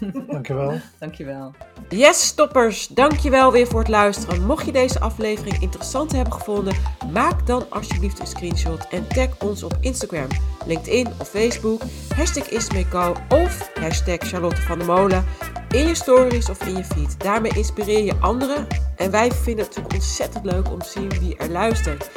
Dankjewel. 0.32 0.80
Dankjewel. 0.98 1.54
Yes, 1.88 2.26
stoppers, 2.26 2.88
dankjewel 2.88 3.52
weer 3.52 3.66
voor 3.66 3.78
het 3.78 3.88
luisteren. 3.88 4.46
Mocht 4.46 4.66
je 4.66 4.72
deze 4.72 5.00
aflevering 5.00 5.60
interessant 5.60 6.12
hebben 6.12 6.32
gevonden, 6.32 6.74
maak 7.12 7.46
dan 7.46 7.70
alsjeblieft 7.70 8.18
een 8.18 8.26
screenshot 8.26 8.88
en 8.88 9.08
tag 9.08 9.38
ons 9.38 9.62
op 9.62 9.76
Instagram, 9.80 10.28
LinkedIn 10.66 11.06
of 11.18 11.28
Facebook, 11.28 11.82
hashtag 12.14 12.48
Ismeco 12.48 13.14
of 13.28 13.70
hashtag 13.74 14.18
Charlotte 14.18 14.62
van 14.62 14.78
der 14.78 14.86
Molen 14.86 15.24
in 15.72 15.86
je 15.88 15.94
stories 15.94 16.48
of 16.48 16.66
in 16.66 16.76
je 16.76 16.84
feed. 16.84 17.20
Daarmee 17.20 17.52
inspireer 17.54 18.04
je 18.04 18.14
anderen 18.20 18.66
en 18.96 19.10
wij 19.10 19.32
vinden 19.32 19.64
het 19.64 19.76
natuurlijk 19.76 19.94
ontzettend 19.94 20.44
leuk 20.44 20.70
om 20.70 20.78
te 20.78 20.88
zien 20.88 21.08
wie 21.08 21.36
er 21.36 21.50
luistert. 21.50 22.10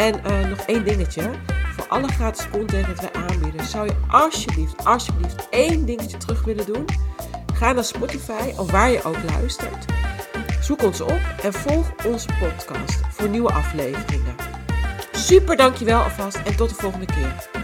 En 0.00 0.24
eh, 0.24 0.48
nog 0.48 0.58
één 0.58 0.84
dingetje. 0.84 1.30
Voor 1.76 1.86
alle 1.88 2.08
gratis 2.08 2.48
content 2.50 2.86
dat 2.86 3.00
wij 3.00 3.12
aanbieden, 3.12 3.64
zou 3.64 3.86
je 3.86 3.94
alsjeblieft, 4.08 4.84
alsjeblieft 4.84 5.48
één 5.50 5.86
dingetje 5.86 6.16
terug 6.16 6.44
willen 6.44 6.66
doen. 6.66 6.84
Ga 7.54 7.72
naar 7.72 7.84
Spotify 7.84 8.52
of 8.56 8.70
waar 8.70 8.90
je 8.90 9.02
ook 9.04 9.22
luistert. 9.22 9.84
Zoek 10.60 10.82
ons 10.82 11.00
op 11.00 11.20
en 11.42 11.52
volg 11.52 11.92
onze 12.06 12.28
podcast 12.40 13.00
voor 13.10 13.28
nieuwe 13.28 13.52
afleveringen. 13.52 14.34
Super 15.12 15.56
dankjewel 15.56 16.02
alvast 16.02 16.36
en 16.36 16.56
tot 16.56 16.68
de 16.68 16.74
volgende 16.74 17.06
keer. 17.06 17.59